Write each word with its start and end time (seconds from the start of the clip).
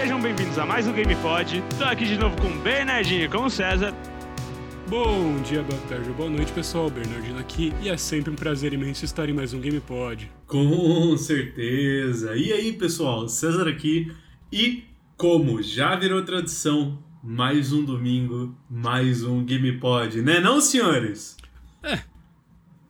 sejam 0.00 0.18
bem-vindos 0.18 0.58
a 0.58 0.64
mais 0.64 0.88
um 0.88 0.94
GamePod. 0.94 1.62
Tô 1.76 1.84
aqui 1.84 2.06
de 2.06 2.16
novo 2.16 2.34
com 2.40 2.48
o 2.48 2.58
Bernardinho 2.60 3.26
e 3.26 3.28
com 3.28 3.44
o 3.44 3.50
César. 3.50 3.94
Bom 4.88 5.42
dia, 5.42 5.62
boa 5.62 5.78
tarde, 5.90 6.08
boa 6.12 6.30
noite, 6.30 6.50
pessoal. 6.52 6.88
Bernardino 6.88 7.38
aqui 7.38 7.70
e 7.82 7.90
é 7.90 7.98
sempre 7.98 8.30
um 8.30 8.34
prazer 8.34 8.72
imenso 8.72 9.04
estar 9.04 9.28
em 9.28 9.34
mais 9.34 9.52
um 9.52 9.60
GamePod. 9.60 10.32
Com 10.46 11.14
certeza. 11.18 12.34
E 12.34 12.50
aí, 12.50 12.72
pessoal, 12.72 13.28
César 13.28 13.68
aqui 13.68 14.10
e 14.50 14.84
como 15.18 15.62
já 15.62 15.94
virou 15.96 16.24
tradição, 16.24 16.98
mais 17.22 17.70
um 17.70 17.84
domingo, 17.84 18.58
mais 18.70 19.22
um 19.22 19.44
GamePod, 19.44 20.22
né 20.22 20.40
não, 20.40 20.62
senhores? 20.62 21.36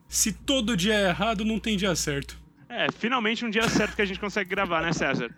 Se 0.07 0.31
todo 0.31 0.77
dia 0.77 0.93
é 0.93 1.09
errado, 1.09 1.43
não 1.43 1.59
tem 1.59 1.75
dia 1.75 1.93
certo. 1.93 2.39
É, 2.69 2.87
finalmente 2.89 3.43
um 3.43 3.49
dia 3.49 3.67
certo 3.67 3.97
que 3.97 4.01
a 4.01 4.05
gente 4.05 4.17
consegue 4.17 4.49
gravar, 4.49 4.81
né, 4.81 4.93
César? 4.93 5.29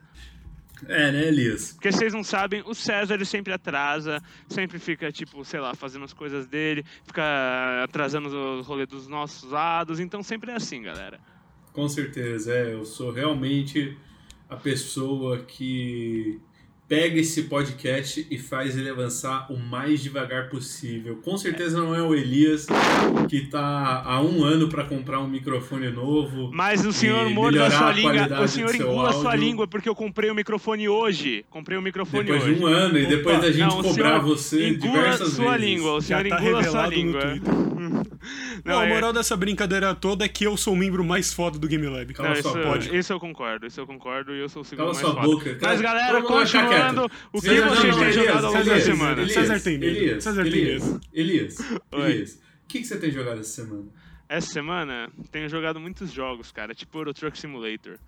É, 0.87 1.11
né, 1.11 1.27
Elias? 1.27 1.73
Porque 1.73 1.91
vocês 1.91 2.13
não 2.13 2.23
sabem, 2.23 2.63
o 2.65 2.73
César 2.73 3.15
ele 3.15 3.25
sempre 3.25 3.53
atrasa, 3.53 4.21
sempre 4.47 4.79
fica, 4.79 5.11
tipo, 5.11 5.43
sei 5.45 5.59
lá, 5.59 5.73
fazendo 5.75 6.05
as 6.05 6.13
coisas 6.13 6.47
dele, 6.47 6.83
fica 7.05 7.83
atrasando 7.83 8.29
os 8.59 8.67
rolês 8.67 8.87
dos 8.87 9.07
nossos 9.07 9.49
lados, 9.49 9.99
então 9.99 10.21
sempre 10.23 10.51
é 10.51 10.55
assim, 10.55 10.81
galera. 10.81 11.19
Com 11.71 11.87
certeza, 11.89 12.53
é. 12.53 12.73
Eu 12.73 12.85
sou 12.85 13.11
realmente 13.11 13.97
a 14.49 14.55
pessoa 14.55 15.39
que 15.39 16.39
pega 16.93 17.19
esse 17.19 17.41
podcast 17.43 18.27
e 18.29 18.37
faz 18.37 18.77
ele 18.77 18.87
avançar 18.87 19.51
o 19.51 19.57
mais 19.57 19.99
devagar 20.03 20.47
possível. 20.49 21.15
Com 21.23 21.35
certeza 21.37 21.75
não 21.79 21.95
é 21.95 22.03
o 22.03 22.13
Elias 22.13 22.67
que 23.27 23.47
tá 23.47 24.03
há 24.05 24.21
um 24.21 24.43
ano 24.43 24.69
para 24.69 24.83
comprar 24.83 25.19
um 25.19 25.27
microfone 25.27 25.89
novo. 25.89 26.51
Mas 26.53 26.85
o 26.85 26.93
senhor 26.93 27.27
morde 27.31 27.57
a 27.57 27.71
sua 27.71 27.91
língua, 27.91 28.41
o 28.43 28.47
senhor 28.47 28.75
engula 28.75 29.09
a 29.09 29.13
sua 29.13 29.35
língua 29.35 29.67
porque 29.67 29.89
eu 29.89 29.95
comprei 29.95 30.29
o 30.29 30.35
microfone 30.35 30.87
hoje. 30.87 31.43
Comprei 31.49 31.79
o 31.79 31.81
microfone 31.81 32.25
Depois 32.25 32.43
hoje. 32.43 32.55
de 32.55 32.63
um 32.63 32.67
ano 32.67 32.99
e 32.99 33.07
depois 33.07 33.41
da 33.41 33.51
gente 33.51 33.75
Não, 33.75 33.81
cobrar 33.81 34.19
você 34.19 34.69
engula 34.69 34.91
diversas 34.91 35.29
sua 35.33 35.57
vezes. 35.57 35.65
língua, 35.67 35.93
o 35.95 36.01
senhor 36.01 36.23
Já 36.23 36.29
tá 36.37 36.43
engula 36.43 36.63
sua 36.63 36.87
revelado 36.87 36.91
no 36.91 36.97
língua. 36.97 37.73
Não, 38.63 38.75
Não, 38.75 38.79
a 38.79 38.85
é- 38.85 38.89
moral 38.89 39.11
dessa 39.11 39.35
brincadeira 39.35 39.93
toda 39.93 40.23
é 40.23 40.27
que 40.29 40.45
eu 40.45 40.55
sou 40.55 40.73
o 40.73 40.77
membro 40.77 41.03
mais 41.03 41.33
foda 41.33 41.59
do 41.59 41.67
Game 41.67 41.85
Lab. 41.85 42.13
Cala 42.13 42.29
Não, 42.29 42.35
sua 42.41 42.51
isso, 42.51 42.69
boca. 42.69 42.97
isso 42.97 43.13
eu 43.13 43.19
concordo, 43.19 43.67
isso 43.67 43.81
eu 43.81 43.85
concordo 43.87 44.33
e 44.33 44.39
eu 44.39 44.47
sou 44.47 44.61
o 44.61 44.65
segundo 44.65 44.85
Cala 44.85 44.93
mais 44.93 45.05
sua 45.05 45.13
foda. 45.15 45.27
boca. 45.27 45.57
Mas 45.61 45.81
galera, 45.81 46.13
Vamos 46.13 46.27
quieto. 46.91 47.11
o 47.31 47.41
que 47.41 47.47
César, 47.47 47.69
vocês 47.69 47.83
não, 47.83 47.99
têm 47.99 48.09
Elias, 48.09 48.15
jogado 48.15 48.45
ao 48.45 48.53
longo 48.53 48.65
da 48.65 48.81
semana? 48.81 49.21
Elias, 49.21 49.33
César 49.33 49.59
tem 49.59 49.77
medo. 49.77 49.97
Elias, 49.97 50.23
César 50.23 50.43
tem 50.43 50.51
Elias, 50.51 50.83
medo. 50.83 51.01
Elias. 51.13 51.57
Elias, 51.91 52.33
o 52.33 52.67
que, 52.67 52.79
que 52.79 52.85
você 52.85 52.97
tem 52.97 53.11
jogado 53.11 53.39
essa 53.39 53.61
semana? 53.61 53.85
Essa 54.29 54.47
semana 54.47 55.11
tenho 55.31 55.47
jogado 55.49 55.79
muitos 55.79 56.11
jogos, 56.11 56.51
cara, 56.51 56.73
tipo 56.73 56.97
Euro 56.97 57.13
Truck 57.13 57.37
Simulator. 57.39 57.99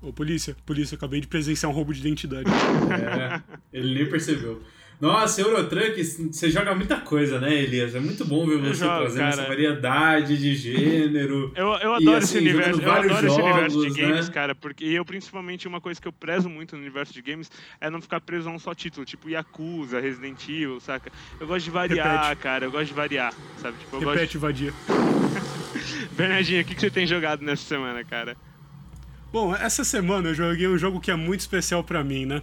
Ô, 0.00 0.12
polícia, 0.12 0.56
polícia, 0.64 0.94
acabei 0.94 1.20
de 1.20 1.26
presenciar 1.26 1.70
um 1.70 1.74
roubo 1.74 1.92
de 1.92 2.00
identidade. 2.00 2.48
É, 2.50 3.42
ele 3.72 3.94
nem 3.94 4.08
percebeu. 4.08 4.62
Nossa, 4.98 5.42
Eurotruck, 5.42 6.02
você 6.02 6.50
joga 6.50 6.74
muita 6.74 6.96
coisa, 6.96 7.38
né, 7.38 7.54
Elias? 7.54 7.94
É 7.94 8.00
muito 8.00 8.24
bom 8.24 8.46
ver 8.46 8.56
você 8.58 8.84
jogo, 8.84 8.96
trazendo 9.00 9.18
cara. 9.18 9.28
essa 9.28 9.46
variedade 9.46 10.38
de 10.38 10.54
gênero. 10.56 11.52
Eu, 11.54 11.66
eu 11.74 11.92
E, 11.92 11.96
adoro 11.96 12.16
assim, 12.16 12.16
esse 12.16 12.38
universo, 12.38 12.80
eu 12.80 12.90
adoro 12.90 13.26
esse 13.28 13.40
universo 13.40 13.76
de 13.76 13.82
jogos, 13.82 13.96
games, 13.96 14.28
né? 14.28 14.34
cara, 14.34 14.54
porque 14.54 14.84
eu 14.86 15.04
principalmente 15.04 15.68
uma 15.68 15.82
coisa 15.82 16.00
que 16.00 16.08
eu 16.08 16.12
prezo 16.12 16.48
muito 16.48 16.74
no 16.76 16.80
universo 16.80 17.12
de 17.12 17.20
games 17.20 17.50
é 17.78 17.90
não 17.90 18.00
ficar 18.00 18.22
preso 18.22 18.48
a 18.48 18.52
um 18.52 18.58
só 18.58 18.74
título, 18.74 19.04
tipo 19.04 19.28
Yakuza, 19.28 20.00
Resident 20.00 20.42
Evil, 20.48 20.80
saca? 20.80 21.12
Eu 21.38 21.46
gosto 21.46 21.64
de 21.66 21.70
variar, 21.70 22.22
Repete. 22.30 22.42
cara, 22.42 22.64
eu 22.64 22.70
gosto 22.70 22.86
de 22.86 22.94
variar, 22.94 23.34
sabe? 23.58 23.76
Tipo, 23.78 23.96
eu 23.96 24.08
Repete, 24.08 24.38
vadia. 24.38 24.72
gosto... 24.88 26.08
Bernardinho, 26.16 26.62
o 26.62 26.64
que, 26.64 26.74
que 26.74 26.80
você 26.80 26.90
tem 26.90 27.06
jogado 27.06 27.42
nessa 27.42 27.64
semana, 27.64 28.02
cara? 28.02 28.34
Bom, 29.30 29.54
essa 29.54 29.84
semana 29.84 30.30
eu 30.30 30.34
joguei 30.34 30.66
um 30.66 30.78
jogo 30.78 31.00
que 31.00 31.10
é 31.10 31.16
muito 31.16 31.40
especial 31.40 31.84
pra 31.84 32.02
mim, 32.02 32.24
né? 32.24 32.40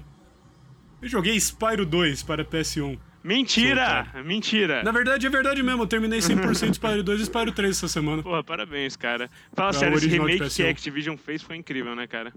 Eu 1.03 1.09
joguei 1.09 1.35
Spyro 1.39 1.85
2 1.85 2.23
para 2.23 2.45
PS1. 2.45 2.97
Mentira! 3.23 4.07
Mentira! 4.25 4.83
Na 4.83 4.91
verdade, 4.91 5.25
é 5.25 5.29
verdade 5.29 5.61
mesmo. 5.63 5.83
Eu 5.83 5.87
terminei 5.87 6.19
100% 6.19 6.73
Spyro 6.73 7.03
2 7.03 7.21
e 7.21 7.23
Spyro 7.25 7.51
3 7.51 7.71
essa 7.77 7.87
semana. 7.87 8.23
Porra, 8.23 8.43
parabéns, 8.43 8.95
cara. 8.95 9.29
Fala 9.53 9.69
o 9.69 9.73
sério, 9.73 9.97
esse 9.97 10.07
remake 10.07 10.37
que 10.37 10.43
a 10.43 10.47
PS1. 10.47 10.69
Activision 10.69 11.17
fez 11.17 11.41
foi 11.41 11.55
incrível, 11.57 11.95
né, 11.95 12.07
cara? 12.07 12.33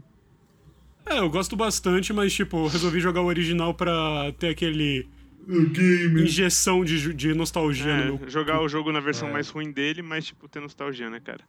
É, 1.04 1.18
eu 1.18 1.30
gosto 1.30 1.56
bastante, 1.56 2.12
mas, 2.12 2.32
tipo, 2.34 2.56
eu 2.56 2.66
resolvi 2.68 3.00
jogar 3.00 3.20
o 3.22 3.26
original 3.26 3.72
pra 3.74 4.32
ter 4.38 4.48
aquele 4.48 5.08
O 5.48 5.68
game. 5.68 6.22
injeção 6.22 6.84
de, 6.84 7.14
de 7.14 7.34
nostalgia 7.34 7.90
É, 7.92 8.04
no 8.06 8.18
meu... 8.18 8.28
jogar 8.28 8.60
o 8.60 8.68
jogo 8.68 8.90
na 8.92 8.98
versão 9.00 9.28
É. 9.28 9.32
mais 9.32 9.48
ruim 9.48 9.70
dele, 9.72 10.02
mas, 10.02 10.26
tipo, 10.26 10.48
ter 10.48 10.60
nostalgia, 10.60 11.08
né, 11.08 11.20
cara? 11.20 11.40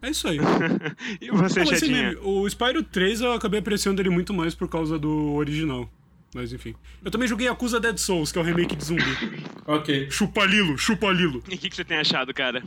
É 0.00 0.10
isso 0.10 0.26
aí. 0.28 0.38
E 1.20 1.30
você, 1.30 1.60
Não, 1.60 1.66
Chadinha? 1.66 2.02
meme, 2.10 2.16
o 2.22 2.48
Spyro 2.48 2.82
3 2.82 3.20
eu 3.20 3.32
acabei 3.34 3.60
apreciando 3.60 4.00
ele 4.00 4.08
muito 4.10 4.32
mais 4.34 4.54
por 4.54 4.68
causa 4.68 4.98
do 4.98 5.32
original. 5.34 5.88
Mas 6.34 6.52
enfim. 6.52 6.74
Eu 7.04 7.10
também 7.10 7.28
joguei 7.28 7.48
Acusa 7.48 7.78
Dead 7.78 7.98
Souls, 7.98 8.32
que 8.32 8.38
é 8.38 8.40
o 8.40 8.44
remake 8.44 8.74
de 8.76 8.84
zumbi. 8.84 9.02
Ok. 9.64 10.10
chupa 10.10 10.44
Lilo, 10.44 10.76
chupa 10.76 11.10
Lilo. 11.12 11.42
E 11.48 11.54
o 11.54 11.58
que, 11.58 11.70
que 11.70 11.76
você 11.76 11.84
tem 11.84 11.98
achado, 11.98 12.34
cara? 12.34 12.64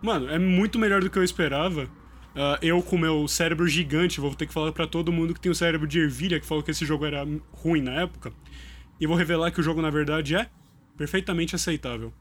Mano, 0.00 0.28
é 0.30 0.38
muito 0.38 0.78
melhor 0.78 1.02
do 1.02 1.10
que 1.10 1.18
eu 1.18 1.24
esperava. 1.24 1.90
Ah, 2.36 2.56
eu, 2.62 2.80
com 2.80 2.96
meu 2.96 3.26
cérebro 3.26 3.66
gigante, 3.66 4.20
vou 4.20 4.32
ter 4.34 4.46
que 4.46 4.52
falar 4.52 4.70
pra 4.70 4.86
todo 4.86 5.10
mundo 5.10 5.34
que 5.34 5.40
tem 5.40 5.50
o 5.50 5.54
cérebro 5.54 5.88
de 5.88 5.98
ervilha, 5.98 6.38
que 6.38 6.46
falou 6.46 6.62
que 6.62 6.70
esse 6.70 6.86
jogo 6.86 7.04
era 7.04 7.26
ruim 7.52 7.82
na 7.82 8.02
época. 8.02 8.32
E 9.00 9.06
vou 9.08 9.16
revelar 9.16 9.50
que 9.50 9.58
o 9.58 9.62
jogo, 9.62 9.82
na 9.82 9.90
verdade, 9.90 10.36
é 10.36 10.48
perfeitamente 10.96 11.56
aceitável. 11.56 12.12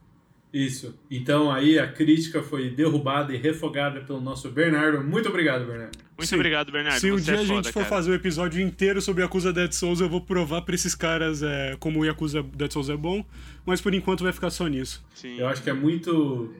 Isso. 0.53 0.97
Então 1.11 1.51
aí 1.51 1.77
a 1.77 1.87
crítica 1.87 2.41
foi 2.41 2.69
derrubada 2.69 3.33
e 3.33 3.37
refogada 3.37 4.01
pelo 4.01 4.21
nosso 4.21 4.49
Bernardo. 4.49 5.03
Muito 5.03 5.27
obrigado, 5.29 5.65
Bernardo. 5.65 5.97
Muito 6.17 6.29
Sim. 6.29 6.35
obrigado, 6.35 6.71
Bernardo. 6.71 6.99
Se 6.99 7.11
um 7.11 7.17
você 7.17 7.25
dia 7.25 7.33
é 7.33 7.37
a 7.37 7.39
gente 7.39 7.49
foda, 7.49 7.71
for 7.73 7.79
cara. 7.81 7.85
fazer 7.85 8.11
um 8.11 8.13
episódio 8.15 8.61
inteiro 8.61 9.01
sobre 9.01 9.23
Yakuza 9.23 9.53
Dead 9.53 9.71
Souls, 9.71 9.99
eu 9.99 10.09
vou 10.09 10.21
provar 10.21 10.61
pra 10.61 10.73
esses 10.73 10.95
caras 10.95 11.43
é, 11.43 11.75
como 11.79 11.99
o 11.99 12.05
Yakuza 12.05 12.41
Dead 12.41 12.71
Souls 12.71 12.89
é 12.89 12.97
bom, 12.97 13.23
mas 13.65 13.81
por 13.81 13.93
enquanto 13.93 14.23
vai 14.23 14.33
ficar 14.33 14.49
só 14.49 14.67
nisso. 14.67 15.05
Sim. 15.13 15.37
Eu 15.37 15.47
acho 15.47 15.61
que 15.61 15.69
é 15.69 15.73
muito. 15.73 16.53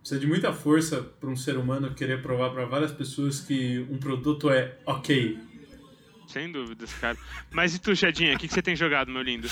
Precisa 0.00 0.20
de 0.20 0.26
muita 0.26 0.52
força 0.52 1.02
para 1.02 1.28
um 1.28 1.36
ser 1.36 1.56
humano 1.56 1.92
querer 1.92 2.22
provar 2.22 2.50
para 2.50 2.64
várias 2.64 2.92
pessoas 2.92 3.40
que 3.40 3.84
um 3.90 3.98
produto 3.98 4.48
é 4.48 4.78
ok. 4.86 5.36
Sem 6.28 6.50
dúvidas, 6.50 6.92
cara. 6.94 7.18
Mas 7.50 7.74
e 7.74 7.78
tu, 7.80 7.94
Chadinha, 7.94 8.34
o 8.34 8.38
que, 8.38 8.46
que 8.46 8.54
você 8.54 8.62
tem 8.62 8.76
jogado, 8.76 9.10
meu 9.10 9.22
lindo? 9.22 9.48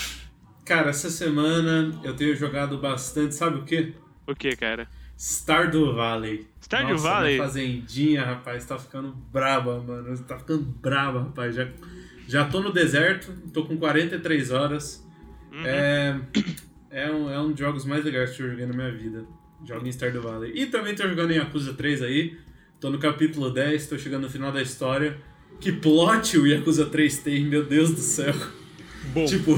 Cara, 0.65 0.89
essa 0.89 1.11
semana 1.11 1.93
eu 2.03 2.15
tenho 2.15 2.35
jogado 2.35 2.77
bastante, 2.79 3.35
sabe 3.35 3.59
o 3.59 3.63
quê? 3.63 3.93
O 4.25 4.33
que, 4.33 4.55
cara? 4.55 4.87
Stardew 5.17 5.93
Valley. 5.93 6.47
Stardew 6.59 6.93
Nossa, 6.93 7.03
Valley? 7.07 7.37
fazendinha, 7.37 8.25
rapaz, 8.25 8.65
tá 8.65 8.77
ficando 8.77 9.09
braba, 9.31 9.79
mano. 9.79 10.17
Tá 10.23 10.39
ficando 10.39 10.63
braba, 10.63 11.19
rapaz. 11.19 11.55
Já, 11.55 11.67
já 12.27 12.45
tô 12.45 12.61
no 12.61 12.73
deserto, 12.73 13.31
tô 13.53 13.63
com 13.65 13.77
43 13.77 14.51
horas. 14.51 15.05
Uhum. 15.51 15.65
É, 15.65 16.19
é, 16.89 17.11
um, 17.11 17.29
é 17.29 17.39
um 17.39 17.51
dos 17.51 17.59
jogos 17.59 17.85
mais 17.85 18.03
legais 18.03 18.31
que 18.31 18.41
eu 18.41 18.49
joguei 18.49 18.65
na 18.65 18.73
minha 18.73 18.91
vida. 18.91 19.23
Jogo 19.63 19.85
em 19.87 19.91
Stardew 19.91 20.23
Valley. 20.23 20.51
E 20.55 20.65
também 20.65 20.95
tô 20.95 21.07
jogando 21.07 21.31
em 21.31 21.35
Yakuza 21.37 21.73
3 21.75 22.01
aí. 22.01 22.37
Tô 22.79 22.89
no 22.89 22.97
capítulo 22.97 23.51
10, 23.51 23.87
tô 23.87 23.97
chegando 23.97 24.23
no 24.23 24.29
final 24.29 24.51
da 24.51 24.61
história. 24.61 25.15
Que 25.59 25.71
plot 25.71 26.37
o 26.39 26.47
Yakuza 26.47 26.87
3 26.87 27.19
tem, 27.19 27.45
meu 27.45 27.63
Deus 27.63 27.91
do 27.91 27.99
céu. 28.01 28.33
Bom, 29.13 29.25
Tipo, 29.25 29.57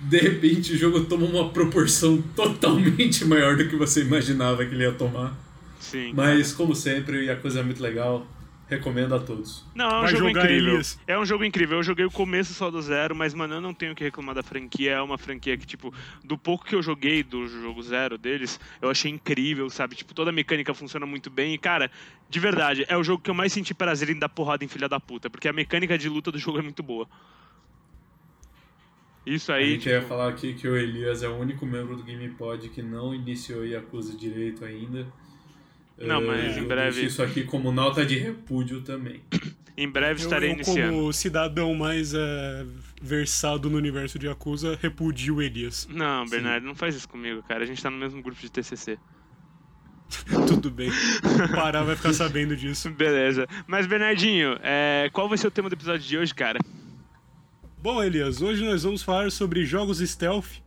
de 0.00 0.18
repente 0.18 0.72
o 0.72 0.76
jogo 0.76 1.04
toma 1.04 1.26
uma 1.26 1.48
proporção 1.50 2.22
totalmente 2.34 3.24
maior 3.24 3.56
do 3.56 3.68
que 3.68 3.76
você 3.76 4.02
imaginava 4.02 4.64
que 4.64 4.74
ele 4.74 4.84
ia 4.84 4.92
tomar. 4.92 5.34
Sim. 5.80 6.12
Mas, 6.14 6.52
como 6.52 6.74
sempre, 6.74 7.18
o 7.18 7.22
Yakuza 7.22 7.60
é 7.60 7.62
muito 7.62 7.82
legal. 7.82 8.26
Recomendo 8.68 9.14
a 9.14 9.20
todos. 9.20 9.64
Não, 9.76 9.84
é 9.84 9.98
um 9.98 10.00
Vai 10.00 10.10
jogo 10.10 10.28
jogar, 10.28 10.44
incrível. 10.44 10.72
Elias. 10.72 10.98
É 11.06 11.16
um 11.16 11.24
jogo 11.24 11.44
incrível. 11.44 11.76
Eu 11.76 11.84
joguei 11.84 12.04
o 12.04 12.10
começo 12.10 12.52
só 12.52 12.68
do 12.68 12.82
zero, 12.82 13.14
mas, 13.14 13.32
mano, 13.32 13.54
eu 13.54 13.60
não 13.60 13.72
tenho 13.72 13.92
o 13.92 13.94
que 13.94 14.02
reclamar 14.02 14.34
da 14.34 14.42
franquia. 14.42 14.94
É 14.94 15.00
uma 15.00 15.16
franquia 15.16 15.56
que, 15.56 15.64
tipo, 15.64 15.94
do 16.24 16.36
pouco 16.36 16.64
que 16.64 16.74
eu 16.74 16.82
joguei 16.82 17.22
do 17.22 17.46
jogo 17.46 17.80
zero 17.80 18.18
deles, 18.18 18.58
eu 18.82 18.90
achei 18.90 19.08
incrível, 19.08 19.70
sabe? 19.70 19.94
Tipo, 19.94 20.12
toda 20.12 20.30
a 20.30 20.32
mecânica 20.32 20.74
funciona 20.74 21.06
muito 21.06 21.30
bem. 21.30 21.54
E, 21.54 21.58
cara, 21.58 21.88
de 22.28 22.40
verdade, 22.40 22.84
é 22.88 22.96
o 22.96 23.04
jogo 23.04 23.22
que 23.22 23.30
eu 23.30 23.34
mais 23.34 23.52
senti 23.52 23.72
prazer 23.72 24.10
em 24.10 24.18
dar 24.18 24.28
porrada 24.28 24.64
em 24.64 24.68
filha 24.68 24.88
da 24.88 24.98
puta, 24.98 25.30
porque 25.30 25.46
a 25.46 25.52
mecânica 25.52 25.96
de 25.96 26.08
luta 26.08 26.32
do 26.32 26.38
jogo 26.38 26.58
é 26.58 26.62
muito 26.62 26.82
boa. 26.82 27.06
Isso 29.26 29.50
A 29.52 29.56
aí. 29.56 29.70
gente 29.72 29.80
tipo, 29.82 29.94
ia 29.94 30.02
falar 30.02 30.28
aqui 30.28 30.54
que 30.54 30.68
o 30.68 30.76
Elias 30.76 31.22
é 31.22 31.28
o 31.28 31.34
único 31.36 31.66
membro 31.66 31.96
do 31.96 32.04
GamePod 32.04 32.68
que 32.68 32.80
não 32.80 33.12
iniciou 33.12 33.66
Yakuza 33.66 34.16
direito 34.16 34.64
ainda. 34.64 35.04
Não, 35.98 36.22
Eh, 36.22 36.26
mas 36.26 36.56
em 36.56 36.60
eu 36.60 36.68
breve- 36.68 36.92
deixo 37.00 37.06
isso 37.08 37.22
aqui 37.22 37.42
como 37.42 37.72
nota 37.72 38.04
de 38.06 38.16
repúdio 38.18 38.82
também. 38.82 39.20
em 39.76 39.88
breve 39.88 40.20
eu, 40.20 40.24
estarei 40.24 40.50
eu, 40.50 40.54
iniciando. 40.54 40.94
como 40.96 41.12
cidadão 41.12 41.74
mais 41.74 42.14
é, 42.14 42.64
versado 43.02 43.68
no 43.68 43.76
universo 43.76 44.18
de 44.18 44.26
Yakuza, 44.26 44.78
repudio 44.80 45.36
o 45.36 45.42
Elias. 45.42 45.88
Não, 45.90 46.24
Bernardo, 46.26 46.64
não 46.66 46.74
faz 46.74 46.94
isso 46.94 47.08
comigo, 47.08 47.42
cara. 47.42 47.64
A 47.64 47.66
gente 47.66 47.82
tá 47.82 47.90
no 47.90 47.96
mesmo 47.98 48.22
grupo 48.22 48.40
de 48.40 48.50
TCC. 48.50 48.96
Tudo 50.46 50.70
bem. 50.70 50.88
O 50.90 51.56
Pará 51.56 51.82
vai 51.82 51.96
ficar 51.96 52.12
sabendo 52.12 52.56
disso. 52.56 52.88
Beleza. 52.94 53.46
Mas, 53.66 53.86
Bernardinho, 53.86 54.56
é, 54.62 55.10
qual 55.12 55.28
vai 55.28 55.36
ser 55.36 55.48
o 55.48 55.50
tema 55.50 55.68
do 55.68 55.72
episódio 55.74 56.06
de 56.06 56.16
hoje, 56.16 56.32
cara? 56.32 56.60
Bom, 57.86 58.02
Elias, 58.02 58.42
hoje 58.42 58.64
nós 58.64 58.82
vamos 58.82 59.00
falar 59.00 59.30
sobre 59.30 59.64
jogos 59.64 59.98
stealth, 59.98 60.60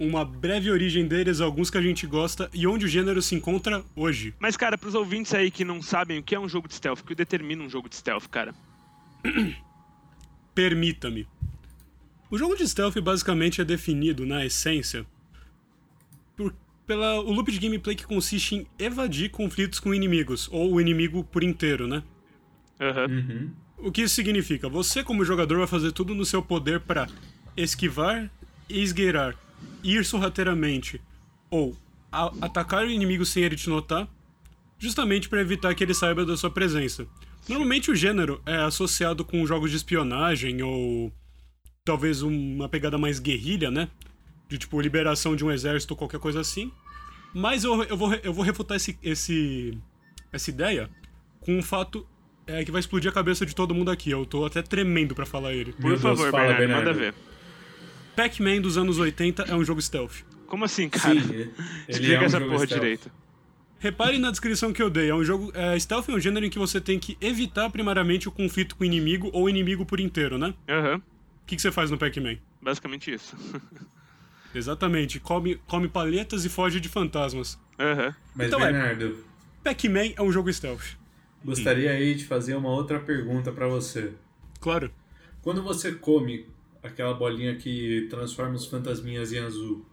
uma 0.00 0.24
breve 0.24 0.68
origem 0.68 1.06
deles, 1.06 1.40
alguns 1.40 1.70
que 1.70 1.78
a 1.78 1.80
gente 1.80 2.08
gosta 2.08 2.50
e 2.52 2.66
onde 2.66 2.86
o 2.86 2.88
gênero 2.88 3.22
se 3.22 3.36
encontra 3.36 3.84
hoje. 3.94 4.34
Mas, 4.40 4.56
cara, 4.56 4.76
pros 4.76 4.96
ouvintes 4.96 5.32
aí 5.32 5.48
que 5.48 5.64
não 5.64 5.80
sabem 5.80 6.18
o 6.18 6.24
que 6.24 6.34
é 6.34 6.40
um 6.40 6.48
jogo 6.48 6.66
de 6.66 6.74
stealth, 6.74 6.98
o 6.98 7.04
que 7.04 7.14
determina 7.14 7.62
um 7.62 7.70
jogo 7.70 7.88
de 7.88 7.94
stealth, 7.94 8.26
cara? 8.26 8.52
permita-me. 10.56 11.28
O 12.28 12.36
jogo 12.36 12.56
de 12.56 12.66
stealth 12.68 13.00
basicamente 13.00 13.60
é 13.60 13.64
definido, 13.64 14.26
na 14.26 14.44
essência, 14.44 15.06
por, 16.36 16.52
pela, 16.84 17.20
o 17.20 17.30
loop 17.30 17.52
de 17.52 17.60
gameplay 17.60 17.94
que 17.94 18.04
consiste 18.04 18.56
em 18.56 18.66
evadir 18.76 19.30
conflitos 19.30 19.78
com 19.78 19.94
inimigos, 19.94 20.48
ou 20.50 20.72
o 20.72 20.80
inimigo 20.80 21.22
por 21.22 21.44
inteiro, 21.44 21.86
né? 21.86 22.02
Aham. 22.80 23.06
Uhum. 23.06 23.65
O 23.78 23.92
que 23.92 24.02
isso 24.02 24.14
significa? 24.14 24.68
Você, 24.68 25.02
como 25.04 25.24
jogador, 25.24 25.58
vai 25.58 25.66
fazer 25.66 25.92
tudo 25.92 26.14
no 26.14 26.24
seu 26.24 26.42
poder 26.42 26.80
para 26.80 27.08
esquivar, 27.56 28.30
esgueirar, 28.68 29.36
ir 29.82 30.04
sorrateiramente 30.04 31.00
ou 31.50 31.76
atacar 32.40 32.84
o 32.84 32.90
inimigo 32.90 33.24
sem 33.24 33.42
ele 33.42 33.56
te 33.56 33.68
notar, 33.68 34.08
justamente 34.78 35.28
para 35.28 35.40
evitar 35.40 35.74
que 35.74 35.84
ele 35.84 35.94
saiba 35.94 36.24
da 36.24 36.36
sua 36.36 36.50
presença. 36.50 37.06
Normalmente 37.48 37.90
o 37.90 37.94
gênero 37.94 38.40
é 38.44 38.56
associado 38.56 39.24
com 39.24 39.46
jogos 39.46 39.70
de 39.70 39.76
espionagem 39.76 40.62
ou 40.62 41.12
talvez 41.84 42.22
uma 42.22 42.68
pegada 42.68 42.98
mais 42.98 43.18
guerrilha, 43.18 43.70
né? 43.70 43.88
De 44.48 44.58
tipo 44.58 44.80
liberação 44.80 45.36
de 45.36 45.44
um 45.44 45.50
exército 45.50 45.94
ou 45.94 45.98
qualquer 45.98 46.18
coisa 46.18 46.40
assim. 46.40 46.72
Mas 47.32 47.64
eu, 47.64 47.82
eu, 47.84 47.96
vou, 47.96 48.14
eu 48.14 48.32
vou 48.32 48.44
refutar 48.44 48.76
esse, 48.76 48.98
esse, 49.02 49.78
essa 50.32 50.50
ideia 50.50 50.90
com 51.40 51.56
um 51.56 51.62
fato 51.62 52.06
é, 52.46 52.64
que 52.64 52.70
vai 52.70 52.80
explodir 52.80 53.10
a 53.10 53.14
cabeça 53.14 53.44
de 53.46 53.54
todo 53.54 53.74
mundo 53.74 53.90
aqui. 53.90 54.10
Eu 54.10 54.24
tô 54.26 54.44
até 54.44 54.62
tremendo 54.62 55.14
pra 55.14 55.26
falar 55.26 55.52
ele. 55.52 55.72
Por 55.72 55.80
Meu 55.82 55.90
Deus, 55.90 56.02
favor, 56.02 56.30
fala, 56.30 56.54
Bernardo, 56.54 56.58
Bernardo. 56.60 56.86
manda 56.86 56.98
ver. 56.98 57.14
Pac-Man 58.14 58.60
dos 58.60 58.78
anos 58.78 58.98
80 58.98 59.42
é 59.44 59.54
um 59.54 59.64
jogo 59.64 59.80
stealth. 59.82 60.22
Como 60.46 60.64
assim, 60.64 60.88
cara? 60.88 61.12
Sim, 61.20 61.28
ele 61.32 61.52
Explica 61.88 62.14
é 62.14 62.20
um 62.20 62.24
essa 62.24 62.40
porra 62.40 62.64
stealth. 62.66 62.68
direito. 62.80 63.10
Repare 63.78 64.18
na 64.18 64.30
descrição 64.30 64.72
que 64.72 64.80
eu 64.82 64.88
dei. 64.88 65.10
É 65.10 65.14
um 65.14 65.22
jogo. 65.22 65.52
É, 65.54 65.78
stealth 65.78 66.08
é 66.08 66.12
um 66.12 66.20
gênero 66.20 66.46
em 66.46 66.50
que 66.50 66.58
você 66.58 66.80
tem 66.80 66.98
que 66.98 67.16
evitar 67.20 67.68
primariamente 67.68 68.26
o 68.28 68.32
conflito 68.32 68.74
com 68.74 68.84
o 68.84 68.86
inimigo 68.86 69.28
ou 69.34 69.44
o 69.44 69.50
inimigo 69.50 69.84
por 69.84 70.00
inteiro, 70.00 70.38
né? 70.38 70.54
Aham. 70.68 70.96
O 70.96 71.46
que, 71.46 71.56
que 71.56 71.62
você 71.62 71.70
faz 71.70 71.90
no 71.90 71.98
Pac-Man? 71.98 72.38
Basicamente 72.60 73.12
isso. 73.12 73.36
Exatamente. 74.54 75.20
Come, 75.20 75.56
come 75.66 75.88
palhetas 75.88 76.44
e 76.44 76.48
foge 76.48 76.80
de 76.80 76.88
fantasmas. 76.88 77.58
Aham. 77.78 78.14
Mas, 78.34 78.46
Então 78.48 78.60
é. 78.60 78.72
Bernardo, 78.72 79.24
Pac-Man 79.62 80.12
é 80.16 80.22
um 80.22 80.32
jogo 80.32 80.50
stealth. 80.52 80.94
Gostaria 81.46 81.90
aí 81.90 82.14
de 82.14 82.24
fazer 82.24 82.54
uma 82.54 82.70
outra 82.70 82.98
pergunta 82.98 83.52
pra 83.52 83.68
você. 83.68 84.12
Claro. 84.60 84.90
Quando 85.42 85.62
você 85.62 85.92
come 85.92 86.46
aquela 86.82 87.14
bolinha 87.14 87.54
que 87.56 88.06
transforma 88.10 88.54
os 88.54 88.66
fantasminhas 88.66 89.32
em 89.32 89.38
azul, 89.38 89.86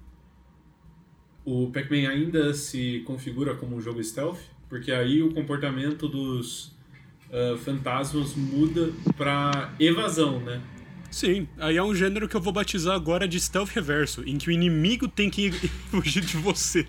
o 1.46 1.70
Pac-Man 1.72 2.10
ainda 2.10 2.54
se 2.54 3.04
configura 3.06 3.56
como 3.56 3.76
um 3.76 3.82
jogo 3.82 4.04
stealth? 4.04 4.40
Porque 4.68 4.92
aí 4.92 5.22
o 5.22 5.32
comportamento 5.32 6.08
dos 6.08 6.74
ah, 7.34 7.58
fantasmas 7.58 8.36
muda 8.36 8.94
pra 9.18 9.74
evasão, 9.80 10.40
né? 10.40 10.62
Sim, 11.10 11.48
aí 11.58 11.78
é 11.78 11.84
um 11.84 11.94
gênero 11.94 12.28
que 12.28 12.36
eu 12.36 12.42
vou 12.42 12.54
batizar 12.54 12.96
agora 12.96 13.28
de 13.28 13.40
stealth 13.40 13.70
reverso, 13.70 14.24
em 14.28 14.38
que 14.38 14.50
o 14.50 14.52
inimigo 14.52 15.08
tem 15.08 15.30
que 15.30 15.52
fugir 15.90 16.22
de 16.22 16.38
você. 16.38 16.88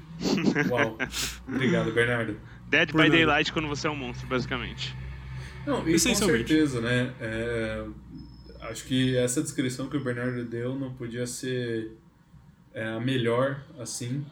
Uau. 0.71 0.99
Obrigado, 1.47 1.93
Bernardo. 1.93 2.37
Dead 2.75 2.91
Por 2.91 3.03
by 3.03 3.09
nada. 3.09 3.17
Daylight 3.17 3.53
quando 3.53 3.69
você 3.69 3.87
é 3.87 3.91
um 3.91 3.97
monstro, 3.97 4.27
basicamente. 4.27 4.95
Não, 5.65 5.89
e 5.89 5.93
com 5.93 6.15
certeza, 6.15 6.81
né? 6.81 7.13
é, 7.21 7.85
acho 8.63 8.85
que 8.85 9.17
essa 9.17 9.41
descrição 9.41 9.89
que 9.89 9.97
o 9.97 10.01
Bernardo 10.01 10.45
deu 10.45 10.75
não 10.75 10.93
podia 10.93 11.27
ser 11.27 11.93
é, 12.75 12.87
a 12.89 13.01
melhor, 13.01 13.63
assim. 13.79 14.27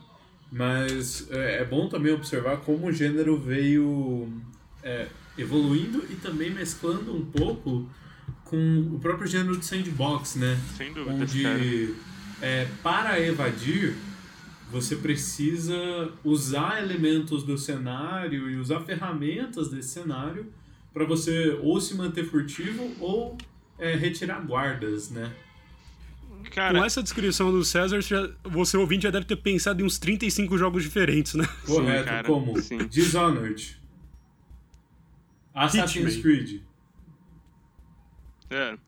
Mas 0.50 1.30
é, 1.30 1.62
é 1.62 1.64
bom 1.64 1.88
também 1.88 2.12
observar 2.12 2.58
como 2.58 2.88
o 2.88 2.92
gênero 2.92 3.38
veio 3.38 4.28
é, 4.82 5.06
evoluindo 5.38 6.04
e 6.10 6.16
também 6.16 6.50
mesclando 6.50 7.14
um 7.14 7.24
pouco 7.24 7.88
com 8.44 8.90
o 8.92 8.98
próprio 8.98 9.26
gênero 9.26 9.56
de 9.56 9.64
sandbox, 9.64 10.34
né? 10.34 10.58
Sem 10.76 10.92
dúvida, 10.92 11.14
onde 11.14 11.94
é, 12.42 12.66
para 12.82 13.18
evadir 13.20 13.94
você 14.72 14.96
precisa 14.96 16.10
usar 16.24 16.82
elementos 16.82 17.42
do 17.44 17.58
cenário 17.58 18.50
e 18.50 18.56
usar 18.56 18.80
ferramentas 18.80 19.68
desse 19.68 19.90
cenário 19.90 20.50
para 20.94 21.04
você 21.04 21.58
ou 21.62 21.78
se 21.78 21.94
manter 21.94 22.24
furtivo 22.24 22.90
ou 22.98 23.36
é, 23.78 23.94
retirar 23.94 24.40
guardas, 24.40 25.10
né? 25.10 25.30
Com 26.28 26.50
Cara, 26.50 26.84
essa 26.86 27.02
descrição 27.02 27.52
do 27.52 27.62
César, 27.64 28.00
já, 28.00 28.30
você 28.42 28.76
ouvinte 28.78 29.02
já 29.02 29.10
deve 29.10 29.26
ter 29.26 29.36
pensado 29.36 29.82
em 29.82 29.84
uns 29.84 29.98
35 29.98 30.56
jogos 30.56 30.82
diferentes, 30.82 31.34
né? 31.34 31.46
Correto, 31.66 32.04
cara, 32.06 32.26
como 32.26 32.58
sim. 32.60 32.78
Dishonored, 32.88 33.78
Assassin's 35.54 36.14
Hitman. 36.14 36.22
Creed, 36.22 36.62
é. 38.50 38.78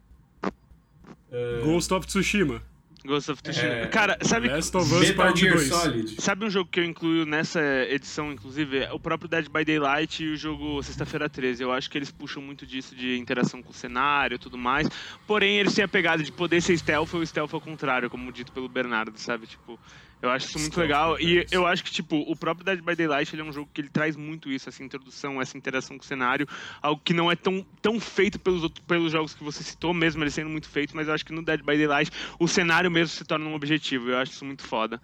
é, 1.31 1.61
Ghost 1.63 1.93
of 1.93 2.07
Tsushima, 2.07 2.63
Ghost 3.05 3.31
of 3.31 3.43
Tsushima. 3.43 3.73
É. 3.73 3.87
Cara, 3.87 4.17
sabe, 4.23 4.49
Last 4.49 4.75
of 4.77 4.95
Us 4.95 5.09
Metal 5.09 5.37
Gear 5.37 5.55
2. 5.57 5.69
Solid. 5.69 6.23
sabe 6.23 6.45
um 6.47 6.51
jogo 6.51 6.71
que 6.71 6.81
eu 6.81 6.85
incluo 6.85 7.27
nessa 7.27 7.61
edição, 7.89 8.33
inclusive? 8.33 8.79
É 8.79 8.93
O 8.93 8.99
próprio 8.99 9.29
Dead 9.29 9.47
by 9.49 9.65
Daylight 9.65 10.25
e 10.25 10.33
o 10.33 10.37
jogo 10.37 10.83
Sexta-feira 10.83 11.29
13. 11.29 11.63
Eu 11.63 11.73
acho 11.73 11.91
que 11.91 11.99
eles 11.99 12.11
puxam 12.11 12.43
muito 12.43 12.67
disso 12.67 12.95
de 12.95 13.19
interação 13.19 13.63
com 13.63 13.71
o 13.71 13.75
cenário 13.75 14.37
e 14.37 14.39
tudo 14.39 14.57
mais. 14.57 14.89
Porém, 15.27 15.59
eles 15.59 15.75
têm 15.75 15.85
a 15.85 15.89
pegada 15.89 16.23
de 16.23 16.33
poder 16.33 16.63
ser 16.63 16.77
stealth 16.79 17.13
ou 17.13 17.25
stealth 17.27 17.53
ao 17.53 17.61
contrário, 17.61 18.09
como 18.09 18.33
dito 18.33 18.53
pelo 18.53 18.69
Bernardo, 18.69 19.19
sabe? 19.19 19.47
Tipo, 19.47 19.79
eu 20.25 20.31
acho 20.31 20.47
isso 20.47 20.59
muito 20.59 20.81
legal. 20.81 21.21
E 21.21 21.41
né? 21.41 21.45
eu 21.51 21.67
acho 21.67 21.85
que, 21.85 21.91
tipo, 21.91 22.17
o 22.17 22.35
próprio 22.35 22.65
Dead 22.65 22.81
by 22.83 22.97
Daylight 22.97 23.35
ele 23.35 23.43
é 23.43 23.45
um 23.45 23.53
jogo 23.53 23.69
que 23.73 23.81
ele 23.83 23.91
traz 23.91 24.17
muito 24.17 24.51
isso, 24.51 24.71
essa 24.71 24.83
introdução, 24.83 25.41
essa 25.41 25.59
interação 25.59 25.99
com 25.99 26.03
o 26.03 26.07
cenário. 26.07 26.49
Algo 26.81 27.01
que 27.05 27.13
não 27.13 27.31
é 27.31 27.37
tão, 27.37 27.65
tão 27.83 28.01
feito 28.01 28.39
pelos, 28.39 28.63
outros, 28.63 28.83
pelos 28.87 29.13
jogos 29.13 29.35
que 29.35 29.45
você 29.45 29.63
citou, 29.63 29.93
mesmo 29.93 30.25
ele 30.25 30.31
sendo 30.31 30.49
muito 30.49 30.67
feito, 30.67 30.97
mas 30.97 31.09
eu 31.09 31.15
acho 31.15 31.27
que 31.27 31.33
no 31.33 31.45
Dead 31.45 31.61
by 31.61 31.77
Daylight 31.77 32.11
o 32.39 32.49
cenário 32.49 32.91
mesmo 32.91 33.15
se 33.15 33.25
torna 33.25 33.45
um 33.45 33.55
objetivo. 33.55 34.09
Eu 34.09 34.17
acho 34.17 34.33
isso 34.33 34.47
muito 34.47 34.63
foda. 34.63 34.99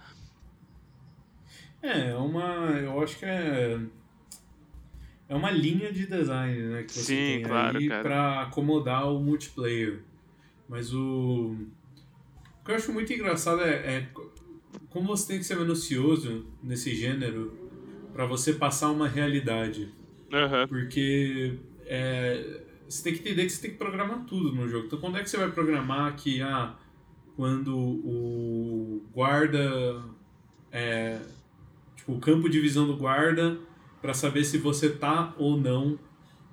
É, 1.82 2.10
é 2.10 2.16
uma. 2.16 2.70
Eu 2.78 3.02
acho 3.02 3.18
que 3.18 3.26
é. 3.26 3.78
É 5.28 5.34
uma 5.34 5.50
linha 5.50 5.92
de 5.92 6.06
design, 6.06 6.62
né? 6.62 6.82
Que 6.82 6.92
você 6.92 7.02
Sim, 7.02 7.14
tem 7.14 7.42
claro, 7.42 7.78
aí 7.78 7.88
cara. 7.88 8.02
pra 8.02 8.42
acomodar 8.42 9.06
o 9.12 9.20
multiplayer. 9.20 10.00
Mas 10.66 10.94
o. 10.94 11.56
O 12.60 12.64
que 12.64 12.70
eu 12.70 12.76
acho 12.76 12.92
muito 12.92 13.12
engraçado 13.12 13.62
é, 13.62 13.96
é 13.96 14.08
como 14.88 15.08
você 15.08 15.28
tem 15.28 15.38
que 15.38 15.44
ser 15.44 15.56
minucioso 15.56 16.46
nesse 16.62 16.94
gênero 16.94 17.52
pra 18.12 18.26
você 18.26 18.52
passar 18.52 18.90
uma 18.90 19.08
realidade. 19.08 19.88
Aham. 20.32 20.66
Porque 20.68 21.58
é, 21.86 22.62
você 22.88 23.02
tem 23.02 23.14
que 23.14 23.20
entender 23.20 23.44
que 23.44 23.50
você 23.52 23.62
tem 23.62 23.70
que 23.70 23.78
programar 23.78 24.24
tudo 24.26 24.52
no 24.52 24.68
jogo. 24.68 24.86
Então, 24.86 25.00
quando 25.00 25.16
é 25.16 25.22
que 25.22 25.30
você 25.30 25.36
vai 25.36 25.50
programar 25.50 26.16
que, 26.16 26.40
ah, 26.42 26.74
quando 27.36 27.76
o 27.76 29.02
guarda. 29.12 30.02
É, 30.72 31.18
tipo, 31.96 32.12
o 32.12 32.20
campo 32.20 32.48
de 32.48 32.60
visão 32.60 32.86
do 32.86 32.96
guarda 32.96 33.58
para 34.00 34.14
saber 34.14 34.44
se 34.44 34.58
você 34.58 34.88
tá 34.88 35.34
ou 35.36 35.56
não 35.56 35.98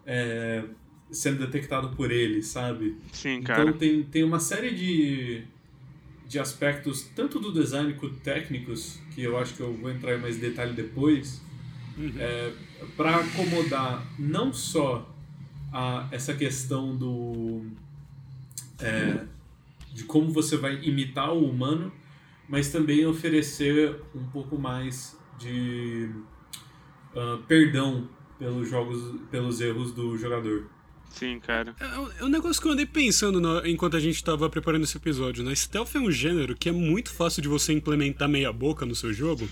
é, 0.05 0.63
sendo 1.11 1.39
detectado 1.39 1.95
por 1.95 2.11
ele, 2.11 2.41
sabe? 2.41 2.97
Sim, 3.11 3.41
cara. 3.41 3.63
Então 3.63 3.73
tem, 3.77 4.03
tem 4.03 4.23
uma 4.23 4.39
série 4.39 4.73
de, 4.73 5.43
de 6.27 6.39
aspectos, 6.39 7.03
tanto 7.15 7.39
do 7.39 7.51
design 7.51 7.93
quanto 7.93 8.15
técnicos, 8.15 8.99
que 9.11 9.23
eu 9.23 9.37
acho 9.37 9.53
que 9.53 9.61
eu 9.61 9.73
vou 9.73 9.89
entrar 9.89 10.15
em 10.15 10.21
mais 10.21 10.37
detalhe 10.37 10.73
depois, 10.73 11.41
é, 12.17 12.53
para 12.95 13.15
acomodar 13.17 14.05
não 14.19 14.53
só 14.53 15.09
a, 15.71 16.07
essa 16.11 16.33
questão 16.33 16.95
do 16.95 17.65
é, 18.79 19.25
de 19.93 20.03
como 20.03 20.31
você 20.31 20.57
vai 20.57 20.75
imitar 20.83 21.33
o 21.33 21.49
humano, 21.49 21.91
mas 22.47 22.69
também 22.69 23.05
oferecer 23.05 23.99
um 24.13 24.25
pouco 24.27 24.57
mais 24.57 25.17
de 25.39 26.09
ah, 27.15 27.39
perdão 27.47 28.07
pelos 28.37 28.69
jogos, 28.69 29.19
pelos 29.31 29.59
erros 29.59 29.91
do 29.91 30.15
jogador. 30.17 30.69
Sim, 31.17 31.39
cara. 31.39 31.75
É 31.79 31.99
um- 31.99 32.11
é 32.19 32.23
um 32.25 32.29
negócio 32.29 32.61
que 32.61 32.67
eu 32.67 32.71
andei 32.71 32.85
pensando 32.85 33.39
no- 33.41 33.65
enquanto 33.65 33.97
a 33.97 33.99
gente 33.99 34.23
tava 34.23 34.49
preparando 34.49 34.83
esse 34.83 34.97
episódio, 34.97 35.43
né? 35.43 35.53
Stealth 35.55 35.95
é 35.95 35.99
um 35.99 36.11
gênero 36.11 36.55
que 36.55 36.69
é 36.69 36.71
muito 36.71 37.11
fácil 37.11 37.41
de 37.41 37.47
você 37.47 37.73
implementar 37.73 38.29
meia 38.29 38.51
boca 38.53 38.85
no 38.85 38.93
seu 38.95 39.11
jogo. 39.11 39.47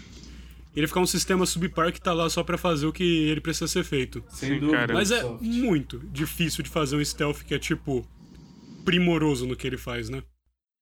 Ele 0.75 0.87
ficar 0.87 0.99
um 0.99 1.07
sistema 1.07 1.45
subpar 1.45 1.91
que 1.93 2.01
tá 2.01 2.11
lá 2.13 2.29
só 2.29 2.43
pra 2.43 2.57
fazer 2.57 2.85
o 2.85 2.91
que 2.93 3.03
ele 3.03 3.39
precisa 3.41 3.67
ser 3.67 3.83
feito. 3.83 4.23
Sem 4.29 4.55
Sim, 4.55 4.59
dúvida. 4.59 4.77
cara. 4.77 4.93
Mas 4.93 5.09
é 5.09 5.23
muito 5.41 5.99
difícil 6.11 6.63
de 6.63 6.69
fazer 6.69 6.97
um 6.97 7.03
stealth 7.05 7.43
que 7.43 7.53
é, 7.55 7.59
tipo, 7.59 8.05
primoroso 8.83 9.47
no 9.47 9.55
que 9.55 9.65
ele 9.65 9.77
faz, 9.77 10.09
né? 10.09 10.21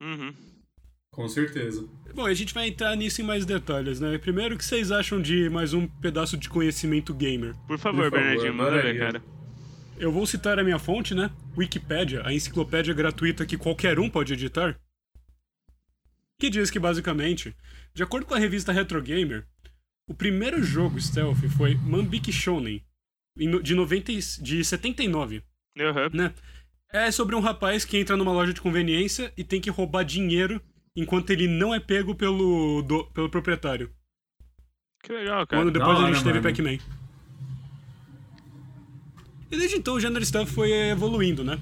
Uhum. 0.01 0.33
Com 1.11 1.27
certeza. 1.29 1.87
Bom, 2.15 2.25
a 2.25 2.33
gente 2.33 2.53
vai 2.55 2.67
entrar 2.67 2.95
nisso 2.97 3.21
em 3.21 3.23
mais 3.23 3.45
detalhes, 3.45 3.99
né? 3.99 4.17
Primeiro, 4.17 4.55
o 4.55 4.57
que 4.57 4.65
vocês 4.65 4.91
acham 4.91 5.21
de 5.21 5.47
mais 5.49 5.73
um 5.73 5.87
pedaço 5.87 6.35
de 6.35 6.49
conhecimento 6.49 7.13
gamer? 7.13 7.53
Por 7.67 7.77
favor, 7.77 8.09
Por 8.09 8.11
favor, 8.11 8.11
Bernardinho, 8.11 8.53
manda 8.53 8.81
ver, 8.81 8.97
cara. 8.97 9.23
Eu 9.97 10.12
vou 10.12 10.25
citar 10.25 10.59
a 10.59 10.63
minha 10.63 10.79
fonte, 10.79 11.13
né? 11.13 11.29
Wikipédia, 11.57 12.25
a 12.25 12.33
enciclopédia 12.33 12.93
gratuita 12.93 13.45
que 13.45 13.57
qualquer 13.57 14.00
um 14.00 14.09
pode 14.09 14.33
editar. 14.33 14.77
Que 16.39 16.50
diz 16.50 16.69
que, 16.69 16.79
basicamente, 16.79 17.55
de 17.93 18.03
acordo 18.03 18.25
com 18.25 18.33
a 18.33 18.39
revista 18.39 18.71
Retro 18.71 19.01
Gamer, 19.01 19.45
o 20.07 20.13
primeiro 20.13 20.62
jogo 20.63 21.00
stealth 21.00 21.38
foi 21.57 21.75
Manbiki 21.75 22.31
Shonen, 22.31 22.83
de, 23.35 23.73
90, 23.75 24.12
e- 24.12 24.19
de 24.41 24.63
79, 24.63 25.43
Aham. 25.79 26.09
né? 26.13 26.33
É 26.91 27.09
sobre 27.09 27.35
um 27.35 27.39
rapaz 27.39 27.85
que 27.85 27.97
entra 27.97 28.17
numa 28.17 28.31
loja 28.31 28.53
de 28.53 28.62
conveniência 28.62 29.31
e 29.38 29.43
tem 29.43 29.62
que 29.62 29.69
roubar 29.69 30.03
dinheiro 30.03 30.62
enquanto 30.95 31.29
ele 31.31 31.47
não 31.47 31.73
é 31.73 31.79
pego 31.79 32.13
pelo, 32.13 32.81
do, 32.83 33.05
pelo 33.12 33.29
proprietário. 33.29 33.91
Que 35.01 35.12
legal, 35.12 35.45
cara. 35.47 35.62
ano 35.63 35.71
depois 35.71 36.00
a 36.00 36.07
gente 36.07 36.17
hora, 36.27 36.33
teve. 36.33 36.41
Pac-Man. 36.41 36.77
E 39.53 39.55
desde 39.55 39.77
então 39.77 39.93
o 39.93 40.00
gênero 40.00 40.25
stealth 40.25 40.50
foi 40.50 40.72
evoluindo, 40.72 41.43
né? 41.43 41.60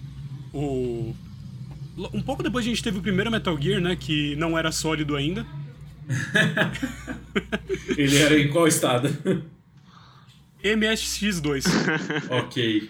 O... 0.53 1.13
Um 2.13 2.21
pouco 2.21 2.41
depois 2.41 2.65
a 2.65 2.69
gente 2.69 2.81
teve 2.81 2.99
o 2.99 3.01
primeiro 3.01 3.29
Metal 3.29 3.61
Gear, 3.61 3.81
né? 3.81 3.97
Que 3.97 4.33
não 4.37 4.57
era 4.57 4.71
sólido 4.71 5.17
ainda. 5.17 5.45
Ele 7.97 8.17
era 8.17 8.39
em 8.39 8.49
qual 8.49 8.65
estado? 8.65 9.09
MSX2. 10.63 11.65
ok. 12.31 12.89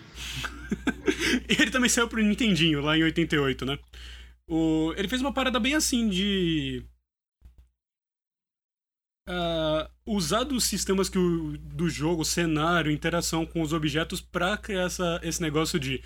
Ele 1.50 1.72
também 1.72 1.90
saiu 1.90 2.08
pro 2.08 2.22
Nintendinho, 2.22 2.80
lá 2.80 2.96
em 2.96 3.02
88, 3.02 3.66
né? 3.66 3.80
O... 4.48 4.94
Ele 4.96 5.08
fez 5.08 5.20
uma 5.20 5.34
parada 5.34 5.60
bem 5.60 5.74
assim 5.74 6.10
de. 6.10 6.86
ah, 9.28 9.90
usar 10.14 10.44
dos 10.44 10.64
sistemas 10.64 11.10
que 11.10 11.18
o... 11.18 11.58
do 11.58 11.90
jogo, 11.90 12.24
cenário, 12.26 12.92
interação 12.92 13.46
com 13.46 13.62
os 13.62 13.74
objetos 13.74 14.22
pra 14.22 14.58
criar 14.58 14.84
essa... 14.84 15.20
esse 15.24 15.42
negócio 15.42 15.80
de. 15.80 16.02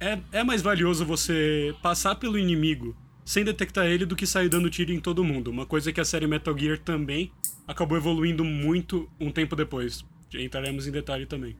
É... 0.00 0.18
é 0.32 0.44
mais 0.44 0.62
valioso 0.62 1.04
você 1.04 1.74
passar 1.82 2.14
pelo 2.14 2.38
inimigo 2.38 2.96
sem 3.24 3.44
detectar 3.44 3.86
ele 3.86 4.04
do 4.04 4.16
que 4.16 4.26
sair 4.26 4.48
dando 4.48 4.68
tiro 4.68 4.92
em 4.92 4.98
todo 4.98 5.22
mundo. 5.22 5.50
Uma 5.50 5.64
coisa 5.64 5.92
que 5.92 6.00
a 6.00 6.04
série 6.04 6.26
Metal 6.26 6.56
Gear 6.58 6.78
também 6.78 7.30
acabou 7.66 7.96
evoluindo 7.96 8.44
muito 8.44 9.08
um 9.20 9.30
tempo 9.30 9.54
depois. 9.54 10.04
Entraremos 10.34 10.86
em 10.86 10.90
detalhe 10.90 11.26
também. 11.26 11.56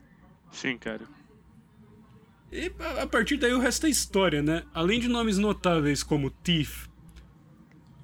Sim, 0.51 0.77
cara. 0.77 1.05
E 2.51 2.69
a 3.01 3.07
partir 3.07 3.37
daí 3.37 3.53
o 3.53 3.59
resto 3.59 3.85
é 3.85 3.89
história, 3.89 4.41
né? 4.41 4.63
Além 4.73 4.99
de 4.99 5.07
nomes 5.07 5.37
notáveis 5.37 6.03
como 6.03 6.29
Thief, 6.29 6.87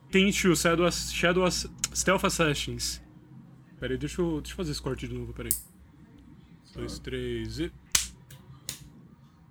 Tenchu, 0.09 0.55
Shadow, 0.55 0.89
Shadow 0.89 1.51
Stealth 1.51 2.23
Assassins. 2.23 3.01
Pera 3.79 3.93
aí, 3.93 3.97
deixa 3.97 4.21
eu, 4.21 4.39
deixa 4.41 4.53
eu 4.53 4.57
fazer 4.57 4.71
esse 4.71 4.81
corte 4.81 5.07
de 5.07 5.13
novo, 5.13 5.33
pera 5.33 5.49
aí. 5.49 5.55
Dois, 6.75 6.99
três 6.99 7.59
e... 7.59 7.71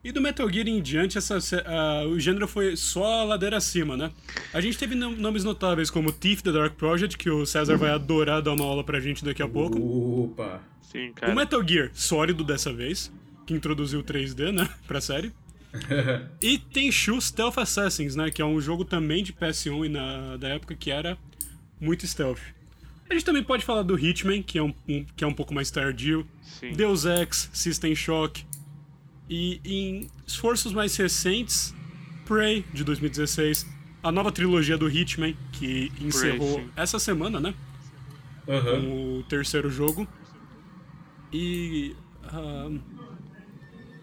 E 0.04 0.12
do 0.12 0.20
Metal 0.20 0.48
Gear 0.48 0.68
em 0.68 0.80
diante, 0.80 1.18
essa, 1.18 1.36
ah, 1.66 2.04
o 2.06 2.18
gênero 2.20 2.46
foi 2.46 2.76
só 2.76 3.22
a 3.22 3.24
ladeira 3.24 3.56
acima, 3.56 3.96
né? 3.96 4.12
A 4.54 4.60
gente 4.60 4.78
teve 4.78 4.94
nom- 4.94 5.10
nomes 5.16 5.42
notáveis 5.42 5.90
como 5.90 6.12
Thief 6.12 6.42
The 6.42 6.52
Dark 6.52 6.74
Project, 6.76 7.18
que 7.18 7.28
o 7.28 7.44
César 7.44 7.76
vai 7.76 7.90
adorar 7.90 8.40
dar 8.40 8.52
uma 8.52 8.64
aula 8.64 8.84
pra 8.84 9.00
gente 9.00 9.24
daqui 9.24 9.42
a 9.42 9.48
pouco. 9.48 9.76
Opa. 10.24 10.62
Sim, 10.80 11.10
cara. 11.12 11.32
O 11.32 11.34
Metal 11.34 11.60
Gear 11.66 11.90
sólido 11.92 12.44
dessa 12.44 12.72
vez, 12.72 13.10
que 13.44 13.52
introduziu 13.52 13.98
o 13.98 14.04
3D, 14.04 14.52
né, 14.52 14.68
pra 14.86 15.00
série. 15.00 15.32
E 16.40 16.56
tem 16.58 16.90
Shu 16.92 17.20
Stealth 17.20 17.58
Assassins, 17.58 18.14
né, 18.14 18.30
que 18.30 18.40
é 18.40 18.44
um 18.44 18.60
jogo 18.60 18.84
também 18.84 19.24
de 19.24 19.32
PS1 19.32 19.86
e 19.86 19.88
na, 19.88 20.36
da 20.36 20.48
época 20.50 20.76
que 20.76 20.88
era 20.92 21.18
muito 21.80 22.06
stealth. 22.06 22.38
A 23.08 23.14
gente 23.14 23.24
também 23.24 23.42
pode 23.42 23.64
falar 23.64 23.82
do 23.82 23.98
Hitman, 23.98 24.42
que 24.42 24.58
é 24.58 24.62
um, 24.62 24.74
um- 24.88 25.04
que 25.16 25.22
é 25.22 25.26
um 25.26 25.32
pouco 25.32 25.54
mais 25.54 25.70
tardio. 25.70 26.26
Sim. 26.42 26.72
Deus 26.72 27.04
Ex, 27.04 27.48
System 27.52 27.94
Shock. 27.94 28.44
E 29.30 29.60
em 29.64 30.08
esforços 30.26 30.72
mais 30.72 30.96
recentes, 30.96 31.74
Prey, 32.24 32.64
de 32.72 32.82
2016. 32.84 33.66
A 34.02 34.12
nova 34.12 34.30
trilogia 34.30 34.76
do 34.78 34.88
Hitman, 34.88 35.36
que 35.52 35.90
encerrou 36.00 36.60
sim. 36.60 36.68
essa 36.76 36.98
semana, 36.98 37.40
né? 37.40 37.54
Com 38.44 39.18
o 39.18 39.22
terceiro 39.24 39.68
jogo. 39.70 40.06
E. 41.32 41.94
ah, 42.24 42.70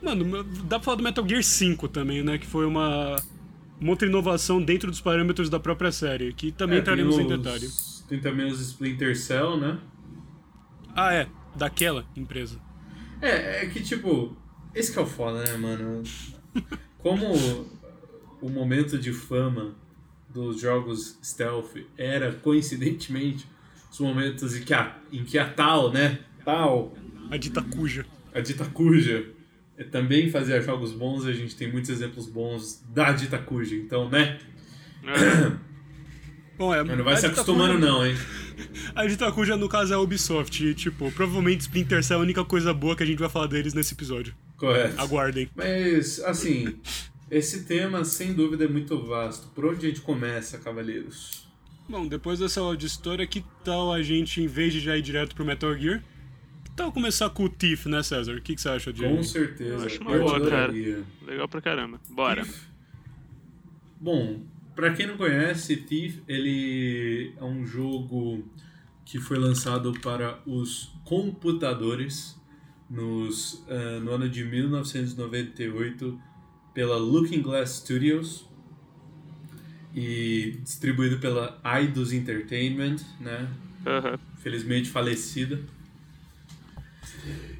mano, 0.02 0.44
dá 0.66 0.78
pra 0.78 0.82
falar 0.82 0.98
do 0.98 1.04
Metal 1.04 1.28
Gear 1.28 1.44
5 1.44 1.88
também, 1.88 2.22
né? 2.24 2.38
Que 2.38 2.46
foi 2.46 2.66
uma. 2.66 3.16
Uma 3.80 3.90
outra 3.92 4.08
inovação 4.08 4.62
dentro 4.62 4.90
dos 4.90 5.02
parâmetros 5.02 5.50
da 5.50 5.60
própria 5.60 5.92
série, 5.92 6.32
que 6.34 6.52
também 6.54 6.78
É, 6.78 6.82
entraremos 6.82 7.16
tem 7.18 7.26
em 7.26 7.32
os- 7.34 7.38
detalhe. 7.38 7.70
Tem 8.08 8.20
também 8.20 8.46
os 8.48 8.60
Splinter 8.60 9.18
Cell, 9.18 9.58
né? 9.58 9.80
Ah, 10.96 11.14
é, 11.14 11.28
daquela 11.56 12.06
empresa. 12.16 12.60
É, 13.22 13.64
é 13.64 13.66
que 13.68 13.82
tipo, 13.82 14.36
esse 14.76 14.92
que 14.92 15.00
é 15.00 15.02
o 15.02 15.06
foda, 15.06 15.44
né, 15.44 15.58
mano? 15.58 16.04
Como 17.00 17.26
o 18.42 18.50
momento 18.50 18.98
de 18.98 19.12
fama 19.12 19.76
dos 20.30 20.60
jogos 20.62 21.18
stealth 21.24 21.76
era, 21.98 22.34
coincidentemente, 22.34 23.48
os 23.92 24.00
momentos 24.00 24.56
em 24.56 24.64
que 24.64 24.74
a, 24.74 24.98
em 25.12 25.24
que 25.24 25.38
a 25.38 25.50
tal, 25.50 25.92
né? 25.92 26.20
Tal, 26.44 26.94
A 27.32 27.38
dita 27.38 27.62
cuja. 27.62 28.06
a 28.34 28.40
dita 28.42 28.66
cuja, 28.66 29.32
eh, 29.78 29.84
também 29.86 30.30
fazia 30.30 30.62
jogos 30.62 30.92
bons, 30.92 31.26
a 31.26 31.32
gente 31.32 31.56
tem 31.56 31.72
muitos 31.72 31.90
exemplos 31.90 32.28
bons 32.28 32.84
da 32.90 33.12
dita 33.14 33.38
cuja, 33.38 33.76
então, 33.76 34.10
né? 34.10 34.40
É, 35.04 35.58
Bom, 36.58 36.74
é, 36.74 36.84
Mas 36.84 36.98
não 36.98 37.04
vai 37.04 37.16
se 37.16 37.22
dita 37.22 37.34
acostumando 37.34 37.80
não, 37.80 38.06
hein? 38.06 38.16
A 38.96 39.06
dita 39.06 39.32
cuja, 39.32 39.58
no 39.58 39.68
caso, 39.68 39.94
é 39.94 39.96
a 39.96 40.00
Ubisoft. 40.00 40.64
E, 40.64 40.76
tipo, 40.76 41.12
provavelmente 41.12 41.62
Splinter 41.62 42.04
Cell 42.04 42.18
é 42.18 42.20
a 42.20 42.24
única 42.24 42.46
coisa 42.46 42.74
boa 42.74 42.96
que 42.96 43.02
a 43.02 43.06
gente 43.06 43.18
vai 43.18 43.30
falar 43.30 43.48
deles 43.48 43.74
nesse 43.74 43.94
episódio. 43.94 44.36
Correto. 44.58 45.00
Aguardem. 45.02 45.50
Mas, 45.56 46.20
assim, 46.20 46.76
esse 47.32 47.64
tema, 47.64 48.06
sem 48.06 48.34
dúvida, 48.34 48.66
é 48.66 48.68
muito 48.68 49.04
vasto. 49.04 49.48
Por 49.48 49.66
onde 49.66 49.88
a 49.88 49.90
gente 49.90 50.02
começa, 50.02 50.60
cavaleiros? 50.60 51.48
Bom, 51.90 52.08
depois 52.08 52.40
dessa 52.40 52.62
aula 52.62 52.78
de 52.78 52.86
história, 52.86 53.26
que 53.26 53.44
tal 53.64 53.92
a 53.92 54.02
gente, 54.02 54.42
em 54.42 54.48
vez 54.48 54.72
de 54.72 54.80
já 54.80 54.96
ir 54.96 55.02
direto 55.02 55.36
pro 55.36 55.44
Metal 55.44 55.76
Gear, 55.76 56.04
que 56.64 56.72
tal 56.72 56.92
começar 56.92 57.30
com 57.32 57.44
o 57.44 57.50
Thief, 57.50 57.88
né, 57.88 58.04
César? 58.04 58.36
O 58.36 58.42
que, 58.42 58.56
que 58.56 58.62
você 58.62 58.70
acha 58.70 58.94
de. 58.94 59.04
Com 59.04 59.24
certeza. 59.24 59.74
Eu 59.74 59.86
acho 59.86 60.02
uma 60.02 60.18
boa, 60.18 60.50
cara. 60.50 60.72
legal 60.72 61.48
pra 61.50 61.62
caramba. 61.62 62.00
Bora. 62.10 62.44
Thief. 62.44 62.68
Bom, 64.00 64.42
pra 64.76 64.94
quem 64.94 65.08
não 65.08 65.18
conhece, 65.18 65.78
Thief, 65.78 66.20
ele 66.28 67.34
é 67.38 67.44
um 67.44 67.66
jogo 67.66 68.44
que 69.06 69.20
foi 69.20 69.38
lançado 69.38 69.94
para 70.02 70.40
os 70.46 70.92
computadores 71.04 72.40
nos, 72.90 73.64
eh, 73.68 74.00
no 74.00 74.12
ano 74.12 74.30
de 74.30 74.44
1998 74.44 76.20
pela 76.74 76.98
Looking 76.98 77.42
Glass 77.42 77.78
Studios 77.78 78.48
e 79.96 80.60
distribuído 80.64 81.20
pela 81.20 81.62
Eidos 81.64 82.14
Entertainment, 82.14 82.98
né? 83.20 83.48
Aham. 83.86 84.18
felizmente 84.38 84.90
falecida. 84.90 85.60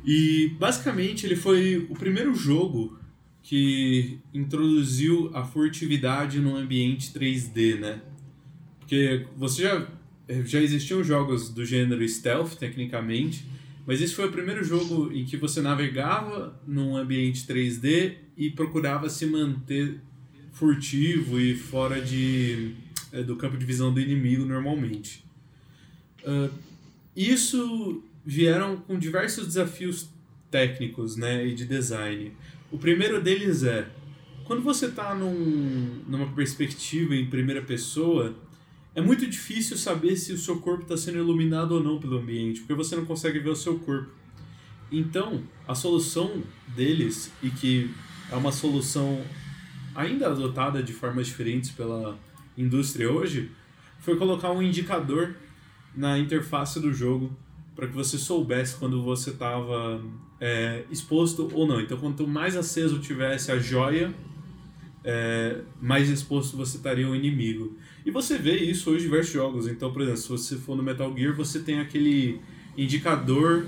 E 0.06 0.56
basicamente 0.60 1.26
ele 1.26 1.36
foi 1.36 1.86
o 1.90 1.96
primeiro 1.96 2.34
jogo 2.34 2.98
que 3.44 4.20
introduziu 4.34 5.30
a 5.34 5.44
furtividade 5.44 6.40
no 6.40 6.56
ambiente 6.56 7.12
3D, 7.12 7.80
né? 7.80 8.02
Porque 8.80 9.28
você 9.36 9.64
já 9.64 9.88
já 10.46 10.62
existiam 10.62 11.04
jogos 11.04 11.50
do 11.50 11.66
gênero 11.66 12.08
stealth 12.08 12.56
tecnicamente, 12.56 13.46
mas 13.86 14.02
esse 14.02 14.16
foi 14.16 14.28
o 14.30 14.32
primeiro 14.32 14.64
jogo 14.64 15.12
em 15.12 15.26
que 15.26 15.36
você 15.36 15.62
navegava 15.62 16.58
num 16.66 16.96
ambiente 16.96 17.46
3D 17.46 18.16
e 18.38 18.50
procurava 18.50 19.10
se 19.10 19.26
manter 19.26 20.00
furtivo 20.54 21.40
e 21.40 21.54
fora 21.56 22.02
de 22.02 22.74
eh, 23.12 23.22
do 23.22 23.36
campo 23.36 23.58
de 23.58 23.66
visão 23.66 23.94
do 23.94 24.00
inimigo 24.00 24.46
normalmente. 24.46 25.26
Ah, 26.26 26.50
isso 27.16 28.04
vieram 28.26 28.78
com 28.78 28.98
diversos 28.98 29.46
desafios 29.46 30.10
técnicos 30.50 31.18
né, 31.18 31.46
e 31.46 31.54
de 31.54 31.66
design. 31.66 32.32
O 32.74 32.78
primeiro 32.80 33.22
deles 33.22 33.64
é, 33.64 33.88
quando 34.46 34.64
você 34.64 34.88
está 34.88 35.14
num, 35.14 36.02
numa 36.08 36.26
perspectiva 36.34 37.16
em 37.16 37.28
primeira 37.28 37.62
pessoa, 37.62 38.34
é 38.96 39.00
muito 39.00 39.28
difícil 39.28 39.78
saber 39.78 40.16
se 40.16 40.34
o 40.34 40.40
seu 40.40 40.60
corpo 40.60 40.82
está 40.82 40.98
sendo 40.98 41.20
iluminado 41.20 41.74
ou 41.74 41.84
não 41.84 42.00
pelo 42.00 42.18
ambiente, 42.18 42.62
porque 42.62 42.74
você 42.74 42.96
não 42.96 43.06
consegue 43.06 43.38
ver 43.38 43.52
o 43.52 43.56
seu 43.56 43.78
corpo. 43.78 44.10
Então, 44.92 45.44
a 45.68 45.76
solução 45.76 46.42
deles, 46.76 47.32
e 47.44 47.52
que 47.52 47.92
é 48.32 48.36
uma 48.36 48.52
solução 48.52 49.24
ainda 49.94 50.26
adotada 50.26 50.82
de 50.82 50.94
formas 50.94 51.28
diferentes 51.28 51.70
pela 51.70 52.18
indústria 52.58 53.08
hoje, 53.12 53.52
foi 54.00 54.18
colocar 54.18 54.52
um 54.52 54.64
indicador 54.64 55.36
na 55.96 56.18
interface 56.18 56.80
do 56.80 56.92
jogo 56.92 57.38
para 57.76 57.88
que 57.88 57.94
você 57.94 58.18
soubesse 58.18 58.78
quando 58.78 59.04
você 59.04 59.30
estava 59.30 60.04
exposto 60.92 61.50
ou 61.54 61.68
não. 61.68 61.80
Então, 61.80 61.98
quanto 61.98 62.28
mais 62.28 62.56
aceso 62.56 63.00
tivesse 63.00 63.52
a 63.52 63.58
joia, 63.58 64.14
é, 65.04 65.62
mais 65.82 66.10
exposto 66.10 66.56
você 66.58 66.78
estaria 66.78 67.06
ao 67.06 67.16
inimigo. 67.16 67.78
E 68.06 68.12
você 68.12 68.38
vê 68.38 68.56
isso 68.58 68.90
hoje 68.90 69.06
em 69.06 69.10
diversos 69.10 69.34
jogos. 69.34 69.68
Então, 69.68 69.92
por 69.92 70.02
exemplo, 70.02 70.20
se 70.20 70.30
você 70.30 70.56
for 70.56 70.76
no 70.76 70.84
Metal 70.84 71.14
Gear, 71.16 71.36
você 71.36 71.60
tem 71.60 71.80
aquele 71.80 72.42
indicador 72.78 73.66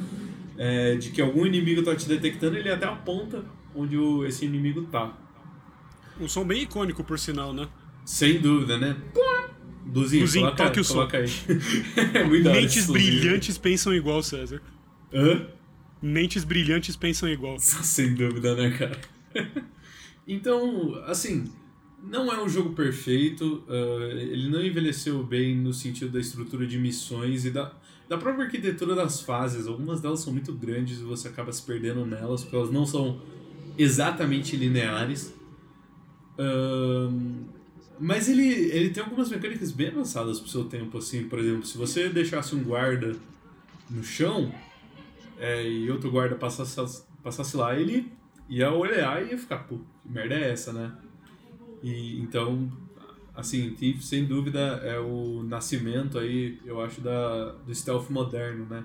é, 0.57 0.95
de 0.95 1.11
que 1.11 1.21
algum 1.21 1.45
inimigo 1.45 1.81
está 1.81 1.95
te 1.95 2.07
detectando, 2.07 2.57
ele 2.57 2.69
até 2.69 2.85
aponta 2.85 3.43
onde 3.75 3.97
o, 3.97 4.25
esse 4.25 4.45
inimigo 4.45 4.83
tá. 4.83 5.13
Um 6.19 6.27
som 6.27 6.45
bem 6.45 6.63
icônico, 6.63 7.03
por 7.03 7.19
sinal, 7.19 7.53
né? 7.53 7.67
Sem 8.05 8.39
dúvida, 8.39 8.77
né? 8.77 8.95
Duzinho, 9.85 10.23
Duzinho, 10.23 10.45
coloca, 10.45 10.63
toque 10.63 10.79
o 10.79 10.83
som. 10.83 11.07
é 12.13 12.23
Mentes 12.23 12.87
brilhantes 12.87 13.57
pensam 13.57 13.93
igual, 13.93 14.23
César. 14.23 14.61
Hã? 15.13 15.45
Mentes 16.01 16.43
brilhantes 16.43 16.95
pensam 16.95 17.29
igual. 17.29 17.57
Sem 17.59 18.13
dúvida, 18.13 18.55
né, 18.55 18.71
cara? 18.71 18.99
Então, 20.27 20.95
assim, 21.05 21.45
não 22.01 22.33
é 22.33 22.43
um 22.43 22.49
jogo 22.49 22.71
perfeito, 22.71 23.63
uh, 23.67 24.11
ele 24.11 24.49
não 24.49 24.59
envelheceu 24.59 25.23
bem 25.23 25.55
no 25.55 25.71
sentido 25.71 26.11
da 26.11 26.19
estrutura 26.19 26.65
de 26.65 26.79
missões 26.79 27.45
e 27.45 27.51
da, 27.51 27.71
da 28.09 28.17
própria 28.17 28.45
arquitetura 28.45 28.95
das 28.95 29.21
fases. 29.21 29.67
Algumas 29.67 30.01
delas 30.01 30.21
são 30.21 30.33
muito 30.33 30.51
grandes 30.51 30.99
e 30.99 31.03
você 31.03 31.27
acaba 31.27 31.51
se 31.51 31.61
perdendo 31.61 32.05
nelas, 32.07 32.41
porque 32.41 32.55
elas 32.55 32.71
não 32.71 32.87
são 32.87 33.21
exatamente 33.77 34.55
lineares. 34.55 35.33
Uh, 36.39 37.45
mas 37.99 38.27
ele, 38.27 38.47
ele 38.47 38.89
tem 38.89 39.01
algumas 39.01 39.29
mecânicas 39.29 39.71
bem 39.71 39.87
avançadas 39.87 40.39
pro 40.39 40.49
seu 40.49 40.65
tempo, 40.65 40.97
assim. 40.97 41.23
Por 41.23 41.39
exemplo, 41.39 41.65
se 41.65 41.77
você 41.77 42.09
deixasse 42.09 42.55
um 42.55 42.63
guarda 42.63 43.15
no 43.89 44.03
chão 44.03 44.51
é, 45.37 45.67
e 45.67 45.89
outro 45.91 46.11
guarda 46.11 46.35
passasse, 46.35 47.03
passasse 47.23 47.57
lá, 47.57 47.75
ele 47.75 48.11
ia 48.47 48.71
olhar 48.71 49.23
e 49.23 49.31
ia 49.31 49.37
ficar, 49.37 49.59
pô, 49.59 49.77
que 50.01 50.09
merda 50.09 50.35
é 50.35 50.51
essa, 50.51 50.71
né? 50.71 50.95
E 51.83 52.19
então, 52.19 52.71
assim, 53.35 53.71
Thief 53.71 54.01
sem 54.01 54.25
dúvida 54.25 54.59
é 54.83 54.99
o 54.99 55.43
nascimento 55.43 56.17
aí, 56.17 56.59
eu 56.65 56.81
acho, 56.81 57.01
da, 57.01 57.51
do 57.51 57.73
stealth 57.73 58.09
moderno, 58.09 58.65
né? 58.65 58.83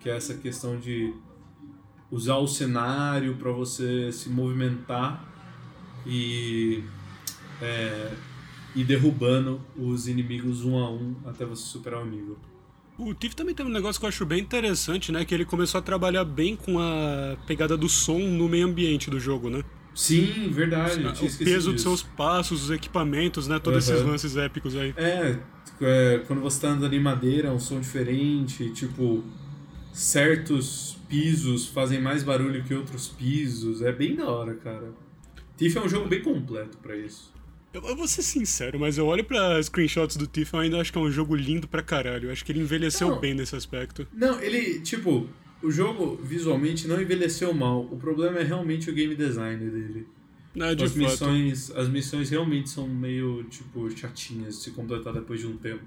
Que 0.00 0.10
é 0.10 0.16
essa 0.16 0.34
questão 0.34 0.78
de 0.78 1.14
usar 2.10 2.36
o 2.36 2.46
cenário 2.46 3.36
para 3.36 3.50
você 3.50 4.12
se 4.12 4.28
movimentar 4.28 5.24
e 6.06 6.84
é, 7.60 8.12
ir 8.74 8.84
derrubando 8.84 9.60
os 9.76 10.06
inimigos 10.06 10.64
um 10.64 10.78
a 10.78 10.90
um 10.90 11.16
até 11.26 11.44
você 11.44 11.62
superar 11.62 12.02
o 12.02 12.06
nível. 12.06 12.38
O 12.98 13.12
Tiff 13.12 13.36
também 13.36 13.54
tem 13.54 13.64
um 13.64 13.70
negócio 13.70 14.00
que 14.00 14.06
eu 14.06 14.08
acho 14.08 14.24
bem 14.24 14.40
interessante, 14.40 15.12
né? 15.12 15.24
Que 15.24 15.34
ele 15.34 15.44
começou 15.44 15.78
a 15.78 15.82
trabalhar 15.82 16.24
bem 16.24 16.56
com 16.56 16.78
a 16.78 17.36
pegada 17.46 17.76
do 17.76 17.88
som 17.88 18.18
no 18.18 18.48
meio 18.48 18.66
ambiente 18.66 19.10
do 19.10 19.20
jogo, 19.20 19.50
né? 19.50 19.62
Sim, 19.94 20.50
verdade. 20.50 21.06
o 21.06 21.12
peso 21.12 21.36
disso. 21.38 21.72
dos 21.72 21.82
seus 21.82 22.02
passos, 22.02 22.64
os 22.64 22.70
equipamentos, 22.70 23.48
né? 23.48 23.58
Todos 23.58 23.88
uhum. 23.88 23.94
esses 23.94 24.06
lances 24.06 24.36
épicos 24.36 24.76
aí. 24.76 24.94
É, 24.96 25.38
é, 25.80 26.22
quando 26.26 26.40
você 26.40 26.60
tá 26.60 26.68
andando 26.68 26.92
em 26.92 27.00
madeira, 27.00 27.48
é 27.48 27.50
um 27.50 27.58
som 27.58 27.80
diferente, 27.80 28.70
tipo, 28.70 29.24
certos 29.92 30.98
pisos 31.08 31.66
fazem 31.66 32.00
mais 32.00 32.22
barulho 32.22 32.62
que 32.64 32.74
outros 32.74 33.08
pisos. 33.08 33.82
É 33.82 33.92
bem 33.92 34.14
da 34.14 34.28
hora, 34.28 34.54
cara. 34.54 34.92
Tiff 35.56 35.76
é 35.76 35.80
um 35.80 35.88
jogo 35.88 36.08
bem 36.08 36.22
completo 36.22 36.76
para 36.78 36.96
isso. 36.96 37.32
Eu, 37.76 37.90
eu, 37.90 37.96
vou 37.96 38.08
ser 38.08 38.22
sincero, 38.22 38.80
mas 38.80 38.96
eu 38.96 39.06
olho 39.06 39.22
pra 39.22 39.62
screenshots 39.62 40.16
do 40.16 40.26
Tiff 40.26 40.56
e 40.56 40.58
ainda 40.58 40.80
acho 40.80 40.90
que 40.90 40.96
é 40.96 41.00
um 41.00 41.10
jogo 41.10 41.36
lindo 41.36 41.68
pra 41.68 41.82
caralho. 41.82 42.28
Eu 42.28 42.32
acho 42.32 42.42
que 42.42 42.50
ele 42.50 42.60
envelheceu 42.60 43.10
não, 43.10 43.20
bem 43.20 43.34
nesse 43.34 43.54
aspecto. 43.54 44.08
Não, 44.14 44.40
ele, 44.40 44.80
tipo, 44.80 45.28
o 45.62 45.70
jogo 45.70 46.18
visualmente 46.24 46.88
não 46.88 46.98
envelheceu 46.98 47.52
mal. 47.52 47.82
O 47.82 47.98
problema 47.98 48.38
é 48.38 48.42
realmente 48.42 48.88
o 48.88 48.94
game 48.94 49.14
design 49.14 49.58
dele. 49.70 50.06
Não, 50.54 50.74
de 50.74 50.84
as 50.84 50.90
fato. 50.90 51.02
missões, 51.02 51.70
as 51.72 51.86
missões 51.86 52.30
realmente 52.30 52.70
são 52.70 52.88
meio, 52.88 53.44
tipo, 53.44 53.90
chatinhas 53.94 54.56
de 54.56 54.62
se 54.62 54.70
completar 54.70 55.12
depois 55.12 55.40
de 55.40 55.46
um 55.46 55.58
tempo. 55.58 55.84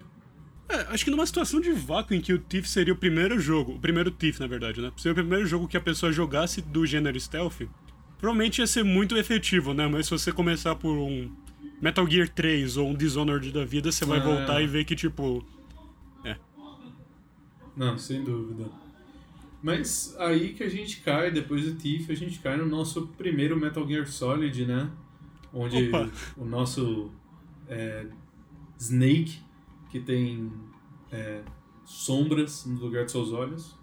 É, 0.69 0.81
acho 0.93 1.03
que 1.03 1.09
numa 1.09 1.25
situação 1.25 1.59
de 1.59 1.71
vácuo 1.71 2.13
em 2.13 2.21
que 2.21 2.31
o 2.31 2.37
Thief 2.37 2.67
seria 2.67 2.93
o 2.93 2.97
primeiro 2.97 3.39
jogo, 3.39 3.73
o 3.73 3.79
primeiro 3.79 4.11
Thief, 4.11 4.39
na 4.39 4.45
verdade, 4.45 4.79
né? 4.79 4.91
Seria 4.95 5.13
o 5.13 5.15
primeiro 5.15 5.47
jogo 5.47 5.67
que 5.67 5.75
a 5.75 5.81
pessoa 5.81 6.11
jogasse 6.11 6.61
do 6.61 6.85
gênero 6.85 7.19
stealth, 7.19 7.67
provavelmente 8.19 8.59
ia 8.59 8.67
ser 8.67 8.83
muito 8.83 9.17
efetivo, 9.17 9.73
né? 9.73 9.87
Mas 9.87 10.05
se 10.05 10.11
você 10.11 10.31
começar 10.31 10.75
por 10.75 10.95
um 10.95 11.31
Metal 11.81 12.05
Gear 12.09 12.27
3 12.27 12.77
ou 12.77 12.89
um 12.89 12.93
Dishonored 12.93 13.51
da 13.51 13.63
vida, 13.63 13.91
você 13.91 14.05
vai 14.05 14.19
ah, 14.19 14.23
voltar 14.23 14.61
é. 14.61 14.63
e 14.63 14.67
ver 14.67 14.85
que, 14.85 14.95
tipo. 14.95 15.45
É. 16.23 16.35
Não, 17.75 17.97
sem 17.97 18.23
dúvida. 18.23 18.69
Mas 19.61 20.15
aí 20.17 20.53
que 20.53 20.63
a 20.63 20.69
gente 20.69 21.01
cai, 21.01 21.31
depois 21.31 21.65
do 21.65 21.75
Thief, 21.75 22.09
a 22.09 22.15
gente 22.15 22.39
cai 22.39 22.57
no 22.57 22.65
nosso 22.65 23.07
primeiro 23.17 23.57
Metal 23.57 23.85
Gear 23.87 24.07
Solid, 24.07 24.65
né? 24.65 24.89
Onde 25.53 25.87
Opa. 25.87 26.09
o 26.37 26.45
nosso 26.45 27.11
é, 27.67 28.05
Snake, 28.77 29.39
que 29.89 29.99
tem 29.99 30.51
é, 31.11 31.41
sombras 31.85 32.65
no 32.65 32.79
lugar 32.79 33.05
de 33.05 33.11
seus 33.11 33.31
olhos. 33.31 33.75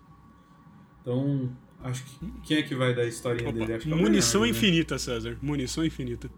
Então, 1.00 1.50
acho 1.82 2.04
que. 2.04 2.32
Quem 2.44 2.56
é 2.58 2.62
que 2.62 2.74
vai 2.74 2.94
dar 2.94 3.02
a 3.02 3.06
historinha 3.06 3.50
Opa. 3.50 3.66
dele? 3.66 3.72
É 3.84 3.94
Munição 3.94 4.42
né? 4.42 4.48
infinita, 4.48 4.94
né? 4.94 4.98
César. 4.98 5.38
Munição 5.40 5.84
infinita. 5.84 6.30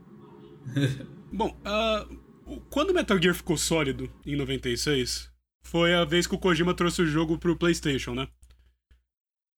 Bom, 1.33 1.57
uh, 1.61 2.61
quando 2.71 2.95
Metal 2.95 3.21
Gear 3.21 3.35
ficou 3.35 3.57
sólido, 3.57 4.11
em 4.25 4.37
96, 4.37 5.31
foi 5.63 5.95
a 5.95 6.05
vez 6.05 6.27
que 6.27 6.35
o 6.35 6.39
Kojima 6.39 6.75
trouxe 6.75 7.03
o 7.03 7.07
jogo 7.07 7.39
pro 7.39 7.57
PlayStation, 7.57 8.15
né? 8.15 8.29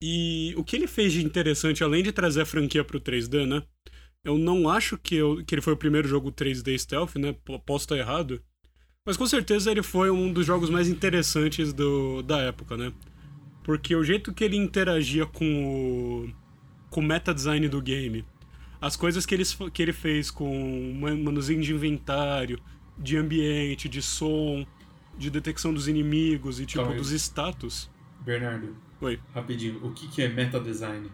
E 0.02 0.54
o 0.56 0.64
que 0.64 0.76
ele 0.76 0.86
fez 0.86 1.12
de 1.12 1.24
interessante, 1.24 1.84
além 1.84 2.02
de 2.02 2.10
trazer 2.10 2.42
a 2.42 2.46
franquia 2.46 2.82
pro 2.82 3.00
3D, 3.00 3.46
né? 3.46 3.62
Eu 4.24 4.36
não 4.36 4.68
acho 4.68 4.98
que, 4.98 5.14
eu, 5.14 5.44
que 5.44 5.54
ele 5.54 5.62
foi 5.62 5.74
o 5.74 5.76
primeiro 5.76 6.08
jogo 6.08 6.32
3D 6.32 6.76
stealth, 6.78 7.16
né? 7.16 7.34
Posso 7.64 7.84
estar 7.84 7.96
errado. 7.96 8.42
Mas 9.06 9.16
com 9.16 9.26
certeza 9.26 9.70
ele 9.70 9.82
foi 9.82 10.10
um 10.10 10.32
dos 10.32 10.46
jogos 10.46 10.68
mais 10.70 10.88
interessantes 10.88 11.72
do, 11.72 12.22
da 12.22 12.38
época, 12.40 12.76
né? 12.76 12.92
Porque 13.62 13.94
o 13.94 14.04
jeito 14.04 14.32
que 14.32 14.42
ele 14.42 14.56
interagia 14.56 15.26
com 15.26 16.24
o, 16.24 16.30
com 16.90 17.00
o 17.00 17.04
meta 17.04 17.32
design 17.32 17.68
do 17.68 17.80
game, 17.80 18.24
as 18.80 18.96
coisas 18.96 19.26
que 19.26 19.34
ele, 19.34 19.44
que 19.72 19.82
ele 19.82 19.92
fez 19.92 20.30
com 20.30 20.94
manuseio 21.22 21.60
de 21.60 21.72
inventário, 21.72 22.60
de 22.98 23.16
ambiente, 23.16 23.88
de 23.88 24.00
som, 24.00 24.66
de 25.18 25.30
detecção 25.30 25.72
dos 25.72 25.88
inimigos 25.88 26.60
e 26.60 26.66
tipo 26.66 26.92
dos 26.94 27.10
status. 27.12 27.90
Bernardo. 28.20 28.76
Oi. 29.00 29.18
Rapidinho, 29.34 29.84
o 29.84 29.92
que, 29.92 30.08
que 30.08 30.22
é 30.22 30.28
meta 30.28 30.60
design? 30.60 31.10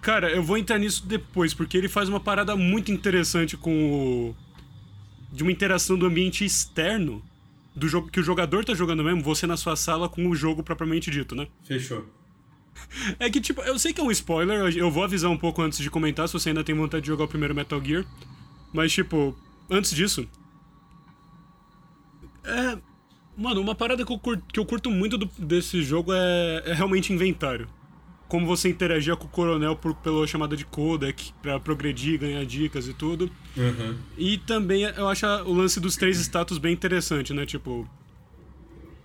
Cara, 0.00 0.30
eu 0.30 0.42
vou 0.42 0.56
entrar 0.56 0.78
nisso 0.78 1.06
depois, 1.06 1.52
porque 1.52 1.76
ele 1.76 1.88
faz 1.88 2.08
uma 2.08 2.20
parada 2.20 2.56
muito 2.56 2.90
interessante 2.90 3.56
com 3.56 3.92
o. 3.92 4.36
de 5.30 5.42
uma 5.42 5.52
interação 5.52 5.98
do 5.98 6.06
ambiente 6.06 6.44
externo 6.44 7.22
do 7.74 7.86
jogo 7.86 8.10
que 8.10 8.18
o 8.18 8.22
jogador 8.22 8.64
tá 8.64 8.74
jogando 8.74 9.04
mesmo, 9.04 9.22
você 9.22 9.46
na 9.46 9.56
sua 9.56 9.76
sala 9.76 10.08
com 10.08 10.26
o 10.28 10.34
jogo 10.34 10.62
propriamente 10.62 11.10
dito, 11.10 11.34
né? 11.34 11.48
Fechou. 11.62 12.06
É 13.18 13.30
que, 13.30 13.40
tipo, 13.40 13.60
eu 13.62 13.78
sei 13.78 13.92
que 13.92 14.00
é 14.00 14.04
um 14.04 14.10
spoiler, 14.10 14.76
eu 14.76 14.90
vou 14.90 15.04
avisar 15.04 15.30
um 15.30 15.36
pouco 15.36 15.62
antes 15.62 15.78
de 15.78 15.90
comentar 15.90 16.26
se 16.28 16.32
você 16.32 16.50
ainda 16.50 16.64
tem 16.64 16.74
vontade 16.74 17.02
de 17.02 17.08
jogar 17.08 17.24
o 17.24 17.28
primeiro 17.28 17.54
Metal 17.54 17.82
Gear. 17.82 18.04
Mas, 18.72 18.92
tipo, 18.92 19.36
antes 19.70 19.92
disso. 19.94 20.28
É. 22.44 22.78
Mano, 23.36 23.60
uma 23.60 23.74
parada 23.74 24.04
que 24.04 24.12
eu 24.12 24.18
curto, 24.18 24.44
que 24.52 24.60
eu 24.60 24.66
curto 24.66 24.90
muito 24.90 25.16
do, 25.16 25.26
desse 25.38 25.82
jogo 25.82 26.12
é, 26.12 26.62
é 26.66 26.74
realmente 26.74 27.12
inventário. 27.12 27.68
Como 28.28 28.46
você 28.46 28.68
interagia 28.68 29.16
com 29.16 29.26
o 29.26 29.30
coronel 29.30 29.74
por, 29.74 29.94
pela 29.94 30.26
chamada 30.26 30.56
de 30.56 30.64
codec 30.64 31.32
pra 31.42 31.58
progredir, 31.58 32.18
ganhar 32.18 32.44
dicas 32.44 32.86
e 32.86 32.94
tudo. 32.94 33.30
Uhum. 33.56 33.96
E 34.16 34.38
também 34.38 34.82
eu 34.82 35.08
acho 35.08 35.26
o 35.26 35.52
lance 35.52 35.80
dos 35.80 35.96
três 35.96 36.18
status 36.18 36.58
bem 36.58 36.72
interessante, 36.72 37.32
né? 37.32 37.46
Tipo, 37.46 37.88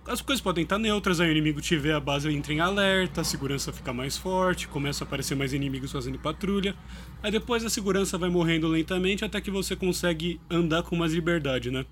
as 0.08 0.20
coisas 0.20 0.40
podem 0.40 0.64
estar 0.64 0.78
neutras, 0.78 1.20
aí 1.20 1.28
o 1.28 1.32
inimigo 1.32 1.60
tiver 1.60 1.94
a 1.94 2.00
base 2.00 2.32
entra 2.32 2.52
em 2.52 2.60
alerta, 2.60 3.20
a 3.20 3.24
segurança 3.24 3.72
fica 3.72 3.92
mais 3.92 4.16
forte, 4.16 4.68
começa 4.68 5.04
a 5.04 5.06
aparecer 5.06 5.34
mais 5.34 5.52
inimigos 5.52 5.90
fazendo 5.92 6.18
patrulha. 6.18 6.74
Aí 7.22 7.30
depois 7.30 7.64
a 7.64 7.70
segurança 7.70 8.16
vai 8.16 8.30
morrendo 8.30 8.68
lentamente 8.68 9.24
até 9.24 9.40
que 9.40 9.50
você 9.50 9.74
consegue 9.74 10.40
andar 10.50 10.82
com 10.82 10.96
mais 10.96 11.12
liberdade, 11.12 11.70
né? 11.70 11.84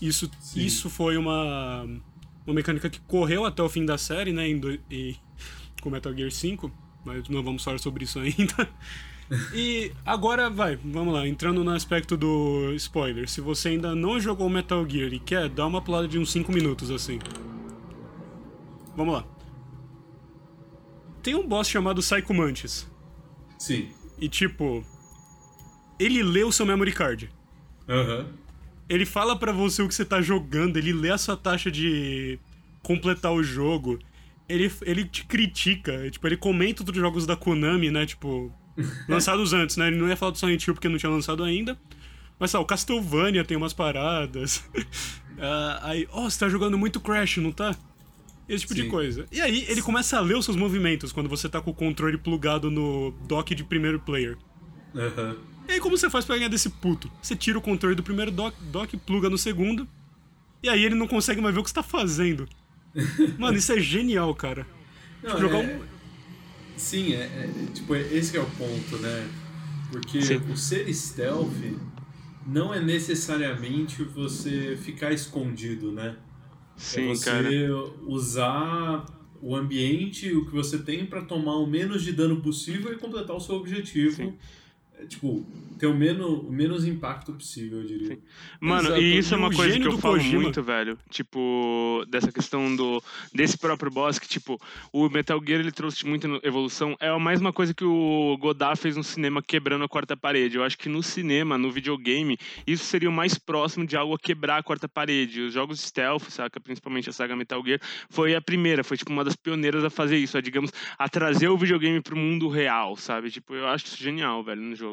Isso, 0.00 0.30
isso 0.56 0.90
foi 0.90 1.16
uma, 1.16 1.84
uma 2.46 2.54
mecânica 2.54 2.90
que 2.90 3.00
correu 3.00 3.44
até 3.44 3.62
o 3.62 3.68
fim 3.68 3.84
da 3.84 3.98
série, 3.98 4.32
né? 4.32 4.48
Em 4.48 4.58
do, 4.58 4.78
e, 4.90 5.16
com 5.80 5.90
Metal 5.90 6.14
Gear 6.14 6.30
5, 6.30 6.72
mas 7.04 7.28
não 7.28 7.42
vamos 7.42 7.62
falar 7.62 7.78
sobre 7.78 8.04
isso 8.04 8.18
ainda. 8.18 8.68
E 9.54 9.92
agora 10.04 10.50
vai, 10.50 10.76
vamos 10.76 11.14
lá, 11.14 11.26
entrando 11.26 11.64
no 11.64 11.70
aspecto 11.70 12.16
do 12.16 12.72
spoiler. 12.74 13.28
Se 13.28 13.40
você 13.40 13.70
ainda 13.70 13.94
não 13.94 14.20
jogou 14.20 14.48
Metal 14.48 14.86
Gear 14.88 15.12
e 15.12 15.18
quer, 15.18 15.48
dá 15.48 15.66
uma 15.66 15.80
pulada 15.80 16.06
de 16.06 16.18
uns 16.18 16.30
5 16.30 16.52
minutos 16.52 16.90
assim. 16.90 17.18
Vamos 18.96 19.14
lá. 19.14 19.24
Tem 21.22 21.34
um 21.34 21.46
boss 21.46 21.68
chamado 21.68 22.02
Psycho 22.02 22.34
Mantis. 22.34 22.90
Sim. 23.58 23.88
E 24.18 24.28
tipo, 24.28 24.84
ele 25.98 26.22
lê 26.22 26.44
o 26.44 26.52
seu 26.52 26.66
memory 26.66 26.92
card. 26.92 27.30
Aham. 27.88 28.18
Uhum. 28.18 28.42
Ele 28.88 29.06
fala 29.06 29.34
para 29.36 29.52
você 29.52 29.80
o 29.80 29.88
que 29.88 29.94
você 29.94 30.04
tá 30.04 30.20
jogando, 30.20 30.76
ele 30.76 30.92
lê 30.92 31.10
a 31.10 31.16
sua 31.16 31.36
taxa 31.36 31.70
de 31.70 32.38
completar 32.82 33.32
o 33.32 33.42
jogo. 33.42 33.98
Ele, 34.46 34.70
ele 34.82 35.04
te 35.06 35.24
critica, 35.24 36.10
tipo, 36.10 36.26
ele 36.26 36.36
comenta 36.36 36.82
outros 36.82 36.98
jogos 36.98 37.24
da 37.24 37.34
Konami, 37.34 37.90
né? 37.90 38.04
Tipo, 38.04 38.52
lançados 39.08 39.52
antes, 39.52 39.76
né? 39.76 39.88
Ele 39.88 39.96
não 39.96 40.08
ia 40.08 40.16
falar 40.16 40.32
do 40.32 40.38
Silent 40.38 40.66
Hill 40.66 40.74
porque 40.74 40.88
não 40.88 40.98
tinha 40.98 41.10
lançado 41.10 41.42
ainda. 41.42 41.78
Mas, 42.38 42.50
sabe, 42.50 42.64
o 42.64 42.66
Castlevania 42.66 43.44
tem 43.44 43.56
umas 43.56 43.72
paradas. 43.72 44.64
uh, 44.74 45.78
aí, 45.82 46.08
ó, 46.10 46.24
oh, 46.24 46.30
você 46.30 46.40
tá 46.40 46.48
jogando 46.48 46.76
muito 46.76 47.00
Crash, 47.00 47.36
não 47.38 47.52
tá? 47.52 47.74
Esse 48.48 48.62
tipo 48.62 48.74
Sim. 48.74 48.82
de 48.82 48.88
coisa. 48.88 49.26
E 49.30 49.40
aí, 49.40 49.64
ele 49.68 49.80
começa 49.80 50.18
a 50.18 50.20
ler 50.20 50.36
os 50.36 50.44
seus 50.44 50.56
movimentos 50.56 51.12
quando 51.12 51.28
você 51.28 51.48
tá 51.48 51.60
com 51.60 51.70
o 51.70 51.74
controle 51.74 52.18
plugado 52.18 52.70
no 52.70 53.12
dock 53.28 53.54
de 53.54 53.62
primeiro 53.62 54.00
player. 54.00 54.36
Uhum. 54.94 55.36
E 55.68 55.72
aí, 55.72 55.80
como 55.80 55.96
você 55.96 56.10
faz 56.10 56.24
pra 56.24 56.36
ganhar 56.36 56.48
desse 56.48 56.68
puto? 56.68 57.10
Você 57.22 57.36
tira 57.36 57.56
o 57.58 57.62
controle 57.62 57.94
do 57.94 58.02
primeiro 58.02 58.30
dock, 58.30 58.56
dock 58.64 58.96
pluga 58.96 59.30
no 59.30 59.38
segundo, 59.38 59.86
e 60.62 60.68
aí 60.68 60.84
ele 60.84 60.94
não 60.94 61.06
consegue 61.06 61.40
mais 61.40 61.54
ver 61.54 61.60
o 61.60 61.64
que 61.64 61.70
você 61.70 61.74
tá 61.74 61.82
fazendo. 61.82 62.48
Mano, 63.38 63.56
isso 63.56 63.72
é 63.72 63.80
genial, 63.80 64.34
cara. 64.34 64.66
Não, 65.22 65.38
jogar 65.38 65.58
é... 65.58 65.76
um 65.76 65.91
Sim, 66.82 67.12
é, 67.14 67.20
é, 67.20 67.50
tipo, 67.72 67.94
esse 67.94 68.36
é 68.36 68.40
o 68.40 68.50
ponto, 68.50 68.96
né? 68.98 69.30
Porque 69.90 70.20
Sim. 70.20 70.42
o 70.50 70.56
ser 70.56 70.92
stealth 70.92 71.78
não 72.44 72.74
é 72.74 72.80
necessariamente 72.80 74.02
você 74.02 74.76
ficar 74.76 75.12
escondido, 75.12 75.92
né? 75.92 76.16
Sim, 76.76 77.04
é 77.04 77.14
você 77.14 77.30
cara. 77.30 77.48
usar 78.04 79.06
o 79.40 79.54
ambiente, 79.54 80.32
o 80.32 80.44
que 80.44 80.52
você 80.52 80.76
tem 80.78 81.06
pra 81.06 81.22
tomar 81.22 81.54
o 81.54 81.66
menos 81.66 82.02
de 82.02 82.12
dano 82.12 82.40
possível 82.40 82.92
e 82.92 82.96
completar 82.96 83.36
o 83.36 83.40
seu 83.40 83.54
objetivo. 83.54 84.16
Sim. 84.16 84.34
É, 85.02 85.06
tipo, 85.06 85.44
ter 85.78 85.86
o 85.86 85.94
menos, 85.94 86.26
o 86.44 86.52
menos 86.52 86.84
impacto 86.86 87.32
possível, 87.32 87.80
eu 87.80 87.86
diria. 87.86 88.18
Mano, 88.60 88.88
Exato. 88.88 89.00
e 89.02 89.18
isso 89.18 89.34
é 89.34 89.36
uma 89.36 89.50
coisa 89.52 89.78
que 89.80 89.86
eu 89.86 89.98
falo 89.98 90.16
Kojima- 90.16 90.42
muito, 90.42 90.62
velho. 90.62 90.98
Tipo, 91.10 92.04
dessa 92.08 92.30
questão 92.30 92.74
do 92.76 93.02
desse 93.34 93.58
próprio 93.58 93.90
boss, 93.90 94.18
que, 94.18 94.28
tipo, 94.28 94.60
o 94.92 95.08
Metal 95.08 95.40
Gear 95.44 95.60
ele 95.60 95.72
trouxe 95.72 96.06
muita 96.06 96.28
evolução. 96.42 96.96
É 97.00 97.08
a 97.08 97.18
mesma 97.18 97.52
coisa 97.52 97.74
que 97.74 97.84
o 97.84 98.36
Godard 98.38 98.78
fez 98.78 98.96
no 98.96 99.02
cinema 99.02 99.42
quebrando 99.42 99.84
a 99.84 99.88
quarta 99.88 100.16
parede. 100.16 100.56
Eu 100.56 100.64
acho 100.64 100.78
que 100.78 100.88
no 100.88 101.02
cinema, 101.02 101.56
no 101.58 101.70
videogame, 101.70 102.38
isso 102.66 102.84
seria 102.84 103.08
o 103.08 103.12
mais 103.12 103.38
próximo 103.38 103.86
de 103.86 103.96
algo 103.96 104.14
a 104.14 104.18
quebrar 104.18 104.58
a 104.58 104.62
quarta 104.62 104.88
parede. 104.88 105.40
Os 105.40 105.54
jogos 105.54 105.80
stealth, 105.80 106.28
saca? 106.28 106.60
Principalmente 106.60 107.08
a 107.08 107.12
saga 107.12 107.34
Metal 107.34 107.62
Gear, 107.64 107.80
foi 108.10 108.34
a 108.34 108.40
primeira, 108.40 108.84
foi 108.84 108.96
tipo 108.96 109.10
uma 109.10 109.24
das 109.24 109.34
pioneiras 109.36 109.84
a 109.84 109.90
fazer 109.90 110.16
isso, 110.18 110.36
a, 110.36 110.40
digamos, 110.40 110.70
a 110.98 111.08
trazer 111.08 111.48
o 111.48 111.56
videogame 111.56 112.00
pro 112.00 112.16
mundo 112.16 112.48
real, 112.48 112.96
sabe? 112.96 113.30
Tipo, 113.30 113.54
eu 113.54 113.66
acho 113.66 113.86
isso 113.86 113.96
genial, 114.02 114.44
velho, 114.44 114.60
no 114.60 114.76
jogo. 114.76 114.91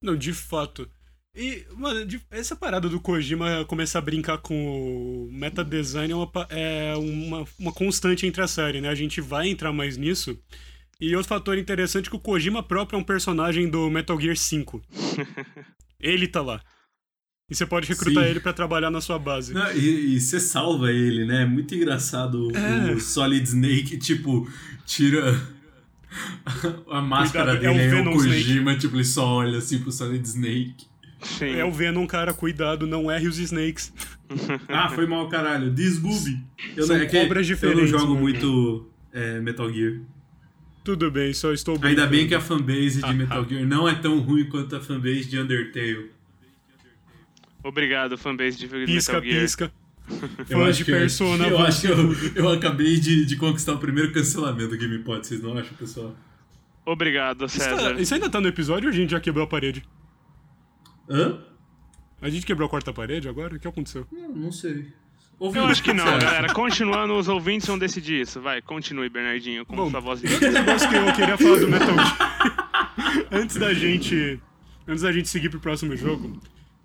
Não, 0.00 0.16
de 0.16 0.32
fato. 0.32 0.88
E, 1.34 1.64
mano, 1.76 2.06
essa 2.30 2.56
parada 2.56 2.88
do 2.88 3.00
Kojima 3.00 3.64
começar 3.66 3.98
a 4.00 4.02
brincar 4.02 4.38
com 4.38 5.26
o 5.26 5.32
meta 5.32 5.64
design 5.64 6.12
é, 6.12 6.16
uma, 6.16 6.30
é 6.50 6.96
uma, 6.96 7.44
uma 7.58 7.72
constante 7.72 8.26
entre 8.26 8.42
a 8.42 8.48
série, 8.48 8.80
né? 8.80 8.88
A 8.88 8.94
gente 8.94 9.20
vai 9.20 9.48
entrar 9.48 9.72
mais 9.72 9.96
nisso. 9.96 10.38
E 11.00 11.14
outro 11.14 11.28
fator 11.28 11.56
interessante 11.56 12.08
é 12.08 12.10
que 12.10 12.16
o 12.16 12.20
Kojima 12.20 12.62
próprio 12.62 12.96
é 12.96 13.00
um 13.00 13.04
personagem 13.04 13.68
do 13.70 13.88
Metal 13.88 14.20
Gear 14.20 14.36
5. 14.36 14.82
ele 16.00 16.26
tá 16.26 16.42
lá. 16.42 16.60
E 17.50 17.54
você 17.54 17.64
pode 17.64 17.88
recrutar 17.88 18.24
Sim. 18.24 18.30
ele 18.30 18.40
pra 18.40 18.52
trabalhar 18.52 18.90
na 18.90 19.00
sua 19.00 19.18
base. 19.18 19.54
Não, 19.54 19.72
e, 19.72 20.16
e 20.16 20.20
você 20.20 20.38
salva 20.38 20.92
ele, 20.92 21.24
né? 21.24 21.42
É 21.42 21.46
muito 21.46 21.74
engraçado 21.74 22.48
o- 22.48 22.54
É. 22.56 22.92
o 22.92 23.00
Solid 23.00 23.42
Snake, 23.42 23.96
tipo, 23.96 24.46
tira 24.84 25.40
a 26.90 27.00
máscara 27.00 27.52
Cuidado, 27.56 27.74
é 27.74 27.78
dele, 27.88 27.94
o 27.94 27.96
aí 27.96 28.08
o 28.08 28.12
Kojima, 28.18 28.76
tipo, 28.76 28.96
ele 28.96 29.04
só 29.04 29.26
olha 29.26 29.58
assim 29.58 29.78
pro 29.78 29.90
Solid 29.90 30.22
Snake. 30.28 30.86
Sim. 31.22 31.56
É 31.56 31.64
o 31.64 31.72
Venom, 31.72 32.06
cara, 32.06 32.34
cuidado, 32.34 32.86
não 32.86 33.10
erre 33.10 33.26
os 33.28 33.38
Snakes. 33.38 33.92
Ah, 34.68 34.90
foi 34.90 35.06
mal, 35.06 35.26
caralho. 35.30 35.70
Desgube. 35.70 36.38
Eu 36.76 36.84
São 36.86 36.94
não, 36.96 37.02
é 37.02 37.06
que 37.06 37.18
cobras 37.18 37.48
Eu 37.48 37.54
diferentes, 37.56 37.90
não 37.90 37.98
jogo 37.98 38.14
muito 38.14 38.86
é, 39.10 39.40
Metal 39.40 39.72
Gear. 39.72 40.00
Tudo 40.84 41.10
bem, 41.10 41.32
só 41.32 41.50
estou 41.50 41.76
Ainda 41.76 41.86
brincando. 41.88 42.10
bem 42.10 42.28
que 42.28 42.34
a 42.34 42.40
fanbase 42.42 42.98
de 42.98 43.04
Ah, 43.06 43.12
Metal 43.14 43.40
ah. 43.42 43.48
Gear 43.48 43.66
não 43.66 43.88
é 43.88 43.94
tão 43.94 44.18
ruim 44.18 44.44
quanto 44.44 44.76
a 44.76 44.80
fanbase 44.82 45.24
de 45.24 45.38
Undertale. 45.38 46.10
Obrigado, 47.62 48.16
fanbase 48.16 48.56
de 48.58 48.66
Pisca, 48.68 49.14
Metal 49.14 49.28
Gear. 49.30 49.42
pisca. 49.42 49.72
Eu 50.48 50.58
Fãs 50.58 50.68
acho 50.70 50.78
de 50.78 50.84
que- 50.86 50.92
Persona. 50.92 51.46
Eu 51.48 51.58
acho 51.58 51.80
que 51.82 51.86
eu, 51.86 52.14
eu 52.44 52.48
acabei 52.48 52.98
de, 52.98 53.26
de 53.26 53.36
conquistar 53.36 53.74
o 53.74 53.78
primeiro 53.78 54.10
cancelamento 54.12 54.68
do 54.70 54.78
GamePod, 54.78 55.26
vocês 55.26 55.42
não 55.42 55.56
acham, 55.58 55.76
pessoal? 55.76 56.16
Obrigado, 56.86 57.44
Isso, 57.44 57.58
César. 57.58 57.94
tá- 57.94 58.00
isso 58.00 58.14
ainda 58.14 58.30
tá 58.30 58.40
no 58.40 58.48
episódio 58.48 58.88
ou 58.88 58.92
a 58.92 58.96
gente 58.96 59.10
já 59.10 59.20
quebrou 59.20 59.44
a 59.44 59.46
parede? 59.46 59.84
Hã? 61.10 61.40
A 62.22 62.28
gente 62.30 62.46
quebrou 62.46 62.66
a 62.66 62.70
quarta 62.70 62.92
parede 62.92 63.28
agora? 63.28 63.56
O 63.56 63.60
que 63.60 63.68
aconteceu? 63.68 64.06
Não, 64.10 64.28
não 64.34 64.52
sei. 64.52 64.86
Eu 65.40 65.66
acho 65.66 65.82
que 65.84 65.92
não, 65.92 66.04
galera. 66.04 66.52
Continuando, 66.52 67.14
os 67.16 67.28
ouvintes 67.28 67.68
vão 67.68 67.78
decidir 67.78 68.22
isso. 68.22 68.40
Vai, 68.40 68.60
continue, 68.60 69.08
Bernardinho, 69.08 69.64
com 69.64 69.76
Bom, 69.76 69.88
sua 69.90 70.00
voz 70.00 70.20
Outro 70.24 70.50
negócio 70.50 70.88
que 70.88 70.96
eu 70.96 71.12
queria 71.12 71.36
falar 71.38 71.58
do 71.58 71.68
Metal 71.68 71.94
Gear. 71.94 73.26
antes 73.30 73.56
da 73.56 73.72
gente. 73.72 74.40
Antes 74.86 75.02
da 75.02 75.12
gente 75.12 75.28
seguir 75.28 75.48
pro 75.50 75.60
próximo 75.60 75.94
jogo. 75.96 76.40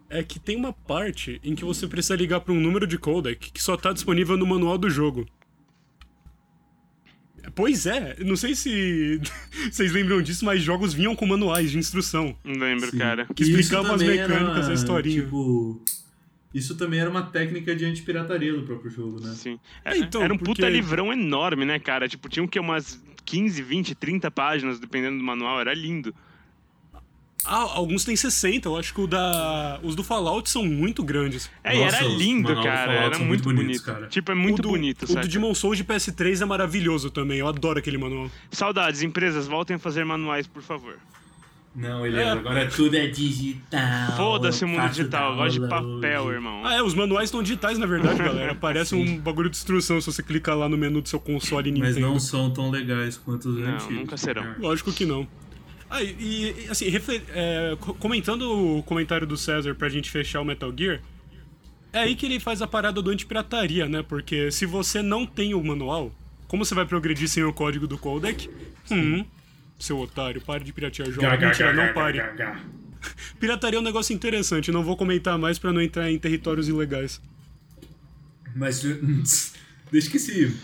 É 0.09 0.21
que 0.23 0.39
tem 0.39 0.55
uma 0.55 0.71
parte 0.73 1.39
em 1.43 1.55
que 1.55 1.65
você 1.65 1.87
precisa 1.87 2.15
ligar 2.15 2.39
pra 2.41 2.53
um 2.53 2.59
número 2.59 2.85
de 2.85 2.97
codec 2.97 3.51
que 3.51 3.61
só 3.63 3.75
tá 3.75 3.91
disponível 3.91 4.37
no 4.37 4.45
manual 4.45 4.77
do 4.77 4.89
jogo. 4.89 5.25
Pois 7.55 7.85
é, 7.85 8.15
não 8.23 8.35
sei 8.37 8.55
se 8.55 9.19
vocês 9.71 9.91
lembram 9.91 10.21
disso, 10.21 10.45
mas 10.45 10.61
jogos 10.61 10.93
vinham 10.93 11.15
com 11.15 11.25
manuais 11.25 11.71
de 11.71 11.77
instrução. 11.77 12.35
Lembro, 12.45 12.89
Sim. 12.91 12.97
cara. 12.97 13.25
Que 13.35 13.43
E 13.43 13.49
isso 13.49 13.59
explicava 13.59 13.95
as 13.95 14.01
mecânicas, 14.01 14.63
era, 14.65 14.69
a 14.69 14.73
historinha. 14.73 15.21
Tipo, 15.23 15.83
isso 16.53 16.77
também 16.77 16.99
era 16.99 17.09
uma 17.09 17.23
técnica 17.23 17.75
de 17.75 17.83
antipirataria 17.85 18.53
do 18.53 18.63
próprio 18.63 18.89
jogo, 18.89 19.19
né? 19.19 19.33
Sim. 19.33 19.59
É, 19.83 19.97
então, 19.97 20.21
Era 20.23 20.33
um 20.33 20.37
porque- 20.37 20.53
puta 20.53 20.69
livrão 20.69 21.11
enorme, 21.11 21.65
né, 21.65 21.79
cara? 21.79 22.07
Tipo, 22.07 22.29
tinha 22.29 22.43
o 22.43 22.47
que? 22.47 22.59
Umas 22.59 23.03
15, 23.25 23.61
20, 23.61 23.93
30 23.95 24.31
páginas, 24.31 24.79
dependendo 24.79 25.17
do 25.17 25.23
manual. 25.23 25.59
Era 25.59 25.73
lindo. 25.73 26.13
Ah, 27.45 27.67
alguns 27.73 28.05
têm 28.05 28.15
60, 28.15 28.67
eu 28.69 28.77
acho 28.77 28.93
que 28.93 29.01
o 29.01 29.07
da. 29.07 29.79
Os 29.83 29.95
do 29.95 30.03
Fallout 30.03 30.49
são 30.49 30.63
muito 30.65 31.03
grandes. 31.03 31.49
É, 31.63 31.75
e 31.75 31.83
Nossa, 31.83 31.97
era 31.97 32.05
lindo, 32.07 32.55
cara. 32.63 32.91
Era 32.93 33.19
muito 33.19 33.43
bonito. 33.43 33.61
bonitos, 33.63 33.81
cara. 33.81 34.07
Tipo, 34.07 34.31
é 34.31 34.35
muito 34.35 34.59
o 34.59 34.61
do, 34.61 34.69
bonito, 34.69 35.03
O 35.03 35.07
sabe? 35.07 35.27
do 35.27 35.31
Demon 35.31 35.53
Souls 35.53 35.77
de 35.77 35.83
PS3 35.83 36.41
é 36.41 36.45
maravilhoso 36.45 37.09
também, 37.09 37.39
eu 37.39 37.47
adoro 37.47 37.79
aquele 37.79 37.97
manual. 37.97 38.29
Saudades, 38.51 39.01
empresas, 39.01 39.47
voltem 39.47 39.75
a 39.75 39.79
fazer 39.79 40.05
manuais, 40.05 40.47
por 40.47 40.61
favor. 40.61 40.95
Não, 41.75 42.05
ele 42.05 42.19
É. 42.19 42.29
agora 42.29 42.67
tudo 42.69 42.95
é 42.95 43.07
digital. 43.07 44.15
Foda-se 44.15 44.63
o 44.63 44.67
mundo 44.67 44.87
digital, 44.89 45.31
eu 45.31 45.37
gosto 45.37 45.59
de 45.59 45.67
papel, 45.67 46.31
irmão. 46.31 46.61
Ah, 46.63 46.75
é, 46.75 46.83
os 46.83 46.93
manuais 46.93 47.25
estão 47.29 47.41
digitais, 47.41 47.79
na 47.79 47.87
verdade, 47.87 48.17
galera. 48.21 48.53
Parece 48.53 48.93
um 48.93 49.17
bagulho 49.19 49.49
de 49.49 49.57
instrução 49.57 49.99
se 49.99 50.05
você 50.05 50.21
clicar 50.21 50.55
lá 50.55 50.69
no 50.69 50.77
menu 50.77 51.01
do 51.01 51.09
seu 51.09 51.19
console 51.19 51.71
Nintendo. 51.71 51.93
Mas 51.93 52.01
não 52.01 52.19
são 52.19 52.51
tão 52.51 52.69
legais 52.69 53.17
quanto 53.17 53.49
os 53.49 53.57
Não, 53.57 53.73
antigos. 53.73 53.95
nunca 53.95 54.15
serão. 54.17 54.45
Lógico 54.59 54.93
que 54.93 55.03
não. 55.03 55.27
Ah, 55.95 56.01
e, 56.01 56.55
e, 56.65 56.67
assim, 56.69 56.85
é, 57.35 57.77
co- 57.79 57.93
comentando 57.93 58.41
o 58.79 58.81
comentário 58.83 59.27
do 59.27 59.37
César 59.37 59.75
pra 59.75 59.89
gente 59.89 60.09
fechar 60.09 60.41
o 60.41 60.45
Metal 60.45 60.73
Gear, 60.75 60.99
é 61.91 61.99
aí 61.99 62.15
que 62.15 62.25
ele 62.25 62.39
faz 62.39 62.63
a 62.63 62.67
parada 62.67 62.99
do 62.99 63.11
antipirataria, 63.11 63.87
né? 63.87 64.01
Porque 64.01 64.49
se 64.51 64.65
você 64.65 65.03
não 65.03 65.23
tem 65.25 65.53
o 65.53 65.63
manual, 65.63 66.11
como 66.47 66.65
você 66.65 66.73
vai 66.73 66.85
progredir 66.85 67.27
sem 67.29 67.43
o 67.43 67.53
código 67.53 67.85
do 67.85 67.97
codec? 67.97 68.49
Hum, 68.89 69.23
seu 69.77 69.99
otário, 69.99 70.41
pare 70.41 70.63
de 70.63 70.73
piratear 70.73 71.11
jogos. 71.11 71.29
Mentira, 71.39 71.71
gá, 71.71 71.73
não 71.73 71.85
gá, 71.85 71.93
pare. 71.93 72.17
gá, 72.17 72.31
gá. 72.31 72.59
Pirataria 73.39 73.77
é 73.77 73.79
um 73.79 73.83
negócio 73.83 74.15
interessante, 74.15 74.71
não 74.71 74.83
vou 74.83 74.97
comentar 74.97 75.37
mais 75.37 75.59
pra 75.59 75.71
não 75.71 75.81
entrar 75.81 76.09
em 76.09 76.17
territórios 76.17 76.67
ilegais. 76.67 77.21
Mas 78.55 78.81
desde 79.91 80.09
que 80.09 80.17
esse 80.17 80.55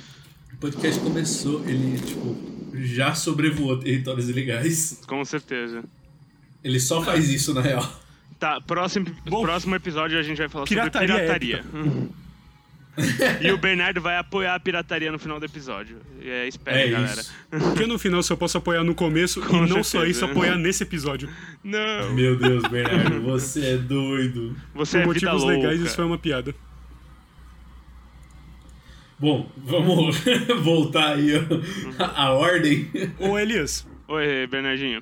podcast 0.60 1.00
começou, 1.02 1.64
ele, 1.70 2.00
tipo, 2.00 2.36
já 2.74 3.14
sobrevoou 3.16 3.78
territórios 3.78 4.30
ilegais. 4.30 5.02
Com 5.08 5.24
certeza. 5.26 5.84
Ele 6.64 6.80
só 6.80 7.02
faz 7.02 7.30
isso, 7.30 7.54
na 7.54 7.62
real. 7.62 8.00
Tá, 8.40 8.60
próximo, 8.62 9.06
Bom, 9.30 9.42
próximo 9.44 9.76
episódio 9.76 10.18
a 10.18 10.22
gente 10.24 10.38
vai 10.38 10.48
falar 10.50 10.66
pirataria 10.66 11.08
sobre 11.08 11.24
pirataria. 11.24 11.64
e 13.42 13.52
o 13.52 13.58
Bernardo 13.58 14.02
vai 14.02 14.18
apoiar 14.18 14.56
a 14.56 14.60
pirataria 14.60 15.12
no 15.12 15.20
final 15.20 15.40
do 15.40 15.46
episódio. 15.46 15.98
É, 16.22 16.48
espere, 16.48 16.80
É 16.80 16.90
galera. 16.90 17.22
isso. 17.22 17.32
Porque 17.50 17.86
no 17.86 17.98
final 17.98 18.22
se 18.24 18.32
eu 18.32 18.38
posso 18.38 18.58
apoiar 18.58 18.84
no 18.84 18.94
começo 18.94 19.42
Com 19.42 19.66
e 19.66 19.70
não 19.70 19.84
só 19.84 20.00
certeza. 20.00 20.12
isso, 20.12 20.26
apoiar 20.26 20.56
nesse 20.58 20.84
episódio. 20.84 21.30
Não, 21.64 22.14
Meu 22.14 22.36
Deus, 22.38 22.64
Bernardo, 22.68 23.22
você 23.22 23.74
é 23.74 23.78
doido. 23.78 24.56
você 24.74 25.02
Por 25.02 25.12
é 25.16 25.20
vida 25.20 25.32
motivos 25.32 25.42
louca. 25.44 25.68
legais, 25.68 25.82
isso 25.82 25.96
foi 25.96 26.06
uma 26.06 26.18
piada. 26.18 26.54
Bom, 29.20 29.50
vamos 29.58 30.18
voltar 30.64 31.16
aí 31.16 31.32
a, 31.98 32.24
a 32.24 32.32
ordem. 32.32 32.90
Ô 33.20 33.38
Elias, 33.38 33.86
Oi, 34.08 34.48
Bernardinho. 34.48 35.02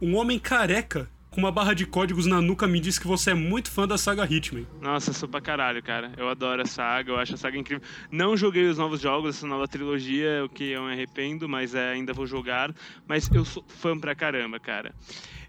um 0.00 0.16
homem 0.16 0.38
careca 0.38 1.08
com 1.30 1.40
uma 1.40 1.50
barra 1.52 1.74
de 1.74 1.84
códigos 1.86 2.24
na 2.24 2.40
nuca 2.40 2.66
me 2.66 2.80
disse 2.80 2.98
que 3.00 3.06
você 3.06 3.30
é 3.30 3.34
muito 3.34 3.70
fã 3.70 3.86
da 3.86 3.98
saga 3.98 4.24
Hitman. 4.24 4.66
Nossa, 4.80 5.12
sou 5.12 5.28
pra 5.28 5.40
caralho, 5.40 5.82
cara. 5.82 6.12
Eu 6.16 6.28
adoro 6.30 6.62
a 6.62 6.66
saga, 6.66 7.10
eu 7.12 7.18
acho 7.18 7.34
a 7.34 7.36
saga 7.36 7.58
incrível. 7.58 7.86
Não 8.10 8.36
joguei 8.36 8.64
os 8.66 8.78
novos 8.78 9.00
jogos, 9.00 9.36
essa 9.36 9.46
nova 9.46 9.68
trilogia, 9.68 10.44
o 10.44 10.48
que 10.48 10.70
eu 10.70 10.84
me 10.84 10.92
arrependo, 10.92 11.46
mas 11.46 11.74
é, 11.74 11.92
ainda 11.92 12.14
vou 12.14 12.26
jogar. 12.26 12.74
Mas 13.06 13.30
eu 13.30 13.44
sou 13.44 13.62
fã 13.68 13.98
pra 13.98 14.14
caramba, 14.14 14.58
cara. 14.58 14.94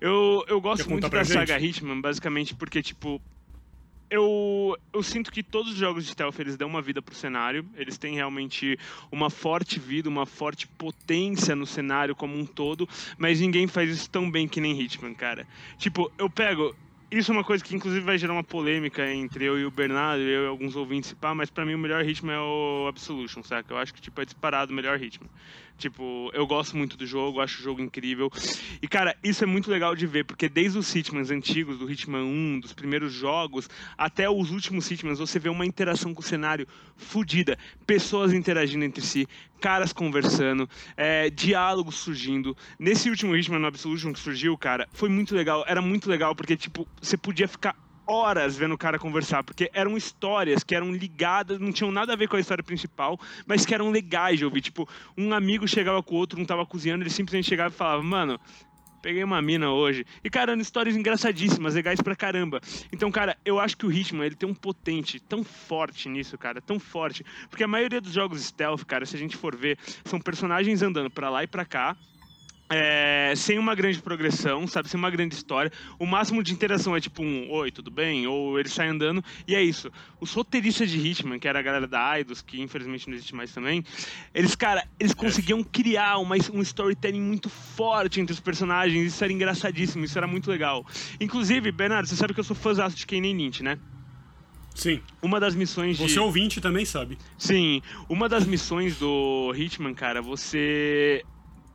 Eu, 0.01 0.43
eu 0.47 0.59
gosto 0.59 0.89
muito 0.89 1.07
da 1.07 1.23
gente? 1.23 1.33
saga 1.33 1.57
Hitman, 1.59 2.01
basicamente 2.01 2.53
porque, 2.53 2.81
tipo, 2.81 3.21
eu, 4.09 4.77
eu 4.93 5.03
sinto 5.03 5.31
que 5.31 5.43
todos 5.43 5.73
os 5.73 5.77
jogos 5.77 6.05
de 6.05 6.11
stealth 6.11 6.39
eles 6.39 6.55
dão 6.55 6.67
uma 6.67 6.81
vida 6.81 7.01
pro 7.01 7.15
cenário, 7.15 7.65
eles 7.75 7.97
têm 7.97 8.15
realmente 8.15 8.77
uma 9.11 9.29
forte 9.29 9.79
vida, 9.79 10.09
uma 10.09 10.25
forte 10.25 10.67
potência 10.67 11.55
no 11.55 11.65
cenário 11.65 12.15
como 12.15 12.37
um 12.37 12.45
todo, 12.45 12.87
mas 13.17 13.41
ninguém 13.41 13.67
faz 13.67 13.89
isso 13.89 14.09
tão 14.09 14.29
bem 14.29 14.47
que 14.47 14.61
nem 14.61 14.79
Hitman, 14.79 15.13
cara. 15.13 15.47
Tipo, 15.77 16.11
eu 16.17 16.29
pego. 16.29 16.75
Isso 17.09 17.31
é 17.31 17.33
uma 17.33 17.43
coisa 17.43 17.63
que 17.63 17.73
inclusive 17.73 18.03
vai 18.03 18.17
gerar 18.17 18.33
uma 18.33 18.43
polêmica 18.43 19.09
entre 19.09 19.45
eu 19.45 19.57
e 19.57 19.65
o 19.65 19.71
Bernardo, 19.71 20.21
eu 20.21 20.43
e 20.43 20.47
alguns 20.47 20.75
ouvintes, 20.75 21.13
pá, 21.13 21.33
mas 21.33 21.49
pra 21.49 21.65
mim 21.65 21.73
o 21.73 21.77
melhor 21.79 22.05
Hitman 22.05 22.33
é 22.33 22.39
o 22.39 22.85
Absolution, 22.89 23.41
saca? 23.43 23.73
Eu 23.73 23.77
acho 23.77 23.93
que 23.93 24.01
tipo, 24.01 24.19
é 24.19 24.25
disparado 24.25 24.73
o 24.73 24.75
melhor 24.75 25.01
Hitman. 25.01 25.29
Tipo, 25.77 26.31
eu 26.33 26.47
gosto 26.47 26.75
muito 26.75 26.97
do 26.97 27.05
jogo, 27.05 27.39
acho 27.39 27.59
o 27.59 27.63
jogo 27.63 27.81
incrível. 27.81 28.31
E, 28.81 28.87
cara, 28.87 29.15
isso 29.23 29.43
é 29.43 29.47
muito 29.47 29.69
legal 29.69 29.95
de 29.95 30.07
ver, 30.07 30.25
porque 30.25 30.49
desde 30.49 30.77
os 30.77 30.93
Hitmans 30.93 31.29
antigos, 31.29 31.77
do 31.77 31.89
Hitman 31.89 32.23
1, 32.23 32.59
dos 32.59 32.73
primeiros 32.73 33.13
jogos, 33.13 33.69
até 33.97 34.29
os 34.29 34.51
últimos 34.51 34.89
Hitmans, 34.89 35.19
você 35.19 35.37
vê 35.37 35.49
uma 35.49 35.65
interação 35.65 36.13
com 36.13 36.21
o 36.21 36.23
cenário 36.23 36.67
fodida. 36.95 37.57
Pessoas 37.85 38.33
interagindo 38.33 38.83
entre 38.83 39.03
si, 39.03 39.27
caras 39.61 39.93
conversando, 39.93 40.67
é, 40.95 41.29
diálogos 41.29 41.95
surgindo. 41.95 42.57
Nesse 42.79 43.09
último 43.09 43.35
Hitman 43.35 43.59
no 43.59 43.67
Absolution 43.67 44.11
que 44.13 44.19
surgiu, 44.19 44.57
cara, 44.57 44.87
foi 44.91 45.09
muito 45.09 45.35
legal. 45.35 45.63
Era 45.67 45.81
muito 45.81 46.09
legal, 46.09 46.35
porque, 46.35 46.57
tipo, 46.57 46.87
você 46.99 47.15
podia 47.15 47.47
ficar 47.47 47.75
horas 48.07 48.55
vendo 48.55 48.73
o 48.73 48.77
cara 48.77 48.97
conversar, 48.97 49.43
porque 49.43 49.69
eram 49.73 49.97
histórias 49.97 50.63
que 50.63 50.73
eram 50.73 50.91
ligadas, 50.91 51.59
não 51.59 51.71
tinham 51.71 51.91
nada 51.91 52.13
a 52.13 52.15
ver 52.15 52.27
com 52.27 52.37
a 52.37 52.39
história 52.39 52.63
principal, 52.63 53.19
mas 53.45 53.65
que 53.65 53.73
eram 53.73 53.91
legais 53.91 54.39
de 54.39 54.45
ouvir. 54.45 54.61
Tipo, 54.61 54.87
um 55.17 55.33
amigo 55.33 55.67
chegava 55.67 56.01
com 56.01 56.15
o 56.15 56.17
outro, 56.17 56.39
um 56.39 56.45
tava 56.45 56.65
cozinhando, 56.65 57.03
ele 57.03 57.09
simplesmente 57.09 57.49
chegava 57.49 57.73
e 57.73 57.77
falava, 57.77 58.01
mano, 58.01 58.39
peguei 59.01 59.23
uma 59.23 59.41
mina 59.41 59.71
hoje. 59.71 60.05
E, 60.23 60.29
cara, 60.29 60.55
histórias 60.55 60.95
engraçadíssimas, 60.95 61.75
legais 61.75 62.01
pra 62.01 62.15
caramba. 62.15 62.59
Então, 62.91 63.11
cara, 63.11 63.37
eu 63.45 63.59
acho 63.59 63.77
que 63.77 63.85
o 63.85 63.91
Hitman, 63.91 64.25
ele 64.25 64.35
tem 64.35 64.49
um 64.49 64.55
potente 64.55 65.19
tão 65.19 65.43
forte 65.43 66.09
nisso, 66.09 66.37
cara, 66.37 66.61
tão 66.61 66.79
forte. 66.79 67.23
Porque 67.49 67.63
a 67.63 67.67
maioria 67.67 68.01
dos 68.01 68.11
jogos 68.11 68.43
stealth, 68.43 68.83
cara, 68.85 69.05
se 69.05 69.15
a 69.15 69.19
gente 69.19 69.37
for 69.37 69.55
ver, 69.55 69.77
são 70.05 70.19
personagens 70.19 70.81
andando 70.81 71.09
pra 71.09 71.29
lá 71.29 71.43
e 71.43 71.47
pra 71.47 71.65
cá, 71.65 71.95
é, 72.69 73.33
sem 73.35 73.57
uma 73.57 73.73
grande 73.75 74.01
progressão, 74.01 74.67
sabe? 74.67 74.89
Sem 74.89 74.97
uma 74.97 75.09
grande 75.09 75.35
história. 75.35 75.71
O 75.97 76.05
máximo 76.05 76.43
de 76.43 76.53
interação 76.53 76.95
é 76.95 77.01
tipo 77.01 77.23
um 77.23 77.49
Oi, 77.51 77.71
tudo 77.71 77.89
bem? 77.89 78.27
Ou 78.27 78.59
ele 78.59 78.69
sai 78.69 78.87
andando, 78.87 79.23
e 79.47 79.55
é 79.55 79.61
isso. 79.61 79.91
Os 80.19 80.33
roteiristas 80.33 80.89
de 80.89 80.97
Hitman, 80.97 81.39
que 81.39 81.47
era 81.47 81.59
a 81.59 81.61
galera 81.61 81.87
da 81.87 82.17
Eidos, 82.17 82.41
que 82.41 82.61
infelizmente 82.61 83.07
não 83.07 83.15
existe 83.15 83.35
mais 83.35 83.53
também, 83.53 83.83
eles, 84.33 84.55
cara, 84.55 84.87
eles 84.99 85.13
conseguiam 85.13 85.63
criar 85.63 86.17
uma, 86.17 86.35
um 86.53 86.61
storytelling 86.61 87.21
muito 87.21 87.49
forte 87.49 88.19
entre 88.19 88.33
os 88.33 88.39
personagens. 88.39 89.13
Isso 89.13 89.23
era 89.23 89.31
engraçadíssimo, 89.31 90.05
isso 90.05 90.17
era 90.17 90.27
muito 90.27 90.49
legal. 90.49 90.85
Inclusive, 91.19 91.71
Bernardo, 91.71 92.07
você 92.07 92.15
sabe 92.15 92.33
que 92.33 92.39
eu 92.39 92.43
sou 92.43 92.55
fãzão 92.55 92.87
de 92.89 93.05
Kane 93.05 93.33
Lynch, 93.33 93.63
né? 93.63 93.77
Sim. 94.75 95.01
Uma 95.21 95.39
das 95.39 95.55
missões 95.55 95.97
de. 95.97 96.07
Você 96.07 96.19
ouvinte 96.19 96.61
também 96.61 96.85
sabe. 96.85 97.17
Sim. 97.37 97.81
Uma 98.07 98.29
das 98.29 98.45
missões 98.45 98.97
do 98.97 99.51
Hitman, 99.55 99.93
cara, 99.95 100.21
você 100.21 101.23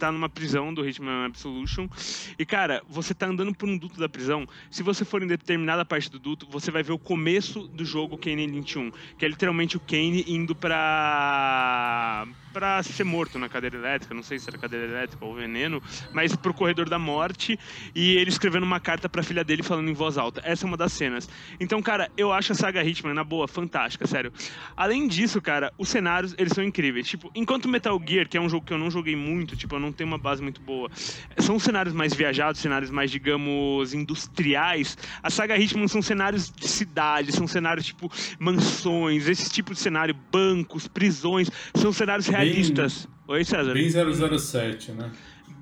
tá 0.02 0.10
numa 0.10 0.28
prisão 0.28 0.74
do 0.74 0.84
Hitman 0.84 1.26
Absolution. 1.26 1.88
E, 2.36 2.44
cara, 2.44 2.82
você 2.88 3.14
tá 3.14 3.26
andando 3.26 3.54
por 3.54 3.68
um 3.68 3.78
duto 3.78 4.00
da 4.00 4.08
prisão. 4.08 4.48
Se 4.68 4.82
você 4.82 5.04
for 5.04 5.22
em 5.22 5.28
determinada 5.28 5.84
parte 5.84 6.10
do 6.10 6.18
duto, 6.18 6.44
você 6.50 6.72
vai 6.72 6.82
ver 6.82 6.92
o 6.92 6.98
começo 6.98 7.68
do 7.68 7.84
jogo 7.84 8.18
Kane 8.18 8.48
Lynch 8.48 8.76
1. 8.76 8.90
Que 9.16 9.24
é 9.24 9.28
literalmente 9.28 9.76
o 9.76 9.80
Kane 9.80 10.24
indo 10.26 10.56
pra 10.56 12.26
para 12.52 12.82
ser 12.82 13.04
morto 13.04 13.38
na 13.38 13.48
cadeira 13.48 13.76
elétrica, 13.76 14.14
não 14.14 14.22
sei 14.22 14.38
se 14.38 14.48
era 14.48 14.58
cadeira 14.58 14.86
elétrica 14.86 15.24
ou 15.24 15.34
veneno, 15.34 15.82
mas 16.12 16.36
pro 16.36 16.52
corredor 16.52 16.88
da 16.88 16.98
morte 16.98 17.58
e 17.94 18.16
ele 18.16 18.30
escrevendo 18.30 18.64
uma 18.64 18.78
carta 18.78 19.08
pra 19.08 19.22
filha 19.22 19.42
dele 19.42 19.62
falando 19.62 19.88
em 19.88 19.94
voz 19.94 20.18
alta. 20.18 20.42
Essa 20.44 20.64
é 20.64 20.68
uma 20.68 20.76
das 20.76 20.92
cenas. 20.92 21.28
Então, 21.58 21.80
cara, 21.82 22.10
eu 22.16 22.32
acho 22.32 22.52
a 22.52 22.54
saga 22.54 22.84
Hitman, 22.84 23.14
na 23.14 23.24
boa, 23.24 23.48
fantástica, 23.48 24.06
sério. 24.06 24.32
Além 24.76 25.08
disso, 25.08 25.40
cara, 25.40 25.72
os 25.78 25.88
cenários, 25.88 26.34
eles 26.38 26.52
são 26.52 26.62
incríveis. 26.62 27.08
Tipo, 27.08 27.30
enquanto 27.34 27.68
Metal 27.68 28.00
Gear, 28.06 28.28
que 28.28 28.36
é 28.36 28.40
um 28.40 28.48
jogo 28.48 28.66
que 28.66 28.72
eu 28.72 28.78
não 28.78 28.90
joguei 28.90 29.16
muito, 29.16 29.56
tipo, 29.56 29.74
eu 29.74 29.80
não 29.80 29.92
tenho 29.92 30.08
uma 30.08 30.18
base 30.18 30.42
muito 30.42 30.60
boa, 30.60 30.90
são 31.38 31.58
cenários 31.58 31.94
mais 31.94 32.14
viajados, 32.14 32.60
cenários 32.60 32.90
mais, 32.90 33.10
digamos, 33.10 33.94
industriais, 33.94 34.96
a 35.22 35.30
saga 35.30 35.56
Hitman 35.56 35.88
são 35.88 36.02
cenários 36.02 36.50
de 36.50 36.68
cidade, 36.68 37.32
são 37.32 37.46
cenários 37.46 37.86
tipo 37.86 38.10
mansões, 38.38 39.28
esse 39.28 39.50
tipo 39.50 39.72
de 39.72 39.80
cenário, 39.80 40.14
bancos, 40.30 40.88
prisões, 40.88 41.50
são 41.74 41.92
cenários 41.92 42.26
reais 42.26 42.41
realistas. 42.44 43.08
Oi, 43.28 43.44
César. 43.44 43.72
Bem 43.72 43.90
007, 43.90 44.92
né? 44.92 45.10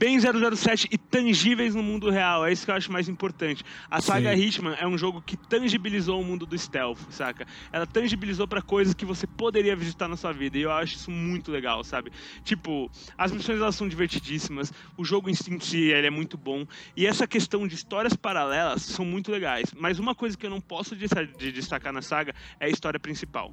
Bem 0.00 0.18
007 0.18 0.88
e 0.90 0.96
tangíveis 0.96 1.74
no 1.74 1.82
mundo 1.82 2.08
real. 2.08 2.46
É 2.46 2.50
isso 2.50 2.64
que 2.64 2.70
eu 2.70 2.74
acho 2.74 2.90
mais 2.90 3.06
importante. 3.06 3.62
A 3.90 4.00
saga 4.00 4.34
Sim. 4.34 4.42
Hitman 4.42 4.74
é 4.80 4.86
um 4.86 4.96
jogo 4.96 5.20
que 5.20 5.36
tangibilizou 5.36 6.18
o 6.18 6.24
mundo 6.24 6.46
do 6.46 6.56
stealth, 6.56 6.98
saca? 7.10 7.46
Ela 7.70 7.86
tangibilizou 7.86 8.48
para 8.48 8.62
coisas 8.62 8.94
que 8.94 9.04
você 9.04 9.26
poderia 9.26 9.76
visitar 9.76 10.08
na 10.08 10.16
sua 10.16 10.32
vida. 10.32 10.56
E 10.56 10.62
eu 10.62 10.72
acho 10.72 10.96
isso 10.96 11.10
muito 11.10 11.52
legal, 11.52 11.84
sabe? 11.84 12.10
Tipo, 12.42 12.90
as 13.18 13.30
missões 13.30 13.60
elas 13.60 13.74
são 13.74 13.86
divertidíssimas. 13.86 14.72
O 14.96 15.04
jogo 15.04 15.28
em 15.28 15.34
si 15.34 15.90
ele 15.90 16.06
é 16.06 16.10
muito 16.10 16.38
bom. 16.38 16.66
E 16.96 17.06
essa 17.06 17.26
questão 17.26 17.68
de 17.68 17.74
histórias 17.74 18.16
paralelas 18.16 18.80
são 18.80 19.04
muito 19.04 19.30
legais. 19.30 19.74
Mas 19.78 19.98
uma 19.98 20.14
coisa 20.14 20.34
que 20.34 20.46
eu 20.46 20.50
não 20.50 20.62
posso 20.62 20.96
de 20.96 21.52
destacar 21.52 21.92
na 21.92 22.00
saga 22.00 22.34
é 22.58 22.64
a 22.64 22.70
história 22.70 22.98
principal 22.98 23.52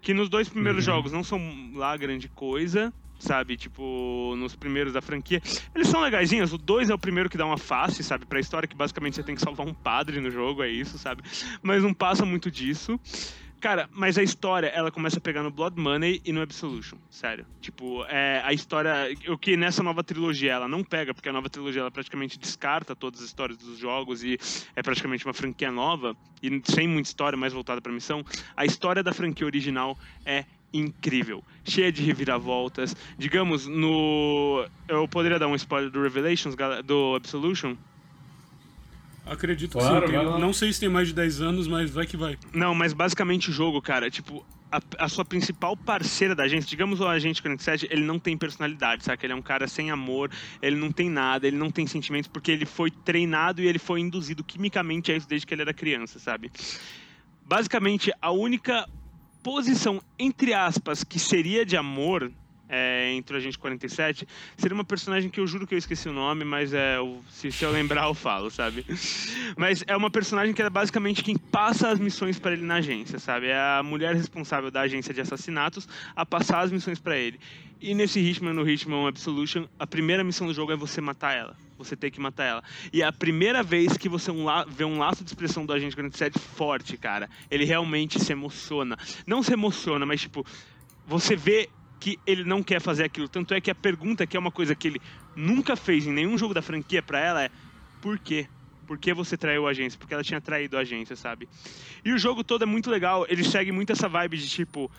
que 0.00 0.14
nos 0.14 0.28
dois 0.28 0.48
primeiros 0.48 0.86
uhum. 0.86 0.94
jogos 0.94 1.12
não 1.12 1.22
são 1.22 1.40
lá 1.74 1.96
grande 1.96 2.28
coisa, 2.28 2.92
sabe? 3.18 3.56
Tipo, 3.56 4.34
nos 4.36 4.56
primeiros 4.56 4.92
da 4.92 5.02
franquia. 5.02 5.40
Eles 5.74 5.88
são 5.88 6.00
legaisinhos. 6.00 6.52
O 6.52 6.58
2 6.58 6.90
é 6.90 6.94
o 6.94 6.98
primeiro 6.98 7.28
que 7.28 7.36
dá 7.36 7.46
uma 7.46 7.58
face, 7.58 8.02
sabe? 8.02 8.26
Pra 8.26 8.40
história 8.40 8.66
que 8.66 8.74
basicamente 8.74 9.14
você 9.14 9.22
tem 9.22 9.34
que 9.34 9.40
salvar 9.40 9.66
um 9.66 9.74
padre 9.74 10.20
no 10.20 10.30
jogo, 10.30 10.62
é 10.62 10.68
isso, 10.68 10.98
sabe? 10.98 11.22
Mas 11.62 11.82
não 11.82 11.94
passa 11.94 12.24
muito 12.24 12.50
disso. 12.50 12.98
Cara, 13.60 13.90
mas 13.92 14.16
a 14.16 14.22
história, 14.22 14.68
ela 14.68 14.90
começa 14.90 15.18
a 15.18 15.20
pegar 15.20 15.42
no 15.42 15.50
Blood 15.50 15.78
Money 15.78 16.22
e 16.24 16.32
no 16.32 16.40
Absolution, 16.40 16.96
sério. 17.10 17.44
Tipo, 17.60 18.04
é, 18.08 18.40
a 18.42 18.54
história, 18.54 18.92
o 19.28 19.36
que 19.36 19.54
nessa 19.54 19.82
nova 19.82 20.02
trilogia 20.02 20.52
ela 20.52 20.66
não 20.66 20.82
pega, 20.82 21.12
porque 21.12 21.28
a 21.28 21.32
nova 21.32 21.50
trilogia 21.50 21.82
ela 21.82 21.90
praticamente 21.90 22.38
descarta 22.38 22.96
todas 22.96 23.20
as 23.20 23.26
histórias 23.26 23.58
dos 23.58 23.76
jogos 23.76 24.24
e 24.24 24.38
é 24.74 24.82
praticamente 24.82 25.26
uma 25.26 25.34
franquia 25.34 25.70
nova 25.70 26.16
e 26.42 26.62
sem 26.64 26.88
muita 26.88 27.10
história, 27.10 27.36
mais 27.36 27.52
voltada 27.52 27.82
para 27.82 27.92
missão. 27.92 28.24
A 28.56 28.64
história 28.64 29.02
da 29.02 29.12
franquia 29.12 29.44
original 29.46 29.98
é 30.24 30.46
incrível, 30.72 31.44
cheia 31.62 31.92
de 31.92 32.02
reviravoltas. 32.02 32.96
Digamos, 33.18 33.66
no. 33.66 34.66
Eu 34.88 35.06
poderia 35.06 35.38
dar 35.38 35.48
um 35.48 35.54
spoiler 35.54 35.90
do 35.90 36.02
Revelations, 36.02 36.56
do 36.84 37.14
Absolution? 37.14 37.76
Acredito 39.30 39.78
claro, 39.78 40.06
que 40.06 40.12
sim. 40.12 40.18
Tem, 40.18 40.40
não 40.40 40.52
sei 40.52 40.72
se 40.72 40.80
tem 40.80 40.88
mais 40.88 41.06
de 41.06 41.14
10 41.14 41.40
anos, 41.40 41.68
mas 41.68 41.88
vai 41.88 42.04
que 42.04 42.16
vai. 42.16 42.36
Não, 42.52 42.74
mas 42.74 42.92
basicamente 42.92 43.48
o 43.48 43.52
jogo, 43.52 43.80
cara, 43.80 44.10
tipo, 44.10 44.44
a, 44.72 44.80
a, 44.98 45.08
sua 45.08 45.24
principal 45.24 45.76
parceira 45.76 46.34
da 46.34 46.42
agência, 46.42 46.68
digamos 46.68 46.98
o 46.98 47.06
agente 47.06 47.40
47, 47.40 47.86
ele 47.92 48.02
não 48.02 48.18
tem 48.18 48.36
personalidade, 48.36 49.04
sabe? 49.04 49.24
Ele 49.24 49.32
é 49.32 49.36
um 49.36 49.42
cara 49.42 49.68
sem 49.68 49.88
amor, 49.88 50.32
ele 50.60 50.74
não 50.74 50.90
tem 50.90 51.08
nada, 51.08 51.46
ele 51.46 51.56
não 51.56 51.70
tem 51.70 51.86
sentimentos, 51.86 52.26
porque 52.26 52.50
ele 52.50 52.66
foi 52.66 52.90
treinado 52.90 53.62
e 53.62 53.68
ele 53.68 53.78
foi 53.78 54.00
induzido 54.00 54.42
quimicamente 54.42 55.12
a 55.12 55.16
isso 55.16 55.28
desde 55.28 55.46
que 55.46 55.54
ele 55.54 55.62
era 55.62 55.72
criança, 55.72 56.18
sabe? 56.18 56.50
Basicamente, 57.46 58.12
a 58.20 58.32
única 58.32 58.84
posição, 59.44 60.02
entre 60.18 60.52
aspas, 60.52 61.04
que 61.04 61.20
seria 61.20 61.64
de 61.64 61.76
amor 61.76 62.32
é, 62.70 63.12
entre 63.12 63.34
o 63.34 63.38
Agente 63.38 63.58
47, 63.58 64.26
seria 64.56 64.74
uma 64.74 64.84
personagem 64.84 65.28
que 65.28 65.40
eu 65.40 65.46
juro 65.46 65.66
que 65.66 65.74
eu 65.74 65.78
esqueci 65.78 66.08
o 66.08 66.12
nome, 66.12 66.44
mas 66.44 66.72
é, 66.72 66.96
se, 67.28 67.50
se 67.50 67.64
eu 67.64 67.72
lembrar 67.72 68.06
eu 68.06 68.14
falo, 68.14 68.50
sabe? 68.50 68.86
Mas 69.56 69.82
é 69.86 69.96
uma 69.96 70.10
personagem 70.10 70.54
que 70.54 70.62
é 70.62 70.70
basicamente 70.70 71.24
quem 71.24 71.36
passa 71.36 71.88
as 71.88 71.98
missões 71.98 72.38
para 72.38 72.52
ele 72.52 72.64
na 72.64 72.76
agência, 72.76 73.18
sabe? 73.18 73.48
É 73.48 73.56
a 73.56 73.82
mulher 73.82 74.14
responsável 74.14 74.70
da 74.70 74.82
agência 74.82 75.12
de 75.12 75.20
assassinatos 75.20 75.88
a 76.14 76.24
passar 76.24 76.60
as 76.60 76.70
missões 76.70 76.98
para 76.98 77.16
ele. 77.18 77.40
E 77.80 77.94
nesse 77.94 78.20
Hitman, 78.20 78.52
no 78.52 78.68
Hitman 78.68 79.08
Absolution, 79.08 79.66
a 79.78 79.86
primeira 79.86 80.22
missão 80.22 80.46
do 80.46 80.52
jogo 80.52 80.70
é 80.70 80.76
você 80.76 81.00
matar 81.00 81.34
ela. 81.34 81.56
Você 81.78 81.96
tem 81.96 82.10
que 82.10 82.20
matar 82.20 82.44
ela. 82.44 82.64
E 82.92 83.00
é 83.00 83.06
a 83.06 83.12
primeira 83.12 83.62
vez 83.62 83.96
que 83.96 84.06
você 84.06 84.30
vê 84.68 84.84
um 84.84 84.98
laço 84.98 85.24
de 85.24 85.30
expressão 85.30 85.64
do 85.64 85.72
Agente 85.72 85.96
47 85.96 86.38
forte, 86.38 86.96
cara. 86.98 87.28
Ele 87.50 87.64
realmente 87.64 88.20
se 88.20 88.32
emociona. 88.32 88.98
Não 89.26 89.42
se 89.42 89.54
emociona, 89.54 90.04
mas 90.04 90.20
tipo, 90.20 90.44
você 91.06 91.34
vê 91.34 91.70
que 92.00 92.18
ele 92.26 92.42
não 92.42 92.62
quer 92.62 92.80
fazer 92.80 93.04
aquilo. 93.04 93.28
Tanto 93.28 93.52
é 93.52 93.60
que 93.60 93.70
a 93.70 93.74
pergunta, 93.74 94.26
que 94.26 94.36
é 94.36 94.40
uma 94.40 94.50
coisa 94.50 94.74
que 94.74 94.88
ele 94.88 95.02
nunca 95.36 95.76
fez 95.76 96.06
em 96.06 96.12
nenhum 96.12 96.36
jogo 96.38 96.54
da 96.54 96.62
franquia 96.62 97.02
para 97.02 97.20
ela, 97.20 97.44
é: 97.44 97.50
por 98.00 98.18
quê? 98.18 98.48
Por 98.86 98.98
que 98.98 99.14
você 99.14 99.36
traiu 99.36 99.68
a 99.68 99.70
agência? 99.70 99.96
Porque 99.96 100.12
ela 100.12 100.24
tinha 100.24 100.40
traído 100.40 100.76
a 100.76 100.80
agência, 100.80 101.14
sabe? 101.14 101.48
E 102.04 102.12
o 102.12 102.18
jogo 102.18 102.42
todo 102.42 102.62
é 102.62 102.66
muito 102.66 102.90
legal. 102.90 103.24
Ele 103.28 103.44
segue 103.44 103.70
muito 103.70 103.92
essa 103.92 104.08
vibe 104.08 104.36
de 104.36 104.48
tipo 104.48 104.90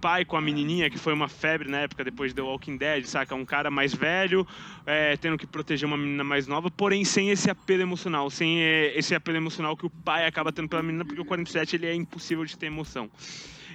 pai 0.00 0.24
com 0.24 0.36
a 0.36 0.40
menininha, 0.40 0.88
que 0.88 0.98
foi 0.98 1.12
uma 1.12 1.28
febre 1.28 1.68
na 1.68 1.78
época 1.78 2.04
depois 2.04 2.30
de 2.30 2.36
The 2.36 2.42
Walking 2.42 2.76
Dead, 2.76 3.04
saca? 3.04 3.34
Um 3.34 3.44
cara 3.44 3.70
mais 3.70 3.94
velho, 3.94 4.46
é, 4.86 5.16
tendo 5.16 5.36
que 5.36 5.46
proteger 5.46 5.86
uma 5.86 5.96
menina 5.96 6.22
mais 6.22 6.46
nova, 6.46 6.70
porém 6.70 7.04
sem 7.04 7.30
esse 7.30 7.50
apelo 7.50 7.82
emocional, 7.82 8.30
sem 8.30 8.60
é, 8.60 8.96
esse 8.96 9.14
apelo 9.14 9.36
emocional 9.36 9.76
que 9.76 9.86
o 9.86 9.90
pai 9.90 10.26
acaba 10.26 10.52
tendo 10.52 10.68
pela 10.68 10.82
menina, 10.82 11.04
porque 11.04 11.20
o 11.20 11.24
47 11.24 11.76
ele 11.76 11.86
é 11.86 11.94
impossível 11.94 12.44
de 12.44 12.56
ter 12.56 12.66
emoção. 12.66 13.10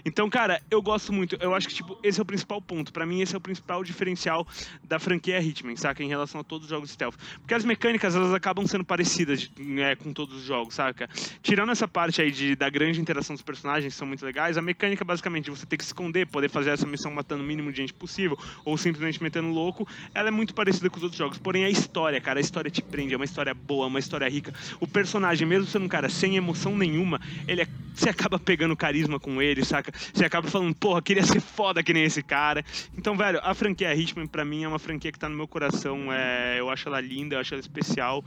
Então, 0.06 0.30
cara, 0.30 0.62
eu 0.70 0.82
gosto 0.82 1.14
muito. 1.14 1.38
Eu 1.40 1.56
acho 1.56 1.68
que, 1.68 1.74
tipo, 1.74 1.98
esse 2.04 2.20
é 2.20 2.22
o 2.22 2.26
principal 2.26 2.62
ponto. 2.62 2.92
Para 2.92 3.06
mim, 3.06 3.22
esse 3.22 3.34
é 3.34 3.38
o 3.38 3.42
principal 3.42 3.84
diferencial 3.84 4.46
da 4.84 5.00
franquia 5.00 5.40
Hitman, 5.40 5.76
saca? 5.78 6.04
Em 6.04 6.08
relação 6.08 6.42
a 6.42 6.44
todos 6.44 6.66
os 6.66 6.70
jogos 6.70 6.92
stealth. 6.92 7.16
Porque 7.40 7.54
as 7.54 7.64
mecânicas, 7.64 8.16
elas 8.16 8.34
acabam 8.34 8.68
sendo 8.68 8.84
parecidas 8.84 9.50
né, 9.58 9.96
com 9.96 10.12
todos 10.12 10.36
os 10.36 10.44
jogos, 10.44 10.76
saca? 10.76 11.10
Tirando 11.42 11.72
essa 11.72 11.88
parte 11.88 12.22
aí 12.22 12.32
de, 12.32 12.56
da 12.56 12.70
grande 12.70 13.00
interação 13.00 13.34
dos 13.34 13.44
personagens, 13.44 13.94
que 13.94 13.98
são 13.98 14.08
muito 14.08 14.26
legais, 14.26 14.58
a 14.58 14.62
mecânica, 14.62 15.06
basicamente, 15.06 15.46
de 15.46 15.52
você 15.52 15.66
ter 15.66 15.78
que 15.78 15.84
se 15.84 15.90
esconder, 15.90 16.28
poder 16.28 16.50
fazer 16.50 16.72
essa 16.72 16.86
missão 16.86 17.12
matando 17.12 17.44
o 17.44 17.46
mínimo 17.46 17.72
de 17.72 17.78
gente 17.78 17.94
possível, 17.94 18.38
ou 18.66 18.78
simplesmente 18.78 19.24
metendo 19.24 19.50
louco, 19.50 19.88
ela 20.14 20.28
é 20.28 20.32
muito 20.32 20.54
parecida 20.54 20.90
com 20.90 20.98
os 20.98 21.04
outros 21.04 21.18
jogos. 21.18 21.38
Porém, 21.38 21.64
a 21.64 21.70
história, 21.70 22.20
cara, 22.20 22.40
a 22.40 22.42
história 22.42 22.70
te 22.70 22.82
prende, 22.82 23.14
é 23.14 23.18
uma 23.18 23.26
história 23.26 23.54
boa, 23.54 23.88
uma 23.88 24.00
história 24.00 24.28
rica. 24.28 24.54
O 24.80 24.88
personagem, 24.88 25.48
mesmo 25.48 25.68
sendo 25.68 25.86
um 25.86 25.90
cara 25.90 26.10
sem 26.10 26.36
emoção 26.36 26.78
nenhuma, 26.78 27.22
ele 27.48 27.62
é, 27.62 27.68
você 27.94 28.10
acaba 28.10 28.38
pegando 28.38 28.76
carisma 28.76 29.20
com 29.20 29.42
ele, 29.42 29.64
saca? 29.64 29.93
Você 30.14 30.26
acaba 30.26 30.48
falando, 30.48 30.76
porra, 30.76 31.02
queria 31.02 31.24
ser 31.24 31.40
foda 31.40 31.84
que 31.84 31.94
nem 31.94 32.04
esse 32.04 32.22
cara. 32.22 32.64
Então, 32.98 33.16
velho, 33.16 33.40
a 33.44 33.54
franquia 33.54 33.94
Hitman, 33.94 34.28
pra 34.28 34.44
mim, 34.44 34.64
é 34.64 34.68
uma 34.68 34.80
franquia 34.80 35.12
que 35.12 35.20
tá 35.20 35.30
no 35.30 35.36
meu 35.36 35.48
coração. 35.48 36.12
É, 36.12 36.60
eu 36.60 36.70
acho 36.70 36.88
ela 36.88 37.00
linda, 37.00 37.36
eu 37.36 37.40
acho 37.40 37.54
ela 37.54 37.62
especial. 37.62 38.24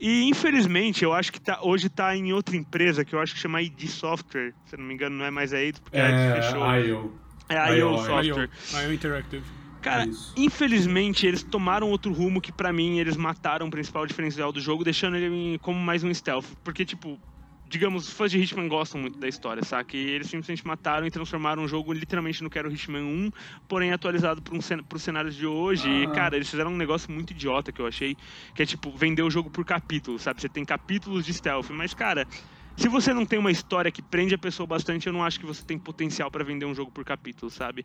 E, 0.00 0.28
infelizmente, 0.28 1.04
eu 1.04 1.12
acho 1.12 1.32
que 1.32 1.40
tá, 1.40 1.60
hoje 1.62 1.88
tá 1.88 2.16
em 2.16 2.32
outra 2.32 2.56
empresa, 2.56 3.04
que 3.04 3.14
eu 3.14 3.20
acho 3.20 3.34
que 3.34 3.40
chama 3.40 3.62
ID 3.62 3.86
Software. 3.86 4.52
Se 4.66 4.76
não 4.76 4.84
me 4.84 4.94
engano, 4.94 5.16
não 5.16 5.24
é 5.24 5.30
mais 5.30 5.52
a 5.52 5.62
ID, 5.62 5.78
porque 5.78 5.98
a 5.98 6.08
ID 6.08 6.42
fechou. 6.42 6.70
É, 6.70 6.86
IO. 6.86 7.12
É 7.48 7.56
a 7.56 7.70
IO 7.70 7.90
IO, 7.92 7.98
Software. 7.98 8.50
IO 8.84 8.92
Interactive. 8.92 9.44
Cara, 9.82 10.06
Isso. 10.06 10.32
infelizmente 10.36 11.26
eles 11.26 11.42
tomaram 11.42 11.90
outro 11.90 12.12
rumo 12.12 12.40
que 12.40 12.52
pra 12.52 12.72
mim 12.72 13.00
eles 13.00 13.16
mataram 13.16 13.66
o 13.66 13.70
principal 13.70 14.06
diferencial 14.06 14.52
do 14.52 14.60
jogo, 14.60 14.84
deixando 14.84 15.16
ele 15.16 15.58
como 15.58 15.78
mais 15.78 16.04
um 16.04 16.14
stealth. 16.14 16.46
Porque, 16.62 16.84
tipo, 16.84 17.18
digamos, 17.72 18.06
os 18.06 18.12
fãs 18.12 18.30
de 18.30 18.38
Hitman 18.38 18.68
gostam 18.68 19.00
muito 19.00 19.18
da 19.18 19.26
história, 19.26 19.64
saca? 19.64 19.96
E 19.96 20.00
eles 20.10 20.26
simplesmente 20.28 20.66
mataram 20.66 21.06
e 21.06 21.10
transformaram 21.10 21.64
o 21.64 21.68
jogo 21.68 21.90
literalmente 21.94 22.42
no 22.42 22.50
que 22.50 22.58
era 22.58 22.68
o 22.68 22.72
Hitman 22.72 23.02
1, 23.02 23.30
porém 23.66 23.92
atualizado 23.92 24.42
para 24.42 24.54
um 24.54 24.60
cen 24.60 24.82
pros 24.82 25.02
cenários 25.02 25.34
de 25.34 25.46
hoje. 25.46 25.88
E, 25.88 26.04
Ah. 26.04 26.10
cara, 26.12 26.36
eles 26.36 26.50
fizeram 26.50 26.70
um 26.70 26.76
negócio 26.76 27.10
muito 27.10 27.30
idiota 27.30 27.72
que 27.72 27.80
eu 27.80 27.86
achei, 27.86 28.14
que 28.54 28.62
é 28.62 28.66
tipo, 28.66 28.92
vender 28.94 29.22
o 29.22 29.30
jogo 29.30 29.50
por 29.50 29.64
capítulo, 29.64 30.18
sabe? 30.18 30.42
Você 30.42 30.50
tem 30.50 30.66
capítulos 30.66 31.24
de 31.24 31.32
stealth, 31.32 31.70
mas, 31.70 31.94
cara. 31.94 32.26
Se 32.74 32.88
você 32.88 33.12
não 33.12 33.26
tem 33.26 33.38
uma 33.38 33.50
história 33.50 33.92
que 33.92 34.00
prende 34.00 34.34
a 34.34 34.38
pessoa 34.38 34.66
bastante, 34.66 35.06
eu 35.06 35.12
não 35.12 35.22
acho 35.22 35.38
que 35.38 35.44
você 35.44 35.62
tem 35.62 35.78
potencial 35.78 36.30
pra 36.30 36.42
vender 36.42 36.64
um 36.64 36.74
jogo 36.74 36.90
por 36.90 37.04
capítulo, 37.04 37.50
sabe? 37.50 37.84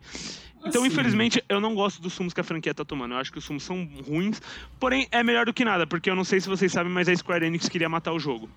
Então, 0.64 0.82
Assim. 0.82 0.90
infelizmente, 0.90 1.44
eu 1.46 1.60
não 1.60 1.74
gosto 1.74 2.00
dos 2.00 2.14
sumos 2.14 2.32
que 2.32 2.40
a 2.40 2.44
franquia 2.44 2.72
tá 2.72 2.86
tomando. 2.86 3.12
Eu 3.12 3.18
acho 3.18 3.30
que 3.30 3.36
os 3.36 3.44
sumos 3.44 3.62
são 3.64 3.86
ruins, 4.06 4.40
porém 4.80 5.06
é 5.12 5.22
melhor 5.22 5.44
do 5.44 5.52
que 5.52 5.62
nada, 5.62 5.86
porque 5.86 6.08
eu 6.08 6.16
não 6.16 6.24
sei 6.24 6.40
se 6.40 6.48
vocês 6.48 6.72
sabem, 6.72 6.90
mas 6.90 7.06
a 7.06 7.14
Square 7.14 7.44
Enix 7.44 7.68
queria 7.68 7.88
matar 7.88 8.12
o 8.14 8.18
jogo. 8.18 8.50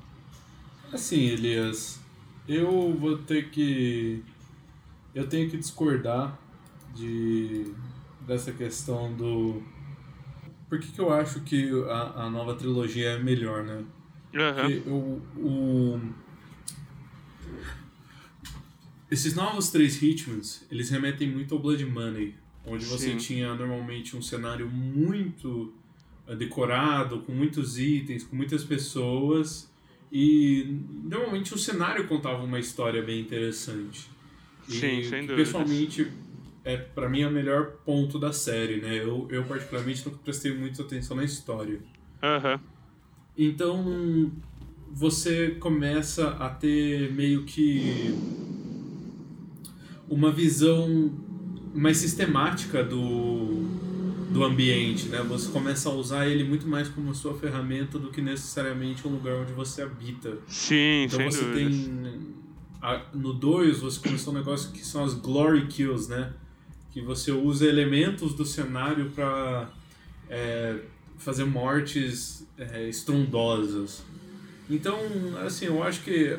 Assim, 0.94 1.28
Elias, 1.28 2.00
eu 2.48 2.94
vou 2.98 3.18
ter 3.18 3.50
que. 3.50 4.24
Eu 5.16 5.28
tenho 5.28 5.50
que 5.50 5.58
discordar 5.58 6.38
de 6.94 7.74
dessa 8.28 8.52
questão 8.52 9.14
do. 9.14 9.64
Por 10.70 10.80
que, 10.80 10.92
que 10.92 11.00
eu 11.00 11.12
acho 11.12 11.42
que 11.42 11.70
a, 11.90 12.26
a 12.26 12.30
nova 12.30 12.56
trilogia 12.56 13.12
é 13.12 13.20
melhor, 13.20 13.64
né? 13.64 13.84
Aham. 14.34 14.70
Porque 14.70 14.90
o, 14.90 16.02
Esses 19.10 19.34
novos 19.34 19.70
três 19.70 20.02
Hitmans, 20.02 20.66
eles 20.72 20.90
remetem 20.90 21.30
muito 21.30 21.54
ao 21.54 21.60
Blood 21.60 21.86
Money, 21.86 22.36
onde 22.66 22.86
você 22.86 23.12
Sim. 23.12 23.18
tinha 23.18 23.54
normalmente 23.56 24.16
um 24.16 24.22
cenário 24.22 24.70
muito 24.70 25.74
eh, 26.28 26.36
decorado, 26.36 27.20
com 27.20 27.34
muitos 27.34 27.78
itens, 27.78 28.24
com 28.24 28.38
muitas 28.38 28.64
pessoas, 28.64 29.71
e 30.12 30.78
normalmente 31.04 31.54
o 31.54 31.58
cenário 31.58 32.08
contava 32.08 32.44
uma 32.44 32.60
história 32.60 33.02
bem 33.02 33.22
interessante. 33.22 34.10
E, 34.68 34.74
Sim, 34.74 35.04
sem 35.04 35.22
que, 35.22 35.28
dúvidas. 35.28 35.48
Pessoalmente, 35.48 36.12
é 36.64 36.78
para 36.78 37.10
mim 37.10 37.22
é 37.22 37.28
o 37.28 37.32
melhor 37.32 37.78
ponto 37.86 38.20
da 38.20 38.34
série, 38.34 38.82
né? 38.82 38.98
Eu, 38.98 39.28
eu 39.30 39.44
particularmente 39.46 40.06
nunca 40.06 40.20
prestei 40.24 40.54
muita 40.54 40.82
atenção 40.82 41.16
na 41.16 41.24
história. 41.24 41.80
Aham. 42.22 42.60
Então 43.38 44.32
você 44.92 45.52
começa 45.52 46.32
a 46.32 46.50
ter 46.50 47.12
meio 47.14 47.46
que 47.46 48.14
uma 50.10 50.30
visão 50.30 51.14
mais 51.74 51.98
sistemática 51.98 52.84
do, 52.84 53.61
do 54.32 54.44
ambiente, 54.44 55.10
né? 55.10 55.22
Você 55.28 55.52
começa 55.52 55.90
a 55.90 55.94
usar 55.94 56.28
ele 56.28 56.44
muito 56.44 56.68
mais 56.68 56.88
como 56.88 57.14
sua 57.14 57.34
ferramenta 57.38 58.00
do 58.00 58.10
que 58.12 58.22
necessariamente 58.22 59.08
um 59.08 59.12
lugar 59.12 59.36
onde 59.36 59.52
você 59.54 59.82
habita. 59.82 60.38
Sim, 60.48 61.04
Então 61.04 61.20
sem 61.20 61.32
você 61.32 61.44
dúvidas. 61.44 61.78
tem 61.78 62.32
a- 62.82 63.02
no 63.14 63.34
2 63.34 63.80
você 63.80 64.00
começou 64.00 64.34
um 64.34 64.38
negócio 64.38 64.72
que 64.72 64.86
são 64.86 65.04
as 65.04 65.14
glory 65.14 65.68
kills, 65.68 66.10
né? 66.10 66.34
Que 66.92 67.02
você 67.02 67.32
usa 67.32 67.66
elementos 67.66 68.34
do 68.34 68.46
cenário 68.46 69.10
para 69.12 69.70
fazer 71.18 71.44
mortes 71.46 72.48
é, 72.58 72.88
estrondosas. 72.88 74.04
Então, 74.70 74.98
assim, 75.46 75.66
eu 75.66 75.84
acho 75.84 76.02
que 76.04 76.38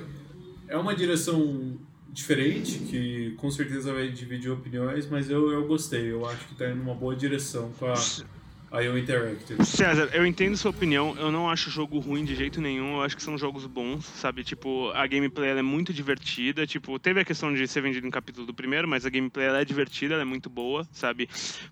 é 0.69 0.77
uma 0.77 0.95
direção 0.95 1.77
diferente, 2.13 2.79
que 2.79 3.31
com 3.39 3.51
certeza 3.51 3.93
vai 3.93 4.11
dividir 4.11 4.51
opiniões, 4.51 5.09
mas 5.09 5.31
eu, 5.31 5.51
eu 5.51 5.67
gostei. 5.67 6.13
Eu 6.13 6.27
acho 6.29 6.47
que 6.47 6.55
tá 6.55 6.69
indo 6.69 6.77
numa 6.77 6.95
boa 6.95 7.17
direção 7.17 7.73
com 7.79 7.87
a 7.87 7.95
IO 8.81 8.97
Interactive. 8.97 9.65
César, 9.67 10.09
eu 10.15 10.25
entendo 10.25 10.57
sua 10.57 10.71
opinião, 10.71 11.15
eu 11.19 11.31
não 11.31 11.51
acho 11.51 11.69
o 11.69 11.73
jogo 11.73 11.99
ruim 11.99 12.25
de 12.25 12.35
jeito 12.35 12.59
nenhum, 12.59 12.97
eu 12.97 13.03
acho 13.03 13.15
que 13.15 13.23
são 13.23 13.37
jogos 13.37 13.67
bons, 13.67 14.05
sabe? 14.05 14.43
Tipo, 14.43 14.91
a 14.95 15.07
gameplay 15.07 15.51
é 15.51 15.63
muito 15.63 15.93
divertida, 15.93 16.67
tipo, 16.67 16.99
teve 16.99 17.21
a 17.21 17.25
questão 17.25 17.53
de 17.53 17.69
ser 17.69 17.83
vendido 17.83 18.07
em 18.07 18.11
capítulo 18.11 18.47
do 18.47 18.55
primeiro, 18.55 18.89
mas 18.89 19.05
a 19.05 19.11
gameplay 19.11 19.49
é 19.49 19.65
divertida, 19.65 20.15
ela 20.15 20.23
é 20.23 20.27
muito 20.27 20.49
boa, 20.49 20.89
sabe? 20.91 21.29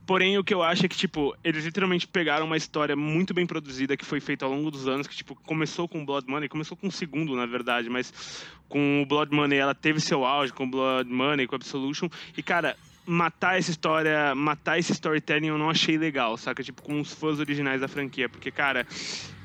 Porém, 0.06 0.36
o 0.36 0.44
que 0.44 0.52
eu 0.52 0.62
acho 0.62 0.84
é 0.84 0.88
que, 0.88 0.96
tipo, 0.96 1.34
eles 1.42 1.64
literalmente 1.64 2.06
pegaram 2.06 2.44
uma 2.44 2.56
história 2.56 2.94
muito 2.94 3.32
bem 3.32 3.46
produzida 3.46 3.96
que 3.96 4.04
foi 4.04 4.20
feita 4.20 4.44
ao 4.44 4.50
longo 4.50 4.70
dos 4.70 4.86
anos, 4.86 5.06
que, 5.06 5.16
tipo, 5.16 5.34
começou 5.34 5.88
com 5.88 6.04
Blood 6.04 6.28
Money, 6.28 6.50
começou 6.50 6.76
com 6.76 6.88
o 6.88 6.92
segundo, 6.92 7.34
na 7.34 7.46
verdade, 7.46 7.88
mas 7.88 8.44
com 8.68 9.02
o 9.02 9.06
Blood 9.06 9.34
Money 9.34 9.58
ela 9.58 9.74
teve 9.74 10.00
seu 10.00 10.24
auge, 10.24 10.52
com 10.52 10.64
o 10.64 10.70
Blood 10.70 11.10
Money, 11.10 11.46
com 11.46 11.56
Absolution, 11.56 12.08
e, 12.36 12.42
cara, 12.42 12.76
matar 13.06 13.58
essa 13.58 13.70
história, 13.70 14.34
matar 14.34 14.78
esse 14.78 14.92
storytelling 14.92 15.48
eu 15.48 15.58
não 15.58 15.70
achei 15.70 15.98
legal, 15.98 16.36
saca? 16.36 16.62
Tipo, 16.62 16.82
com 16.82 17.00
os 17.00 17.12
fãs 17.12 17.38
originais 17.38 17.80
da 17.80 17.88
franquia, 17.88 18.28
porque, 18.28 18.50
cara, 18.50 18.86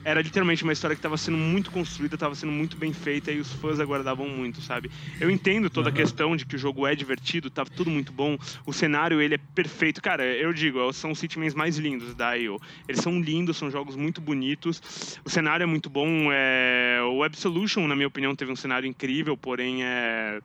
era 0.06 0.22
literalmente 0.22 0.64
uma 0.64 0.72
história 0.72 0.96
que 0.96 1.00
estava 1.00 1.18
sendo 1.18 1.38
muito 1.38 1.72
construída, 1.72 2.16
estava 2.16 2.36
sendo 2.36 2.52
muito 2.52 2.78
bem 2.78 2.94
feita 2.94 3.32
e 3.32 3.40
os 3.40 3.52
fãs 3.54 3.80
aguardavam 3.80 4.28
muito, 4.30 4.62
sabe? 4.62 4.92
Eu 5.20 5.32
entendo 5.32 5.68
toda 5.68 5.90
a 5.90 5.92
Aham. 5.92 5.96
questão 5.96 6.36
de 6.36 6.46
que 6.46 6.56
o 6.56 6.60
jogo 6.60 6.86
é 6.86 6.94
divertido, 6.94 7.50
tá 7.50 7.66
tudo 7.66 7.90
muito 7.90 8.14
bom, 8.14 8.38
o 8.68 8.72
cenário 8.72 9.20
ele 9.20 9.34
é 9.34 9.40
perfeito. 9.40 10.02
Cara, 10.04 10.24
eu 10.24 10.54
digo, 10.54 10.94
são 10.94 11.12
os 11.12 11.24
Hitmans 11.24 11.56
mais 11.56 11.78
lindos 11.78 12.14
da 12.14 12.36
IO. 12.36 12.60
Eles 12.88 13.02
são 13.02 13.20
lindos, 13.20 13.58
são 13.58 13.72
jogos 13.72 13.96
muito 13.96 14.22
bonitos, 14.22 15.20
o 15.26 15.30
cenário 15.30 15.64
é 15.64 15.68
muito 15.68 15.90
bom. 15.90 16.32
É... 16.32 17.00
O 17.12 17.24
Absolution, 17.24 17.88
na 17.88 17.96
minha 17.96 18.08
opinião, 18.08 18.36
teve 18.36 18.52
um 18.52 18.56
cenário 18.56 18.88
incrível, 18.88 19.36
porém 19.36 19.84
é 19.84 20.40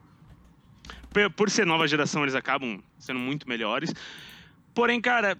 por- 1.29 1.49
ser 1.49 1.65
nova 1.65 1.87
geração, 1.87 2.23
eles 2.23 2.35
acabam 2.35 2.81
sendo 2.97 3.19
muito 3.19 3.47
melhores. 3.47 3.93
Porém, 4.73 5.01
cara, 5.01 5.37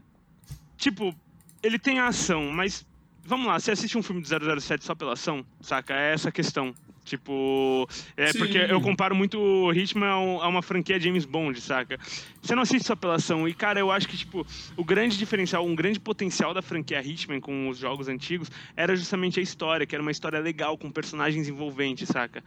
tipo, 0.77 1.15
ele 1.63 1.79
tem 1.79 1.99
a 1.99 2.07
ação, 2.07 2.51
mas 2.51 2.86
vamos 3.23 3.47
lá, 3.47 3.60
você 3.60 3.71
assiste 3.71 3.97
um 3.97 4.03
filme 4.03 4.21
de 4.21 4.27
007 4.27 4.84
só 4.84 4.93
pela 4.95 5.13
ação, 5.13 5.45
saca? 5.62 5.93
É 5.93 6.13
essa 6.13 6.29
a 6.29 6.31
questão. 6.31 6.73
Tipo, 7.03 7.89
é 8.15 8.31
Sim. 8.31 8.38
porque 8.38 8.57
eu 8.60 8.79
comparo 8.79 9.15
muito 9.15 9.39
o 9.39 9.73
Hitman 9.73 10.05
a 10.05 10.45
a 10.45 10.47
uma 10.47 10.62
franquia 10.62 10.99
James 10.99 11.25
Bond, 11.25 11.60
saca? 11.60 11.99
Você 12.39 12.53
não 12.53 12.62
assiste 12.62 12.86
só 12.86 12.95
pela 12.95 13.15
ação. 13.15 13.47
E, 13.47 13.55
cara, 13.55 13.79
eu 13.79 13.89
acho 13.91 14.07
que, 14.07 14.15
tipo, 14.15 14.45
o 14.77 14.84
grande 14.86 15.17
diferencial, 15.17 15.65
um 15.65 15.73
grande 15.73 15.99
potencial 15.99 16.53
da 16.53 16.62
franquia 16.62 17.01
Hitman 17.01 17.39
com 17.41 17.69
os 17.69 17.79
jogos 17.79 18.07
antigos 18.07 18.51
era 18.75 18.95
justamente 18.95 19.39
a 19.39 19.43
história, 19.43 19.86
que 19.88 19.95
era 19.95 20.01
uma 20.01 20.12
história 20.12 20.39
legal, 20.39 20.77
com 20.77 20.91
personagens 20.91 21.49
envolventes, 21.49 22.07
saca? 22.07 22.43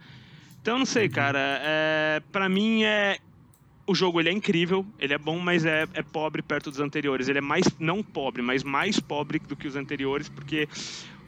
Então, 0.65 0.79
não 0.79 0.85
sei, 0.87 1.07
cara. 1.07 1.61
É, 1.61 2.19
para 2.31 2.49
mim, 2.49 2.83
é. 2.83 3.19
O 3.85 3.93
jogo 3.93 4.19
ele 4.19 4.29
é 4.29 4.31
incrível, 4.31 4.83
ele 4.97 5.13
é 5.13 5.17
bom, 5.19 5.37
mas 5.37 5.63
é, 5.63 5.85
é 5.93 6.01
pobre 6.01 6.41
perto 6.41 6.71
dos 6.71 6.79
anteriores. 6.79 7.29
Ele 7.29 7.37
é 7.37 7.41
mais, 7.41 7.65
não 7.77 8.01
pobre, 8.01 8.41
mas 8.41 8.63
mais 8.63 8.99
pobre 8.99 9.37
do 9.37 9.55
que 9.55 9.67
os 9.67 9.75
anteriores, 9.75 10.27
porque 10.27 10.67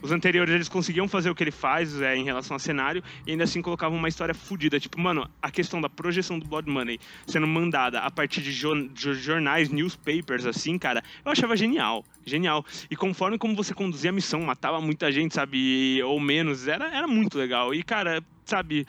os 0.02 0.12
anteriores 0.12 0.52
eles 0.52 0.68
conseguiam 0.68 1.08
fazer 1.08 1.30
o 1.30 1.36
que 1.36 1.44
ele 1.44 1.52
faz 1.52 2.02
é, 2.02 2.16
em 2.16 2.24
relação 2.24 2.56
ao 2.56 2.60
cenário 2.60 3.04
e 3.28 3.32
ainda 3.32 3.44
assim 3.44 3.62
colocavam 3.62 3.96
uma 3.96 4.08
história 4.08 4.34
fodida. 4.34 4.80
Tipo, 4.80 5.00
mano, 5.00 5.30
a 5.40 5.52
questão 5.52 5.80
da 5.80 5.88
projeção 5.88 6.40
do 6.40 6.48
Blood 6.48 6.68
Money 6.68 7.00
sendo 7.28 7.46
mandada 7.46 8.00
a 8.00 8.10
partir 8.10 8.42
de, 8.42 8.52
jo- 8.52 8.88
de 8.88 9.14
jornais, 9.14 9.70
newspapers, 9.70 10.48
assim, 10.48 10.80
cara, 10.80 11.04
eu 11.24 11.32
achava 11.32 11.56
genial. 11.56 12.04
Genial. 12.26 12.66
E 12.90 12.96
conforme 12.96 13.38
como 13.38 13.56
você 13.56 13.72
conduzia 13.72 14.10
a 14.10 14.14
missão, 14.14 14.42
matava 14.42 14.82
muita 14.82 15.12
gente, 15.12 15.36
sabe? 15.36 16.02
Ou 16.02 16.20
menos, 16.20 16.68
era, 16.68 16.88
era 16.92 17.06
muito 17.08 17.38
legal. 17.38 17.72
E, 17.72 17.84
cara, 17.84 18.20
sabe 18.46 18.86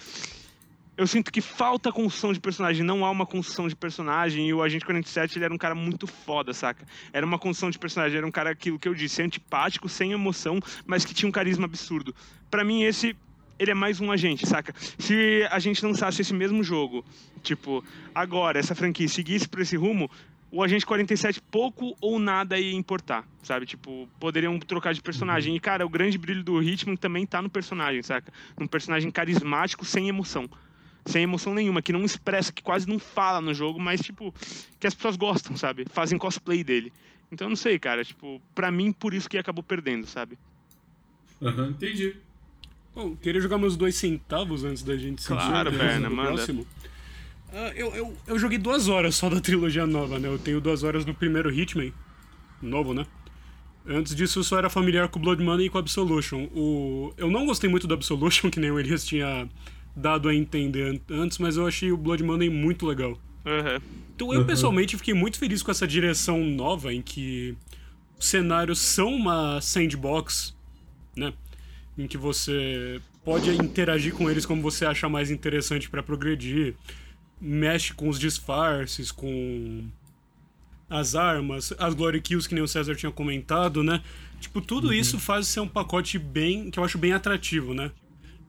eu 0.98 1.06
sinto 1.06 1.30
que 1.30 1.40
falta 1.40 1.92
construção 1.92 2.32
de 2.32 2.40
personagem, 2.40 2.84
não 2.84 3.04
há 3.04 3.10
uma 3.10 3.24
construção 3.24 3.68
de 3.68 3.76
personagem, 3.76 4.48
e 4.48 4.52
o 4.52 4.60
Agente 4.60 4.84
47 4.84 5.38
ele 5.38 5.44
era 5.44 5.54
um 5.54 5.56
cara 5.56 5.72
muito 5.72 6.08
foda, 6.08 6.52
saca? 6.52 6.84
Era 7.12 7.24
uma 7.24 7.38
construção 7.38 7.70
de 7.70 7.78
personagem, 7.78 8.18
era 8.18 8.26
um 8.26 8.32
cara 8.32 8.50
aquilo 8.50 8.80
que 8.80 8.88
eu 8.88 8.94
disse, 8.94 9.22
antipático, 9.22 9.88
sem 9.88 10.10
emoção, 10.10 10.58
mas 10.84 11.04
que 11.04 11.14
tinha 11.14 11.28
um 11.28 11.32
carisma 11.32 11.66
absurdo. 11.66 12.12
Pra 12.50 12.64
mim 12.64 12.82
esse 12.82 13.16
ele 13.60 13.70
é 13.70 13.74
mais 13.74 14.00
um 14.00 14.10
agente, 14.10 14.44
saca? 14.44 14.74
Se 14.98 15.46
a 15.50 15.60
gente 15.60 15.84
lançasse 15.84 16.20
esse 16.20 16.34
mesmo 16.34 16.64
jogo, 16.64 17.04
tipo, 17.44 17.84
agora 18.12 18.58
essa 18.58 18.74
franquia 18.74 19.06
seguisse 19.06 19.48
por 19.48 19.60
esse 19.60 19.76
rumo, 19.76 20.10
o 20.50 20.62
Agente 20.62 20.86
47 20.86 21.40
pouco 21.42 21.96
ou 22.00 22.18
nada 22.18 22.58
ia 22.58 22.74
importar, 22.74 23.24
sabe? 23.42 23.66
Tipo, 23.66 24.08
poderiam 24.18 24.58
trocar 24.58 24.94
de 24.94 25.02
personagem. 25.02 25.54
E, 25.54 25.60
cara, 25.60 25.84
o 25.84 25.88
grande 25.88 26.16
brilho 26.16 26.42
do 26.42 26.62
Hitman 26.62 26.96
também 26.96 27.26
tá 27.26 27.42
no 27.42 27.50
personagem, 27.50 28.02
saca? 28.02 28.32
Num 28.58 28.66
personagem 28.66 29.10
carismático, 29.10 29.84
sem 29.84 30.08
emoção 30.08 30.48
sem 31.06 31.22
emoção 31.22 31.54
nenhuma, 31.54 31.80
que 31.82 31.92
não 31.92 32.04
expressa, 32.04 32.52
que 32.52 32.62
quase 32.62 32.88
não 32.88 32.98
fala 32.98 33.40
no 33.40 33.54
jogo, 33.54 33.80
mas, 33.80 34.00
tipo, 34.00 34.34
que 34.78 34.86
as 34.86 34.94
pessoas 34.94 35.16
gostam, 35.16 35.56
sabe? 35.56 35.86
Fazem 35.90 36.18
cosplay 36.18 36.62
dele. 36.62 36.92
Então, 37.30 37.46
eu 37.46 37.50
não 37.50 37.56
sei, 37.56 37.78
cara, 37.78 38.04
tipo, 38.04 38.40
pra 38.54 38.70
mim, 38.70 38.92
por 38.92 39.14
isso 39.14 39.28
que 39.28 39.38
acabou 39.38 39.62
perdendo, 39.62 40.06
sabe? 40.06 40.38
Aham, 41.42 41.68
entendi. 41.70 42.16
Bom, 42.94 43.14
queria 43.14 43.40
jogar 43.40 43.58
meus 43.58 43.76
dois 43.76 43.94
centavos 43.94 44.64
antes 44.64 44.82
da 44.82 44.96
gente 44.96 45.22
seguir 45.22 45.38
Claro, 45.38 45.70
né, 45.70 45.78
Berna, 45.78 46.08
no 46.08 46.16
manda. 46.16 46.32
próximo. 46.32 46.66
Uh, 47.52 47.72
eu, 47.76 47.94
eu, 47.94 48.16
eu 48.26 48.38
joguei 48.38 48.58
duas 48.58 48.88
horas 48.88 49.14
só 49.14 49.30
da 49.30 49.40
trilogia 49.40 49.86
nova, 49.86 50.18
né? 50.18 50.28
Eu 50.28 50.38
tenho 50.38 50.60
duas 50.60 50.82
horas 50.82 51.06
no 51.06 51.14
primeiro 51.14 51.50
Hitman, 51.52 51.92
novo, 52.60 52.92
né? 52.92 53.06
Antes 53.86 54.14
disso, 54.14 54.40
eu 54.40 54.44
só 54.44 54.58
era 54.58 54.68
familiar 54.68 55.08
com 55.08 55.18
Blood 55.18 55.42
Money 55.42 55.66
e 55.66 55.70
com 55.70 55.78
Absolution. 55.78 56.48
O... 56.54 57.14
Eu 57.16 57.30
não 57.30 57.46
gostei 57.46 57.70
muito 57.70 57.86
do 57.86 57.94
Absolution, 57.94 58.50
que 58.52 58.60
nem 58.60 58.70
o 58.70 58.78
Elias 58.78 59.06
tinha 59.06 59.48
dado 59.98 60.28
a 60.28 60.34
entender 60.34 61.00
antes, 61.10 61.38
mas 61.38 61.56
eu 61.56 61.66
achei 61.66 61.90
o 61.92 61.96
Blood 61.96 62.22
Money 62.22 62.48
muito 62.48 62.86
legal. 62.86 63.12
Uhum. 63.44 63.80
Então 64.14 64.34
eu, 64.34 64.44
pessoalmente, 64.44 64.96
fiquei 64.96 65.14
muito 65.14 65.38
feliz 65.38 65.62
com 65.62 65.70
essa 65.70 65.86
direção 65.86 66.44
nova, 66.44 66.92
em 66.92 67.02
que 67.02 67.56
os 68.18 68.26
cenários 68.26 68.78
são 68.78 69.14
uma 69.14 69.60
sandbox, 69.60 70.56
né? 71.16 71.32
Em 71.96 72.06
que 72.06 72.16
você 72.16 73.00
pode 73.24 73.50
interagir 73.50 74.14
com 74.14 74.30
eles 74.30 74.46
como 74.46 74.62
você 74.62 74.84
achar 74.84 75.08
mais 75.08 75.30
interessante 75.30 75.88
para 75.88 76.02
progredir. 76.02 76.74
Mexe 77.40 77.94
com 77.94 78.08
os 78.08 78.18
disfarces, 78.18 79.12
com 79.12 79.84
as 80.90 81.14
armas, 81.14 81.72
as 81.78 81.94
glory 81.94 82.20
kills 82.20 82.48
que 82.48 82.54
nem 82.54 82.64
o 82.64 82.68
César 82.68 82.94
tinha 82.94 83.12
comentado, 83.12 83.82
né? 83.82 84.02
Tipo, 84.40 84.60
tudo 84.60 84.88
uhum. 84.88 84.94
isso 84.94 85.18
faz 85.18 85.46
ser 85.46 85.60
um 85.60 85.68
pacote 85.68 86.18
bem, 86.18 86.70
que 86.70 86.78
eu 86.78 86.84
acho 86.84 86.98
bem 86.98 87.12
atrativo, 87.12 87.74
né? 87.74 87.90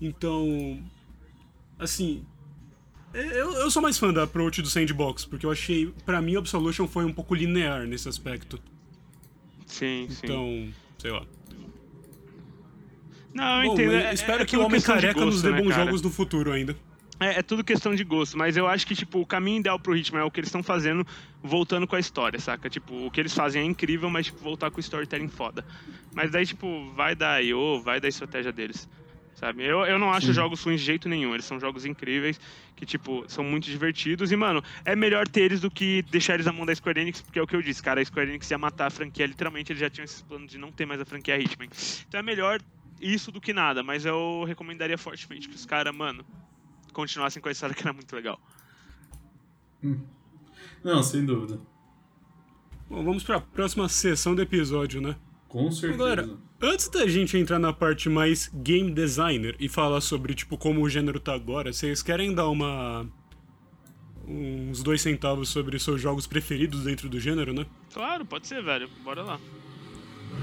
Então, 0.01 0.79
assim, 1.79 2.25
eu, 3.13 3.53
eu 3.53 3.71
sou 3.71 3.81
mais 3.81 3.97
fã 3.97 4.13
da 4.13 4.23
approach 4.23 4.61
do 4.61 4.69
sandbox, 4.69 5.25
porque 5.25 5.45
eu 5.45 5.51
achei, 5.51 5.91
para 6.05 6.21
mim, 6.21 6.35
Absolution 6.35 6.87
foi 6.87 7.05
um 7.05 7.13
pouco 7.13 7.33
linear 7.33 7.87
nesse 7.87 8.07
aspecto. 8.07 8.59
Sim, 9.65 10.07
sim. 10.09 10.19
Então, 10.23 10.69
sei 10.97 11.11
lá. 11.11 11.23
Não, 13.33 13.63
eu 13.63 13.69
Bom, 13.69 13.73
entendo. 13.73 13.93
É, 13.93 14.13
espero 14.13 14.43
é 14.43 14.45
que 14.45 14.57
o 14.57 14.61
Homem 14.61 14.81
Careca 14.81 15.13
gosto, 15.13 15.25
nos 15.25 15.41
dê 15.41 15.51
né, 15.51 15.61
bons 15.61 15.69
cara? 15.69 15.85
jogos 15.85 16.01
no 16.01 16.09
futuro 16.09 16.51
ainda. 16.51 16.75
É, 17.19 17.39
é, 17.39 17.43
tudo 17.43 17.63
questão 17.63 17.93
de 17.93 18.03
gosto, 18.03 18.37
mas 18.37 18.55
eu 18.55 18.65
acho 18.65 18.87
que, 18.87 18.95
tipo, 18.95 19.19
o 19.19 19.25
caminho 19.25 19.59
ideal 19.59 19.77
pro 19.77 19.95
Hitman 19.95 20.21
é 20.21 20.23
o 20.23 20.31
que 20.31 20.39
eles 20.39 20.47
estão 20.47 20.63
fazendo, 20.63 21.05
voltando 21.43 21.85
com 21.85 21.95
a 21.95 21.99
história, 21.99 22.39
saca? 22.39 22.69
Tipo, 22.69 23.07
o 23.07 23.11
que 23.11 23.19
eles 23.19 23.33
fazem 23.33 23.61
é 23.61 23.65
incrível, 23.65 24.09
mas, 24.09 24.27
tipo, 24.27 24.39
voltar 24.39 24.71
com 24.71 24.77
o 24.77 24.79
storytelling 24.79 25.27
foda. 25.27 25.65
Mas 26.13 26.31
daí, 26.31 26.45
tipo, 26.45 26.89
vai 26.93 27.15
da 27.15 27.39
IO, 27.39 27.81
vai 27.81 27.99
da 27.99 28.07
estratégia 28.07 28.51
deles 28.51 28.87
sabe? 29.39 29.63
Eu, 29.63 29.85
eu 29.85 29.97
não 29.97 30.11
acho 30.11 30.27
Sim. 30.27 30.33
jogos 30.33 30.61
ruins 30.61 30.81
de 30.81 30.85
jeito 30.85 31.07
nenhum. 31.07 31.33
Eles 31.33 31.45
são 31.45 31.59
jogos 31.59 31.85
incríveis, 31.85 32.39
que, 32.75 32.85
tipo, 32.85 33.23
são 33.27 33.43
muito 33.43 33.65
divertidos. 33.65 34.31
E, 34.31 34.35
mano, 34.35 34.61
é 34.83 34.95
melhor 34.95 35.27
ter 35.27 35.41
eles 35.41 35.61
do 35.61 35.71
que 35.71 36.03
deixar 36.11 36.33
eles 36.33 36.45
na 36.45 36.51
mão 36.51 36.65
da 36.65 36.75
Square 36.75 36.99
Enix, 36.99 37.21
porque 37.21 37.39
é 37.39 37.41
o 37.41 37.47
que 37.47 37.55
eu 37.55 37.61
disse, 37.61 37.81
cara. 37.81 38.01
A 38.01 38.05
Square 38.05 38.29
Enix 38.29 38.51
ia 38.51 38.57
matar 38.57 38.87
a 38.87 38.89
franquia. 38.89 39.25
Literalmente, 39.25 39.71
eles 39.71 39.79
já 39.79 39.89
tinham 39.89 40.03
esses 40.03 40.21
planos 40.21 40.51
de 40.51 40.57
não 40.57 40.71
ter 40.71 40.85
mais 40.85 40.99
a 40.99 41.05
franquia 41.05 41.39
Hitman. 41.39 41.69
Então 42.07 42.19
é 42.19 42.23
melhor 42.23 42.59
isso 42.99 43.31
do 43.31 43.39
que 43.39 43.53
nada, 43.53 43.81
mas 43.81 44.05
eu 44.05 44.43
recomendaria 44.45 44.97
fortemente 44.97 45.47
que 45.47 45.55
os 45.55 45.65
caras, 45.65 45.95
mano, 45.95 46.25
continuassem 46.91 47.41
com 47.41 47.47
a 47.47 47.51
história 47.51 47.73
que 47.73 47.81
era 47.81 47.93
muito 47.93 48.13
legal. 48.13 48.39
Hum. 49.81 50.01
Não, 50.83 51.01
sem 51.01 51.25
dúvida. 51.25 51.59
Bom, 52.89 53.03
vamos 53.03 53.23
para 53.23 53.37
a 53.37 53.41
próxima 53.41 53.87
sessão 53.87 54.35
do 54.35 54.41
episódio, 54.41 54.99
né? 54.99 55.15
Com 55.47 55.71
certeza. 55.71 55.97
Galera, 55.97 56.37
Antes 56.61 56.89
da 56.89 57.07
gente 57.07 57.37
entrar 57.37 57.57
na 57.57 57.71
parte 57.71 58.09
mais 58.09 58.51
game 58.53 58.91
designer 58.91 59.55
e 59.59 59.69
falar 59.69 60.01
sobre, 60.01 60.33
tipo, 60.33 60.57
como 60.57 60.81
o 60.81 60.89
gênero 60.89 61.17
tá 61.17 61.33
agora, 61.33 61.71
vocês 61.71 62.03
querem 62.03 62.33
dar 62.33 62.49
uma. 62.49 63.07
uns 64.27 64.83
dois 64.83 65.01
centavos 65.01 65.47
sobre 65.47 65.79
seus 65.79 66.01
jogos 66.01 66.27
preferidos 66.27 66.83
dentro 66.83 67.07
do 67.07 67.17
gênero, 67.17 67.53
né? 67.53 67.65
Claro, 67.93 68.25
pode 68.25 68.45
ser, 68.45 68.61
velho. 68.61 68.89
Bora 69.05 69.23
lá. 69.23 69.39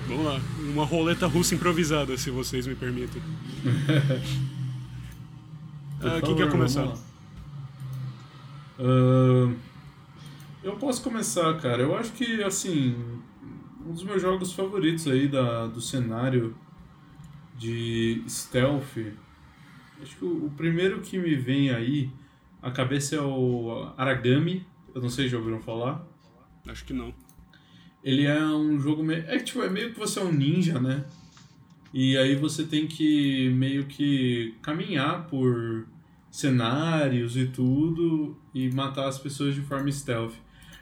Vamos 0.08 0.24
lá. 0.24 0.40
Uma 0.58 0.86
roleta 0.86 1.26
russa 1.26 1.54
improvisada, 1.54 2.16
se 2.16 2.30
vocês 2.30 2.66
me 2.66 2.74
permitem. 2.74 3.20
ah, 6.00 6.20
quem 6.24 6.34
quer 6.34 6.50
começar? 6.50 6.94
Uh, 8.78 9.54
eu 10.62 10.76
posso 10.76 11.02
começar, 11.02 11.52
cara. 11.60 11.82
Eu 11.82 11.94
acho 11.94 12.12
que, 12.12 12.42
assim, 12.42 12.96
um 13.86 13.92
dos 13.92 14.02
meus 14.02 14.20
jogos 14.20 14.52
favoritos 14.52 15.06
aí 15.06 15.28
da, 15.28 15.66
do 15.66 15.80
cenário 15.80 16.56
de 17.56 18.22
stealth. 18.28 18.98
Acho 20.02 20.16
que 20.16 20.24
o, 20.24 20.46
o 20.46 20.50
primeiro 20.50 21.00
que 21.00 21.16
me 21.18 21.36
vem 21.36 21.70
aí 21.70 22.10
a 22.60 22.70
cabeça 22.70 23.14
é 23.14 23.20
o 23.20 23.92
Aragami. 23.96 24.66
Eu 24.94 25.00
não 25.00 25.08
sei 25.08 25.26
se 25.26 25.30
já 25.30 25.38
ouviram 25.38 25.60
falar. 25.60 26.04
Acho 26.66 26.84
que 26.84 26.92
não. 26.92 27.14
Ele 28.02 28.24
é 28.24 28.44
um 28.44 28.78
jogo 28.78 29.04
meio. 29.04 29.24
É, 29.26 29.38
tipo, 29.38 29.62
é 29.62 29.70
meio 29.70 29.92
que 29.92 29.98
você 29.98 30.18
é 30.18 30.22
um 30.24 30.32
ninja, 30.32 30.80
né? 30.80 31.04
E 31.94 32.16
aí 32.16 32.34
você 32.34 32.64
tem 32.64 32.86
que 32.86 33.50
meio 33.50 33.86
que 33.86 34.54
caminhar 34.62 35.26
por 35.28 35.86
cenários 36.30 37.36
e 37.36 37.46
tudo 37.46 38.36
e 38.52 38.68
matar 38.70 39.08
as 39.08 39.18
pessoas 39.18 39.54
de 39.54 39.60
forma 39.60 39.90
stealth. 39.90 40.34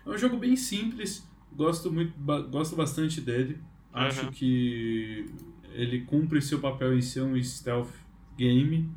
É 0.04 0.10
um 0.10 0.18
jogo 0.18 0.36
bem 0.36 0.56
simples 0.56 1.28
gosto 1.56 1.92
muito, 1.92 2.12
gosto 2.50 2.76
bastante 2.76 3.20
dele. 3.20 3.58
Acho 3.92 4.26
uhum. 4.26 4.32
que 4.32 5.26
ele 5.72 6.00
cumpre 6.02 6.40
seu 6.42 6.60
papel 6.60 6.96
em 6.96 7.00
ser 7.00 7.22
um 7.22 7.40
stealth 7.42 7.92
game. 8.36 8.90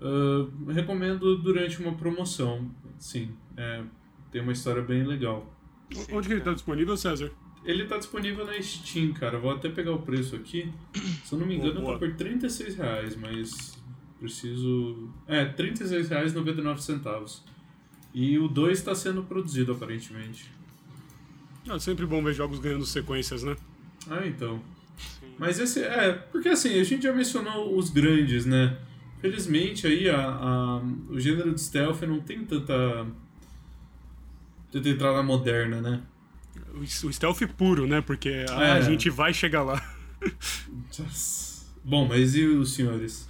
Uh, 0.00 0.70
recomendo 0.70 1.36
durante 1.38 1.80
uma 1.82 1.94
promoção, 1.94 2.70
sim. 2.98 3.30
É, 3.56 3.82
tem 4.30 4.42
uma 4.42 4.52
história 4.52 4.82
bem 4.82 5.04
legal. 5.04 5.50
Sim, 5.90 6.06
Onde 6.12 6.26
que 6.26 6.34
ele 6.34 6.40
está 6.40 6.52
disponível, 6.52 6.96
César? 6.96 7.30
Ele 7.64 7.82
está 7.82 7.96
disponível 7.98 8.44
na 8.44 8.60
Steam, 8.60 9.12
cara. 9.12 9.38
Vou 9.38 9.50
até 9.50 9.68
pegar 9.68 9.92
o 9.92 10.02
preço 10.02 10.36
aqui. 10.36 10.72
Se 11.24 11.32
eu 11.32 11.38
não 11.38 11.46
me 11.46 11.56
engano, 11.56 11.82
oh, 11.84 11.92
tá 11.92 11.98
por 11.98 12.14
36 12.14 12.76
reais, 12.76 13.16
mas 13.16 13.76
preciso... 14.20 15.10
É, 15.26 15.44
36 15.44 16.08
reais 16.08 16.32
99 16.32 16.80
centavos. 16.82 17.44
E 18.14 18.38
o 18.38 18.48
2 18.48 18.78
está 18.78 18.94
sendo 18.94 19.22
produzido, 19.24 19.72
aparentemente. 19.72 20.50
É 21.68 21.78
sempre 21.78 22.06
bom 22.06 22.22
ver 22.22 22.34
jogos 22.34 22.58
ganhando 22.58 22.86
sequências, 22.86 23.42
né? 23.42 23.56
Ah, 24.08 24.26
então. 24.26 24.62
Sim. 24.96 25.34
Mas 25.38 25.58
esse 25.58 25.82
é. 25.82 26.12
Porque 26.12 26.48
assim, 26.48 26.78
a 26.78 26.84
gente 26.84 27.02
já 27.02 27.12
mencionou 27.12 27.76
os 27.76 27.90
grandes, 27.90 28.46
né? 28.46 28.78
Felizmente 29.20 29.86
aí 29.86 30.08
a, 30.08 30.20
a, 30.20 30.76
o 31.10 31.18
gênero 31.18 31.54
de 31.54 31.60
stealth 31.60 32.02
não 32.02 32.20
tem 32.20 32.44
tanta. 32.44 33.06
tanta 34.70 34.88
entrada 34.88 35.22
moderna, 35.22 35.80
né? 35.80 36.02
O, 36.74 36.80
o 36.80 37.12
stealth 37.12 37.40
puro, 37.56 37.86
né? 37.86 38.00
Porque 38.00 38.46
a, 38.50 38.62
é. 38.62 38.72
a 38.72 38.80
gente 38.80 39.10
vai 39.10 39.34
chegar 39.34 39.62
lá. 39.62 39.82
Bom, 41.84 42.06
mas 42.06 42.34
e 42.34 42.44
os 42.44 42.74
senhores? 42.74 43.28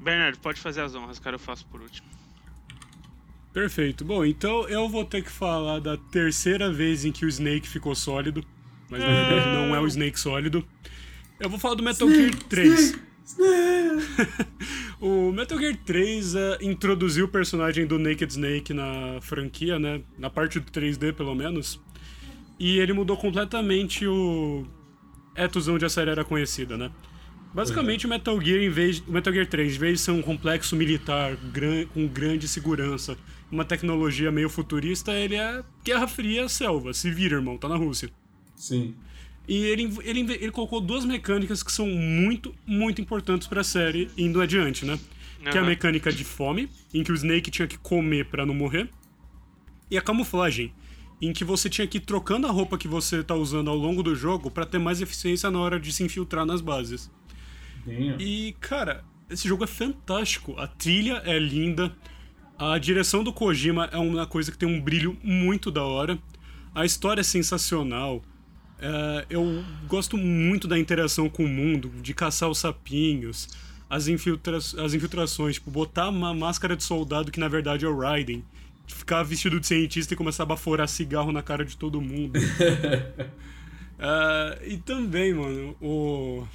Bernardo, 0.00 0.38
pode 0.38 0.60
fazer 0.60 0.80
as 0.80 0.94
honras, 0.94 1.18
cara, 1.18 1.36
eu 1.36 1.40
faço 1.40 1.66
por 1.66 1.80
último. 1.80 2.17
Perfeito. 3.52 4.04
Bom, 4.04 4.24
então 4.24 4.68
eu 4.68 4.88
vou 4.88 5.04
ter 5.04 5.22
que 5.22 5.30
falar 5.30 5.80
da 5.80 5.96
terceira 5.96 6.72
vez 6.72 7.04
em 7.04 7.12
que 7.12 7.24
o 7.24 7.28
Snake 7.28 7.68
ficou 7.68 7.94
sólido. 7.94 8.44
Mas 8.90 9.00
na 9.00 9.06
verdade 9.06 9.46
não 9.54 9.74
é 9.74 9.80
o 9.80 9.86
Snake 9.86 10.18
sólido. 10.18 10.66
Eu 11.38 11.48
vou 11.48 11.58
falar 11.58 11.74
do 11.74 11.82
Metal 11.82 12.08
Snake, 12.08 12.32
Gear 12.32 12.42
3. 12.48 12.80
Snake, 12.80 13.02
Snake. 13.24 14.48
o 15.00 15.32
Metal 15.32 15.58
Gear 15.58 15.76
3 15.84 16.34
uh, 16.34 16.38
eh, 16.38 16.58
introduziu 16.62 17.26
o 17.26 17.28
personagem 17.28 17.86
do 17.86 17.98
Naked 17.98 18.32
Snake 18.32 18.72
na 18.72 19.18
franquia, 19.20 19.78
né? 19.78 20.00
Na 20.18 20.30
parte 20.30 20.58
do 20.58 20.70
3D, 20.70 21.12
pelo 21.12 21.34
menos. 21.34 21.80
E 22.58 22.78
ele 22.78 22.92
mudou 22.92 23.16
completamente 23.16 24.06
o 24.06 24.66
ethos 25.36 25.68
onde 25.68 25.84
a 25.84 25.88
série 25.88 26.10
era 26.10 26.24
conhecida, 26.24 26.76
né? 26.76 26.90
Basicamente, 27.54 28.06
o 28.06 28.08
Metal 28.08 28.38
Gear, 28.40 28.60
em 28.60 28.68
vez, 28.68 28.98
o 29.06 29.12
Metal 29.12 29.32
Gear 29.32 29.46
3, 29.46 29.74
em 29.74 29.78
vez 29.78 29.98
de 29.98 30.04
ser 30.04 30.10
um 30.10 30.20
complexo 30.20 30.76
militar 30.76 31.34
gran, 31.36 31.86
com 31.86 32.06
grande 32.06 32.46
segurança, 32.46 33.16
uma 33.50 33.64
tecnologia 33.64 34.30
meio 34.30 34.48
futurista, 34.48 35.12
ele 35.12 35.36
é 35.36 35.62
Guerra 35.84 36.06
Fria, 36.06 36.48
selva. 36.48 36.92
Se 36.92 37.10
vira, 37.10 37.36
irmão, 37.36 37.56
tá 37.56 37.68
na 37.68 37.76
Rússia. 37.76 38.10
Sim. 38.54 38.94
E 39.46 39.56
ele, 39.64 39.90
ele, 40.04 40.20
ele 40.20 40.50
colocou 40.50 40.80
duas 40.80 41.04
mecânicas 41.04 41.62
que 41.62 41.72
são 41.72 41.86
muito, 41.86 42.54
muito 42.66 43.00
importantes 43.00 43.48
para 43.48 43.62
a 43.62 43.64
série 43.64 44.10
indo 44.16 44.40
adiante, 44.40 44.84
né? 44.84 44.92
Uhum. 44.92 45.50
Que 45.50 45.56
é 45.56 45.60
a 45.60 45.64
mecânica 45.64 46.12
de 46.12 46.24
fome, 46.24 46.68
em 46.92 47.02
que 47.02 47.10
o 47.10 47.14
Snake 47.14 47.50
tinha 47.50 47.66
que 47.66 47.78
comer 47.78 48.26
para 48.26 48.44
não 48.44 48.52
morrer, 48.52 48.90
e 49.90 49.96
a 49.96 50.02
camuflagem, 50.02 50.72
em 51.20 51.32
que 51.32 51.44
você 51.44 51.70
tinha 51.70 51.86
que 51.86 51.96
ir 51.96 52.02
trocando 52.02 52.46
a 52.46 52.50
roupa 52.50 52.76
que 52.76 52.86
você 52.86 53.22
tá 53.22 53.34
usando 53.34 53.70
ao 53.70 53.76
longo 53.76 54.02
do 54.02 54.14
jogo 54.14 54.50
para 54.50 54.66
ter 54.66 54.78
mais 54.78 55.00
eficiência 55.00 55.50
na 55.50 55.58
hora 55.58 55.80
de 55.80 55.92
se 55.92 56.02
infiltrar 56.02 56.44
nas 56.44 56.60
bases. 56.60 57.10
Damn. 57.86 58.20
E, 58.20 58.54
cara, 58.60 59.02
esse 59.30 59.48
jogo 59.48 59.64
é 59.64 59.66
fantástico. 59.66 60.54
A 60.58 60.66
trilha 60.66 61.22
é 61.24 61.38
linda, 61.38 61.94
a 62.58 62.76
direção 62.76 63.22
do 63.22 63.32
Kojima 63.32 63.88
é 63.92 63.96
uma 63.96 64.26
coisa 64.26 64.50
que 64.50 64.58
tem 64.58 64.68
um 64.68 64.80
brilho 64.80 65.16
muito 65.22 65.70
da 65.70 65.84
hora. 65.84 66.18
A 66.74 66.84
história 66.84 67.20
é 67.20 67.24
sensacional. 67.24 68.20
É, 68.80 69.26
eu 69.30 69.64
gosto 69.86 70.16
muito 70.16 70.66
da 70.66 70.76
interação 70.76 71.28
com 71.28 71.44
o 71.44 71.48
mundo, 71.48 71.88
de 72.02 72.12
caçar 72.12 72.48
os 72.48 72.58
sapinhos, 72.58 73.48
as, 73.88 74.08
infiltra 74.08 74.56
as 74.56 74.94
infiltrações, 74.94 75.54
tipo, 75.54 75.70
botar 75.70 76.08
uma 76.08 76.34
máscara 76.34 76.76
de 76.76 76.82
soldado 76.82 77.30
que 77.30 77.40
na 77.40 77.48
verdade 77.48 77.84
é 77.84 77.88
o 77.88 77.96
Raiden, 77.96 78.44
ficar 78.86 79.22
vestido 79.22 79.60
de 79.60 79.66
cientista 79.66 80.14
e 80.14 80.16
começar 80.16 80.42
a 80.42 80.46
baforar 80.46 80.88
cigarro 80.88 81.30
na 81.30 81.42
cara 81.42 81.64
de 81.64 81.76
todo 81.76 82.00
mundo. 82.00 82.38
é, 83.98 84.58
e 84.66 84.76
também, 84.78 85.32
mano, 85.32 85.76
o 85.80 86.46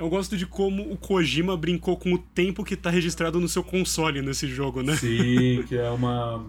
Eu 0.00 0.08
gosto 0.08 0.34
de 0.34 0.46
como 0.46 0.90
o 0.90 0.96
Kojima 0.96 1.54
brincou 1.58 1.94
com 1.94 2.14
o 2.14 2.18
tempo 2.18 2.64
que 2.64 2.74
tá 2.74 2.88
registrado 2.88 3.38
no 3.38 3.46
seu 3.46 3.62
console 3.62 4.22
nesse 4.22 4.46
jogo, 4.46 4.82
né? 4.82 4.96
Sim, 4.96 5.62
que 5.68 5.76
é 5.76 5.90
uma 5.90 6.42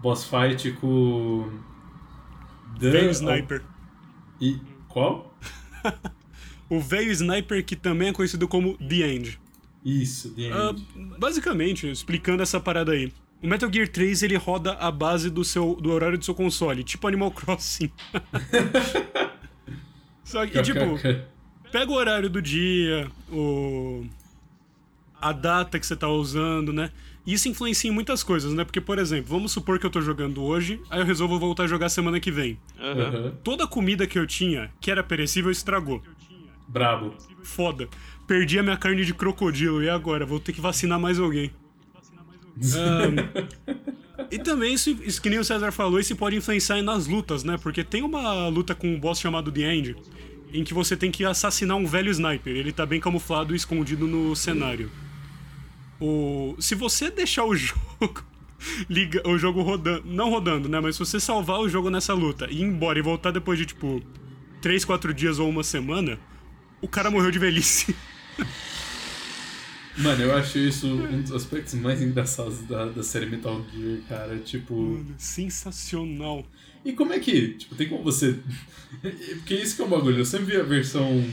boss 0.00 0.24
fight 0.24 0.72
com. 0.80 1.46
The... 2.80 2.90
Velho 2.90 3.10
Sniper. 3.10 3.62
E. 4.40 4.58
Qual? 4.88 5.38
o 6.70 6.80
velho 6.80 7.10
Sniper 7.10 7.62
que 7.62 7.76
também 7.76 8.08
é 8.08 8.12
conhecido 8.14 8.48
como 8.48 8.78
The 8.78 9.10
End. 9.10 9.38
Isso, 9.84 10.30
The 10.30 10.44
End. 10.44 10.86
Uh, 10.96 11.18
basicamente, 11.18 11.90
explicando 11.90 12.42
essa 12.42 12.58
parada 12.58 12.92
aí. 12.92 13.12
O 13.42 13.46
Metal 13.46 13.70
Gear 13.70 13.88
3 13.88 14.22
ele 14.22 14.36
roda 14.36 14.72
a 14.76 14.90
base 14.90 15.28
do, 15.28 15.44
seu, 15.44 15.74
do 15.74 15.92
horário 15.92 16.16
do 16.16 16.24
seu 16.24 16.34
console, 16.34 16.82
tipo 16.82 17.06
Animal 17.06 17.30
Crossing. 17.30 17.92
Só 20.24 20.46
que, 20.46 20.62
tipo, 20.62 20.80
pega 21.74 21.90
o 21.90 21.96
horário 21.96 22.30
do 22.30 22.40
dia, 22.40 23.10
o 23.32 24.06
a 25.20 25.32
data 25.32 25.76
que 25.76 25.84
você 25.84 25.96
tá 25.96 26.08
usando, 26.08 26.72
né? 26.72 26.92
E 27.26 27.32
isso 27.32 27.48
influencia 27.48 27.90
em 27.90 27.92
muitas 27.92 28.22
coisas, 28.22 28.52
né? 28.52 28.62
Porque, 28.62 28.80
por 28.80 28.96
exemplo, 28.96 29.30
vamos 29.34 29.50
supor 29.50 29.80
que 29.80 29.86
eu 29.86 29.90
tô 29.90 30.00
jogando 30.00 30.40
hoje, 30.44 30.80
aí 30.88 31.00
eu 31.00 31.04
resolvo 31.04 31.36
voltar 31.36 31.64
a 31.64 31.66
jogar 31.66 31.88
semana 31.88 32.20
que 32.20 32.30
vem. 32.30 32.60
Uhum. 32.78 33.32
Toda 33.42 33.64
a 33.64 33.66
comida 33.66 34.06
que 34.06 34.16
eu 34.16 34.24
tinha, 34.24 34.70
que 34.80 34.88
era 34.88 35.02
perecível, 35.02 35.50
estragou. 35.50 36.00
Brabo. 36.68 37.12
Foda. 37.42 37.88
Perdi 38.24 38.56
a 38.56 38.62
minha 38.62 38.76
carne 38.76 39.04
de 39.04 39.12
crocodilo, 39.12 39.82
e 39.82 39.88
agora? 39.88 40.24
Vou 40.24 40.38
ter 40.38 40.52
que 40.52 40.60
vacinar 40.60 41.00
mais 41.00 41.18
alguém. 41.18 41.50
um, 42.56 43.74
e 44.30 44.38
também, 44.38 44.74
isso, 44.74 44.90
isso 45.02 45.20
que 45.20 45.28
nem 45.28 45.40
o 45.40 45.44
César 45.44 45.72
falou, 45.72 45.98
isso 45.98 46.14
pode 46.14 46.36
influenciar 46.36 46.80
nas 46.82 47.08
lutas, 47.08 47.42
né? 47.42 47.58
Porque 47.60 47.82
tem 47.82 48.02
uma 48.02 48.46
luta 48.46 48.76
com 48.76 48.94
um 48.94 49.00
boss 49.00 49.18
chamado 49.18 49.50
The 49.50 49.74
End, 49.74 49.96
em 50.54 50.62
que 50.62 50.72
você 50.72 50.96
tem 50.96 51.10
que 51.10 51.24
assassinar 51.24 51.76
um 51.76 51.84
velho 51.84 52.10
sniper. 52.10 52.54
Ele 52.54 52.72
tá 52.72 52.86
bem 52.86 53.00
camuflado 53.00 53.52
e 53.52 53.56
escondido 53.56 54.06
no 54.06 54.36
cenário. 54.36 54.88
O... 56.00 56.54
Se 56.60 56.76
você 56.76 57.10
deixar 57.10 57.44
o 57.44 57.54
jogo. 57.56 58.24
Liga, 58.88 59.20
o 59.28 59.36
jogo 59.36 59.62
rodando. 59.62 60.04
Não 60.06 60.30
rodando, 60.30 60.68
né? 60.68 60.78
Mas 60.80 60.94
se 60.94 61.00
você 61.00 61.18
salvar 61.18 61.58
o 61.58 61.68
jogo 61.68 61.90
nessa 61.90 62.14
luta 62.14 62.46
e 62.48 62.60
ir 62.60 62.62
embora 62.62 62.98
e 62.98 63.02
voltar 63.02 63.32
depois 63.32 63.58
de, 63.58 63.66
tipo, 63.66 64.00
3, 64.62 64.84
4 64.84 65.12
dias 65.12 65.40
ou 65.40 65.50
uma 65.50 65.64
semana, 65.64 66.18
o 66.80 66.86
cara 66.86 67.10
morreu 67.10 67.32
de 67.32 67.38
velhice. 67.38 67.94
Mano, 69.98 70.22
eu 70.22 70.36
acho 70.36 70.58
isso 70.58 70.88
um 70.88 71.22
dos 71.22 71.32
aspectos 71.32 71.74
mais 71.74 72.02
engraçados 72.02 72.62
da, 72.62 72.86
da 72.86 73.02
série 73.02 73.26
Metal 73.26 73.64
Gear, 73.72 73.98
cara. 74.08 74.38
Tipo. 74.38 74.74
Mano, 74.74 75.14
sensacional. 75.18 76.44
E 76.84 76.92
como 76.92 77.12
é 77.12 77.18
que, 77.18 77.54
tipo, 77.54 77.74
tem 77.74 77.88
como 77.88 78.02
você. 78.02 78.38
Porque 79.00 79.54
isso 79.54 79.76
que 79.76 79.82
é 79.82 79.84
um 79.84 79.88
bagulho. 79.88 80.18
Eu 80.18 80.24
sempre 80.24 80.46
vi 80.46 80.56
a 80.56 80.62
versão 80.62 81.24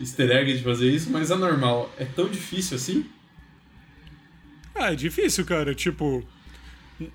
easter 0.00 0.30
egg 0.30 0.56
de 0.56 0.62
fazer 0.62 0.90
isso, 0.90 1.10
mas 1.10 1.30
a 1.30 1.36
normal 1.36 1.92
é 1.98 2.04
tão 2.04 2.28
difícil 2.28 2.76
assim? 2.76 3.06
Ah, 4.74 4.92
é 4.92 4.96
difícil, 4.96 5.44
cara. 5.44 5.74
Tipo. 5.74 6.24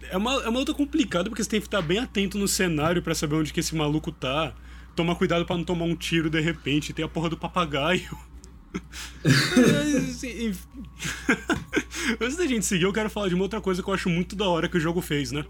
É 0.10 0.16
uma, 0.16 0.42
é 0.44 0.48
uma 0.48 0.60
luta 0.60 0.74
complicada 0.74 1.30
porque 1.30 1.44
você 1.44 1.50
tem 1.50 1.60
que 1.60 1.68
estar 1.68 1.82
bem 1.82 2.00
atento 2.00 2.38
no 2.38 2.48
cenário 2.48 3.02
para 3.02 3.14
saber 3.14 3.36
onde 3.36 3.52
que 3.52 3.60
esse 3.60 3.76
maluco 3.76 4.12
tá. 4.12 4.56
Tomar 4.96 5.16
cuidado 5.16 5.46
para 5.46 5.58
não 5.58 5.64
tomar 5.64 5.86
um 5.86 5.96
tiro 5.96 6.30
de 6.30 6.40
repente. 6.40 6.94
Tem 6.94 7.04
a 7.04 7.08
porra 7.08 7.30
do 7.30 7.38
papagaio. 7.38 8.10
Antes 12.20 12.38
da 12.38 12.48
gente 12.48 12.66
seguir, 12.66 12.84
eu 12.84 12.94
quero 12.94 13.10
falar 13.10 13.28
de 13.28 13.36
uma 13.36 13.44
outra 13.44 13.62
coisa 13.62 13.84
que 13.84 13.90
eu 13.90 13.94
acho 13.94 14.10
muito 14.10 14.36
da 14.36 14.48
hora 14.48 14.68
que 14.68 14.78
o 14.78 14.80
jogo 14.80 15.02
fez, 15.02 15.32
né? 15.32 15.46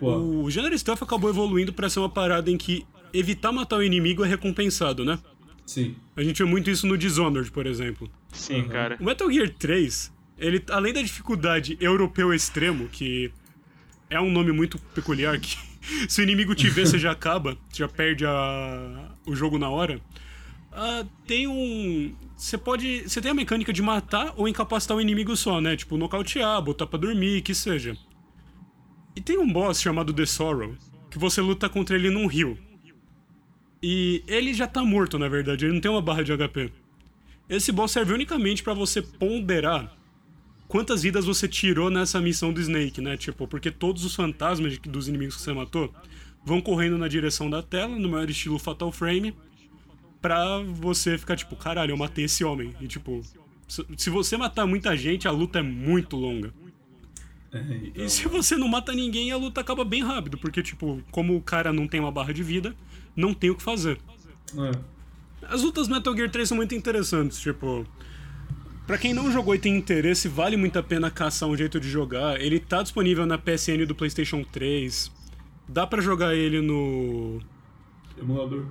O 0.00 0.50
gênero 0.50 0.78
stealth 0.78 1.02
acabou 1.02 1.30
evoluindo 1.30 1.72
para 1.72 1.88
ser 1.90 1.98
uma 1.98 2.08
parada 2.08 2.50
em 2.50 2.56
que 2.56 2.86
evitar 3.12 3.52
matar 3.52 3.78
o 3.78 3.82
inimigo 3.82 4.24
é 4.24 4.28
recompensado, 4.28 5.04
né? 5.04 5.18
Sim. 5.66 5.96
A 6.16 6.22
gente 6.22 6.42
vê 6.42 6.48
muito 6.48 6.70
isso 6.70 6.86
no 6.86 6.96
Dishonored, 6.96 7.50
por 7.50 7.66
exemplo. 7.66 8.10
Sim, 8.32 8.62
uhum. 8.62 8.68
cara. 8.68 8.96
O 9.00 9.04
Metal 9.04 9.30
Gear 9.30 9.50
3, 9.50 10.12
ele, 10.38 10.62
além 10.70 10.92
da 10.92 11.02
dificuldade 11.02 11.76
europeu 11.80 12.32
extremo, 12.32 12.88
que 12.88 13.30
é 14.08 14.20
um 14.20 14.30
nome 14.30 14.52
muito 14.52 14.78
peculiar, 14.94 15.38
que 15.38 15.58
se 16.08 16.20
o 16.20 16.24
inimigo 16.24 16.54
te 16.54 16.68
ver, 16.70 16.86
você 16.86 16.98
já 16.98 17.12
acaba, 17.12 17.56
você 17.68 17.80
já 17.80 17.88
perde 17.88 18.24
a, 18.24 19.10
o 19.26 19.34
jogo 19.34 19.58
na 19.58 19.68
hora. 19.68 20.00
Uh, 20.72 21.08
tem 21.26 21.46
um. 21.46 22.14
Você 22.36 22.56
pode. 22.56 23.02
Você 23.02 23.20
tem 23.20 23.30
a 23.30 23.34
mecânica 23.34 23.72
de 23.72 23.82
matar 23.82 24.32
ou 24.36 24.48
incapacitar 24.48 24.96
o 24.96 25.00
inimigo 25.00 25.36
só, 25.36 25.60
né? 25.60 25.76
Tipo, 25.76 25.96
nocautear, 25.96 26.62
botar 26.62 26.86
pra 26.86 26.98
dormir, 26.98 27.42
que 27.42 27.54
seja. 27.54 27.96
E 29.18 29.20
tem 29.20 29.36
um 29.36 29.52
boss 29.52 29.82
chamado 29.82 30.12
The 30.12 30.24
Sorrow, 30.24 30.76
que 31.10 31.18
você 31.18 31.40
luta 31.40 31.68
contra 31.68 31.96
ele 31.96 32.08
num 32.08 32.28
rio. 32.28 32.56
E 33.82 34.22
ele 34.28 34.54
já 34.54 34.64
tá 34.64 34.84
morto, 34.84 35.18
na 35.18 35.26
verdade, 35.26 35.64
ele 35.64 35.74
não 35.74 35.80
tem 35.80 35.90
uma 35.90 36.00
barra 36.00 36.22
de 36.22 36.30
HP. 36.32 36.70
Esse 37.48 37.72
boss 37.72 37.90
serve 37.90 38.12
unicamente 38.12 38.62
para 38.62 38.74
você 38.74 39.02
ponderar 39.02 39.92
quantas 40.68 41.02
vidas 41.02 41.24
você 41.24 41.48
tirou 41.48 41.90
nessa 41.90 42.20
missão 42.20 42.52
do 42.52 42.60
Snake, 42.60 43.00
né? 43.00 43.16
Tipo, 43.16 43.48
porque 43.48 43.72
todos 43.72 44.04
os 44.04 44.14
fantasmas 44.14 44.78
dos 44.78 45.08
inimigos 45.08 45.34
que 45.34 45.42
você 45.42 45.52
matou 45.52 45.92
vão 46.44 46.60
correndo 46.60 46.96
na 46.96 47.08
direção 47.08 47.50
da 47.50 47.60
tela, 47.60 47.98
no 47.98 48.08
maior 48.08 48.30
estilo 48.30 48.56
Fatal 48.56 48.92
Frame, 48.92 49.34
pra 50.22 50.60
você 50.60 51.18
ficar 51.18 51.34
tipo, 51.34 51.56
caralho, 51.56 51.90
eu 51.90 51.96
matei 51.96 52.26
esse 52.26 52.44
homem. 52.44 52.72
E 52.80 52.86
tipo, 52.86 53.20
se 53.66 54.10
você 54.10 54.36
matar 54.36 54.64
muita 54.64 54.96
gente, 54.96 55.26
a 55.26 55.32
luta 55.32 55.58
é 55.58 55.62
muito 55.62 56.16
longa. 56.16 56.54
É, 57.52 57.58
então... 57.58 58.04
E 58.04 58.10
se 58.10 58.28
você 58.28 58.56
não 58.56 58.68
mata 58.68 58.92
ninguém, 58.92 59.32
a 59.32 59.36
luta 59.36 59.60
acaba 59.60 59.84
bem 59.84 60.02
rápido, 60.02 60.36
porque, 60.38 60.62
tipo, 60.62 61.02
como 61.10 61.36
o 61.36 61.42
cara 61.42 61.72
não 61.72 61.88
tem 61.88 62.00
uma 62.00 62.12
barra 62.12 62.32
de 62.32 62.42
vida, 62.42 62.74
não 63.16 63.32
tem 63.32 63.50
o 63.50 63.54
que 63.54 63.62
fazer. 63.62 63.98
É. 64.56 64.98
As 65.46 65.62
lutas 65.62 65.88
Metal 65.88 66.14
Gear 66.14 66.30
3 66.30 66.48
são 66.48 66.56
muito 66.56 66.74
interessantes, 66.74 67.40
tipo. 67.40 67.86
Pra 68.86 68.96
quem 68.96 69.12
não 69.12 69.30
jogou 69.30 69.54
e 69.54 69.58
tem 69.58 69.76
interesse, 69.76 70.28
vale 70.28 70.56
muito 70.56 70.78
a 70.78 70.82
pena 70.82 71.10
caçar 71.10 71.48
um 71.48 71.56
jeito 71.56 71.78
de 71.78 71.88
jogar. 71.88 72.40
Ele 72.40 72.58
tá 72.58 72.82
disponível 72.82 73.26
na 73.26 73.36
PSN 73.36 73.84
do 73.86 73.94
PlayStation 73.94 74.42
3. 74.42 75.12
Dá 75.68 75.86
para 75.86 76.00
jogar 76.00 76.34
ele 76.34 76.62
no. 76.62 77.40
Emulador. 78.18 78.66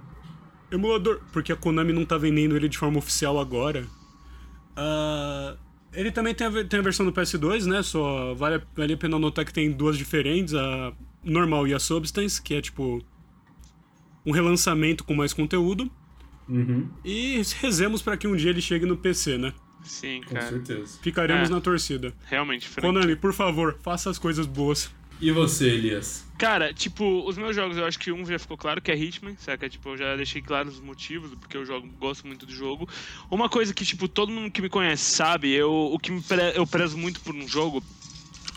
Emulador, 0.71 1.21
porque 1.31 1.51
a 1.51 1.55
Konami 1.55 1.93
não 1.93 2.03
tá 2.03 2.17
vendendo 2.17 2.55
ele 2.55 2.67
de 2.67 2.77
forma 2.77 2.97
oficial 2.97 3.39
agora. 3.39 3.85
Uh, 4.75 5.57
ele 5.97 6.11
também 6.11 6.33
tem 6.35 6.45
a, 6.45 6.63
tem 6.63 6.79
a 6.79 6.83
versão 6.83 7.03
do 7.03 7.11
PS2, 7.11 7.65
né? 7.65 7.81
Só 7.81 8.35
vale, 8.35 8.61
vale 8.75 8.93
a 8.93 8.97
pena 8.97 9.17
notar 9.17 9.43
que 9.43 9.51
tem 9.51 9.71
duas 9.71 9.97
diferentes, 9.97 10.53
a 10.53 10.93
normal 11.23 11.67
e 11.67 11.73
a 11.73 11.79
Substance, 11.79 12.39
que 12.39 12.53
é 12.53 12.61
tipo 12.61 13.03
um 14.23 14.31
relançamento 14.31 15.03
com 15.03 15.15
mais 15.15 15.33
conteúdo. 15.33 15.89
Uhum. 16.47 16.87
E 17.03 17.41
rezemos 17.59 18.01
para 18.03 18.15
que 18.15 18.27
um 18.27 18.35
dia 18.35 18.51
ele 18.51 18.61
chegue 18.61 18.85
no 18.85 18.95
PC, 18.95 19.39
né? 19.39 19.53
Sim, 19.83 20.21
cara. 20.21 20.45
Com 20.45 20.49
certeza. 20.49 20.99
Ficaremos 21.01 21.49
é, 21.49 21.51
na 21.51 21.59
torcida. 21.59 22.13
Realmente, 22.25 22.67
Frank. 22.67 22.85
Konami, 22.85 23.15
por 23.15 23.33
favor, 23.33 23.77
faça 23.81 24.09
as 24.09 24.19
coisas 24.19 24.45
boas. 24.45 24.93
E 25.19 25.31
você, 25.31 25.69
Elias? 25.69 26.27
Cara, 26.37 26.71
tipo, 26.71 27.27
os 27.27 27.37
meus 27.37 27.55
jogos, 27.55 27.77
eu 27.77 27.85
acho 27.85 27.97
que 27.97 28.11
um 28.11 28.23
já 28.23 28.37
ficou 28.37 28.55
claro, 28.55 28.79
que 28.79 28.91
é 28.91 28.95
Hitman, 28.95 29.35
saca? 29.37 29.67
Tipo, 29.67 29.89
eu 29.89 29.97
já 29.97 30.15
deixei 30.15 30.41
claro 30.41 30.69
os 30.69 30.79
motivos, 30.79 31.33
porque 31.35 31.57
eu 31.57 31.65
jogo, 31.65 31.87
gosto 31.99 32.27
muito 32.27 32.45
do 32.45 32.53
jogo. 32.53 32.87
Uma 33.29 33.49
coisa 33.49 33.73
que, 33.73 33.83
tipo, 33.83 34.07
todo 34.07 34.31
mundo 34.31 34.51
que 34.51 34.61
me 34.61 34.69
conhece 34.69 35.03
sabe, 35.03 35.51
eu, 35.51 35.71
o 35.71 35.97
que 35.97 36.11
pre 36.21 36.53
eu 36.55 36.67
prezo 36.67 36.95
muito 36.95 37.19
por 37.21 37.33
um 37.33 37.47
jogo 37.47 37.83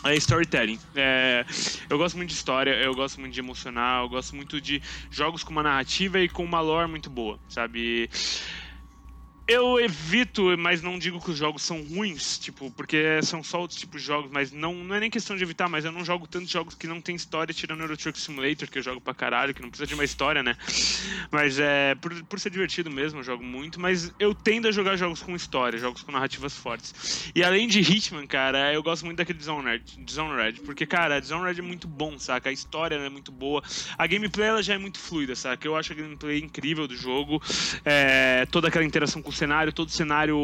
é 0.03 0.15
storytelling. 0.15 0.79
É, 0.95 1.45
eu 1.89 1.97
gosto 1.97 2.17
muito 2.17 2.29
de 2.29 2.35
história, 2.35 2.71
eu 2.71 2.93
gosto 2.93 3.19
muito 3.19 3.33
de 3.33 3.39
emocional, 3.39 4.05
eu 4.05 4.09
gosto 4.09 4.35
muito 4.35 4.59
de 4.61 4.81
jogos 5.09 5.43
com 5.43 5.51
uma 5.51 5.63
narrativa 5.63 6.19
e 6.19 6.29
com 6.29 6.43
uma 6.43 6.61
lore 6.61 6.89
muito 6.89 7.09
boa, 7.09 7.39
sabe? 7.47 8.09
Eu 9.51 9.77
evito, 9.81 10.57
mas 10.57 10.81
não 10.81 10.97
digo 10.97 11.19
que 11.19 11.29
os 11.29 11.37
jogos 11.37 11.61
são 11.61 11.83
ruins, 11.83 12.39
tipo, 12.39 12.71
porque 12.71 13.21
são 13.21 13.43
só 13.43 13.59
outros 13.59 13.77
tipos 13.77 13.99
de 13.99 14.07
jogos, 14.07 14.31
mas 14.31 14.49
não, 14.49 14.73
não 14.73 14.95
é 14.95 15.01
nem 15.01 15.09
questão 15.09 15.35
de 15.35 15.43
evitar, 15.43 15.67
mas 15.67 15.83
eu 15.83 15.91
não 15.91 16.05
jogo 16.05 16.25
tantos 16.25 16.49
jogos 16.49 16.73
que 16.73 16.87
não 16.87 17.01
tem 17.01 17.17
história, 17.17 17.53
tirando 17.53 17.81
Euro 17.81 17.97
Truck 17.97 18.17
Simulator, 18.17 18.69
que 18.69 18.79
eu 18.79 18.81
jogo 18.81 19.01
pra 19.01 19.13
caralho, 19.13 19.53
que 19.53 19.61
não 19.61 19.67
precisa 19.67 19.85
de 19.85 19.93
uma 19.93 20.05
história, 20.05 20.41
né? 20.41 20.55
Mas 21.29 21.59
é, 21.59 21.95
por, 21.95 22.13
por 22.23 22.39
ser 22.39 22.49
divertido 22.49 22.89
mesmo, 22.89 23.19
eu 23.19 23.23
jogo 23.25 23.43
muito, 23.43 23.77
mas 23.77 24.13
eu 24.17 24.33
tendo 24.33 24.69
a 24.69 24.71
jogar 24.71 24.95
jogos 24.95 25.21
com 25.21 25.35
história, 25.35 25.77
jogos 25.77 26.01
com 26.01 26.13
narrativas 26.13 26.55
fortes. 26.55 27.29
E 27.35 27.43
além 27.43 27.67
de 27.67 27.81
Hitman, 27.81 28.25
cara, 28.27 28.73
eu 28.73 28.81
gosto 28.81 29.05
muito 29.05 29.17
daquele 29.17 29.37
Dishonored, 29.37 29.83
Dishonored 29.97 30.61
porque, 30.61 30.85
cara, 30.85 31.19
Dishonored 31.19 31.59
é 31.59 31.63
muito 31.63 31.89
bom, 31.89 32.17
saca? 32.17 32.47
A 32.49 32.53
história 32.53 32.95
é 32.95 33.09
muito 33.09 33.33
boa, 33.33 33.61
a 33.97 34.07
gameplay 34.07 34.47
ela 34.47 34.63
já 34.63 34.75
é 34.75 34.77
muito 34.77 34.97
fluida, 34.97 35.35
saca? 35.35 35.67
Eu 35.67 35.75
acho 35.75 35.91
a 35.91 35.95
gameplay 35.97 36.39
incrível 36.39 36.87
do 36.87 36.95
jogo, 36.95 37.43
é, 37.83 38.45
toda 38.49 38.69
aquela 38.69 38.85
interação 38.85 39.21
com 39.21 39.29
o 39.29 39.40
cenário, 39.41 39.73
todo 39.73 39.89
cenário 39.89 40.37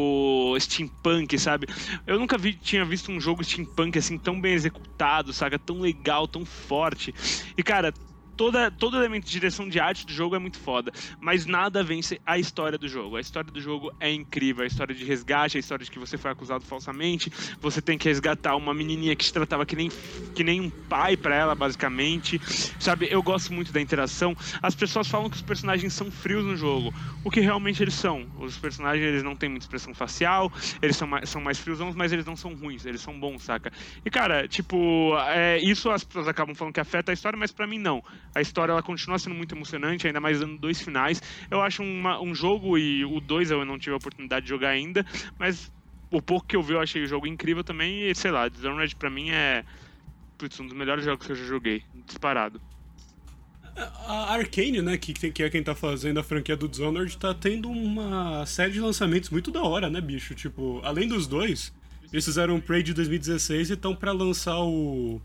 steampunk, 0.60 1.38
sabe? 1.38 1.68
Eu 2.06 2.20
nunca 2.20 2.38
vi, 2.38 2.54
tinha 2.54 2.84
visto 2.84 3.12
um 3.12 3.20
jogo 3.20 3.44
steampunk 3.44 3.98
assim 3.98 4.18
tão 4.18 4.40
bem 4.42 4.54
executado, 4.54 5.32
saca? 5.34 5.60
Tão 5.60 5.80
legal, 5.80 6.28
tão 6.28 6.46
forte. 6.46 7.14
E 7.56 7.62
cara, 7.64 7.94
toda, 8.38 8.70
todo 8.70 8.96
elemento 8.96 9.26
de 9.26 9.32
direção 9.32 9.68
de 9.68 9.80
arte 9.80 10.06
do 10.06 10.14
jogo 10.14 10.36
é 10.36 10.40
muito 10.40 10.60
foda, 10.60 10.92
mas 11.20 11.46
nada 11.46 11.84
vence 11.84 12.22
a 12.26 12.38
história 12.38 12.78
do 12.78 12.88
jogo. 12.88 13.18
A 13.18 13.22
história 13.22 13.52
do 13.52 13.60
jogo 13.60 13.92
é 14.00 14.12
incrível, 14.14 14.64
a 14.64 14.68
história 14.68 14.94
de 14.94 15.04
resgate, 15.04 15.58
a 15.58 15.60
história 15.60 15.84
de 15.84 15.92
que 15.92 15.98
você 16.00 16.18
foi 16.18 16.32
acusado 16.32 16.64
falsamente, 16.64 17.32
você 17.60 17.82
tem 17.82 17.98
que 17.98 18.08
resgatar 18.08 18.56
uma 18.56 18.74
menininha 18.74 19.16
que 19.16 19.26
te 19.26 19.34
tratava 19.34 19.66
que 19.66 19.76
nem, 19.76 19.90
que 20.36 20.44
nem 20.44 20.62
um 20.62 20.70
pai 20.70 21.18
para 21.18 21.36
ela, 21.36 21.56
basicamente. 21.56 22.40
Sabe, 22.80 23.08
eu 23.10 23.24
gosto 23.24 23.52
muito 23.52 23.74
da 23.74 23.82
interação. 23.82 24.36
As 24.62 24.76
pessoas 24.76 25.08
falam 25.08 25.30
que 25.30 25.36
os 25.36 25.42
personagens 25.42 25.92
são 25.94 26.12
frios 26.12 26.46
no 26.46 26.56
jogo, 26.56 26.94
o 27.24 27.32
que 27.32 27.40
realmente 27.40 27.82
eles 27.82 27.96
são. 27.96 28.28
Os 28.40 28.58
personagens 28.58 29.04
eles 29.04 29.24
não 29.24 29.36
têm 29.36 29.50
muita 29.50 29.66
expressão 29.66 29.94
facial, 29.96 30.52
eles 30.82 30.96
são 30.96 31.08
mais, 31.08 31.30
são 31.30 31.42
mais 31.42 31.58
frios, 31.58 31.80
mas 31.96 32.14
eles 32.14 32.26
não 32.26 32.36
são 32.36 32.54
ruins, 32.54 32.86
eles 32.86 33.02
são 33.02 33.20
bons, 33.20 33.44
saca? 33.44 33.72
E 34.06 34.10
cara, 34.10 34.48
tipo, 34.48 35.18
é, 35.30 35.58
isso 35.60 35.90
as 35.90 36.04
pessoas 36.04 36.28
acabam 36.28 36.56
falando 36.56 36.74
que 36.74 36.80
afeta 36.80 37.12
a 37.12 37.14
história, 37.14 37.38
mas 37.38 37.52
para 37.52 37.66
mim 37.66 37.80
não. 37.80 38.04
A 38.34 38.42
história 38.42 38.72
ela 38.72 38.84
continua 38.84 39.18
sendo 39.18 39.36
muito 39.36 39.56
emocionante, 39.56 40.08
ainda 40.08 40.20
mais 40.20 40.40
dando 40.40 40.58
dois 40.58 40.82
finais. 40.82 41.22
Eu 41.50 41.62
acho 41.62 41.82
uma, 41.84 42.22
um 42.22 42.36
jogo, 42.36 42.78
e 42.78 43.04
o 43.04 43.20
dois 43.20 43.52
eu 43.52 43.66
não 43.66 43.80
tive 43.80 43.94
a 43.94 43.98
oportunidade 43.98 44.46
de 44.46 44.50
jogar 44.50 44.70
ainda, 44.70 45.06
mas 45.40 45.72
o 46.12 46.22
pouco 46.22 46.48
que 46.48 46.56
eu 46.56 46.62
vi 46.62 46.74
eu 46.74 46.80
achei 46.80 47.04
o 47.04 47.08
jogo 47.08 47.28
incrível 47.28 47.64
também. 47.64 48.10
E 48.10 48.16
sei 48.16 48.32
lá, 48.32 48.48
Dishonored 48.48 48.96
pra 48.96 49.10
mim 49.10 49.30
é 49.32 49.64
putz, 50.38 50.60
um 50.60 50.68
dos 50.68 50.76
melhores 50.76 51.04
jogos 51.04 51.26
que 51.26 51.32
eu 51.32 51.36
já 51.36 51.46
joguei, 51.46 51.84
disparado. 52.06 52.62
A 54.08 54.34
Arkane, 54.34 54.82
né, 54.82 54.98
que, 54.98 55.14
que 55.14 55.44
é 55.44 55.50
quem 55.50 55.62
tá 55.62 55.76
fazendo 55.76 56.20
a 56.20 56.24
franquia 56.24 56.58
do 56.58 56.68
Dishonored, 56.68 57.16
tá 57.18 57.34
tendo 57.34 57.70
uma 57.70 58.46
série 58.46 58.74
de 58.74 58.80
lançamentos 58.80 59.30
muito 59.30 59.52
da 59.52 59.62
hora, 59.62 59.90
né, 59.90 60.02
bicho? 60.02 60.34
Tipo, 60.34 60.82
além 60.84 61.08
dos 61.08 61.28
dois, 61.28 61.72
eles 62.12 62.26
fizeram 62.26 62.56
um 62.56 62.60
Prey 62.60 62.82
de 62.82 62.94
2016 62.94 63.70
e 63.70 63.74
estão 63.74 63.96
pra 63.96 64.12
lançar 64.12 64.60
o 64.60 65.22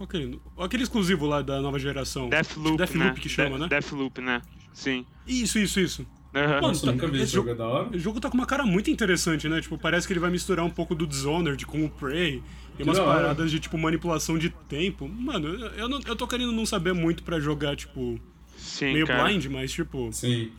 Aquele, 0.00 0.40
aquele 0.58 0.82
exclusivo 0.82 1.26
lá 1.26 1.42
da 1.42 1.60
nova 1.60 1.78
geração. 1.78 2.28
Deathloop, 2.28 2.76
Deathloop 2.78 3.04
né? 3.14 3.20
que 3.20 3.28
chama, 3.28 3.56
De 3.56 3.62
né? 3.62 3.68
Deathloop, 3.68 4.20
né? 4.20 4.42
Sim. 4.72 5.04
Isso, 5.26 5.58
isso, 5.58 5.78
isso. 5.78 6.06
Uhum. 6.34 6.60
Mano, 6.60 6.98
tá- 6.98 7.18
esse 7.18 7.32
jogo, 7.32 7.50
é 7.50 7.54
da 7.54 7.66
hora. 7.66 7.88
O 7.90 7.98
jogo 7.98 8.20
tá 8.20 8.30
com 8.30 8.36
uma 8.36 8.46
cara 8.46 8.64
muito 8.64 8.88
interessante, 8.90 9.48
né? 9.48 9.60
Tipo, 9.60 9.76
parece 9.76 10.06
que 10.06 10.12
ele 10.12 10.20
vai 10.20 10.30
misturar 10.30 10.64
um 10.64 10.70
pouco 10.70 10.94
do 10.94 11.06
Dishonored 11.06 11.66
com 11.66 11.84
o 11.84 11.90
Prey. 11.90 12.42
E 12.78 12.82
umas 12.82 12.98
paradas 12.98 13.50
de, 13.50 13.60
tipo, 13.60 13.76
manipulação 13.76 14.38
de 14.38 14.48
tempo. 14.48 15.06
Mano, 15.08 15.48
eu, 15.48 15.88
não, 15.88 16.00
eu 16.06 16.16
tô 16.16 16.26
querendo 16.26 16.52
não 16.52 16.64
saber 16.64 16.94
muito 16.94 17.22
pra 17.22 17.38
jogar, 17.38 17.76
tipo, 17.76 18.18
Sim, 18.56 18.94
meio 18.94 19.06
cara. 19.06 19.24
blind, 19.24 19.44
mas, 19.46 19.70
tipo, 19.72 20.10
Sim. 20.12 20.50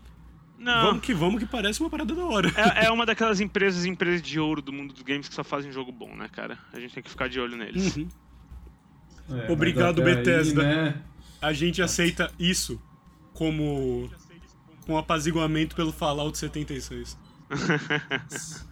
Não. 0.60 0.88
vamos 0.88 1.02
que 1.02 1.14
vamos 1.14 1.40
que 1.42 1.48
parece 1.48 1.80
uma 1.80 1.90
parada 1.90 2.14
da 2.14 2.24
hora. 2.24 2.52
É, 2.56 2.86
é 2.86 2.92
uma 2.92 3.06
daquelas 3.06 3.40
empresas, 3.40 3.86
empresas 3.86 4.22
de 4.22 4.40
ouro 4.40 4.62
do 4.62 4.72
mundo 4.72 4.94
dos 4.94 5.02
games 5.02 5.28
que 5.28 5.34
só 5.34 5.44
fazem 5.44 5.72
jogo 5.72 5.92
bom, 5.92 6.16
né, 6.16 6.30
cara? 6.32 6.60
A 6.72 6.80
gente 6.80 6.94
tem 6.94 7.02
que 7.02 7.10
ficar 7.10 7.28
de 7.28 7.40
olho 7.40 7.58
neles. 7.58 7.96
Uhum. 7.96 8.08
É, 9.30 9.52
Obrigado, 9.52 10.02
Bethesda. 10.02 10.62
Aí, 10.62 10.68
né? 10.68 11.02
A 11.42 11.54
gente 11.54 11.82
aceita 11.82 12.32
isso 12.40 12.82
como 13.34 14.10
um 14.88 14.98
apaziguamento 14.98 15.76
pelo 15.76 15.92
Fallout 15.92 16.38
76. 16.38 17.18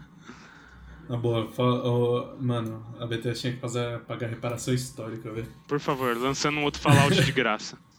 Na 1.09 1.17
boa, 1.17 1.49
ó, 1.57 2.35
mano, 2.39 2.85
a 2.99 3.07
Bethesda 3.07 3.39
tinha 3.39 3.53
que 3.53 3.59
fazer, 3.59 3.99
pagar 4.01 4.27
reparação 4.27 4.73
histórica, 4.73 5.31
velho. 5.31 5.47
Por 5.67 5.79
favor, 5.79 6.15
lançando 6.15 6.59
um 6.59 6.63
outro 6.63 6.81
Fallout 6.81 7.23
de 7.23 7.31
graça. 7.31 7.77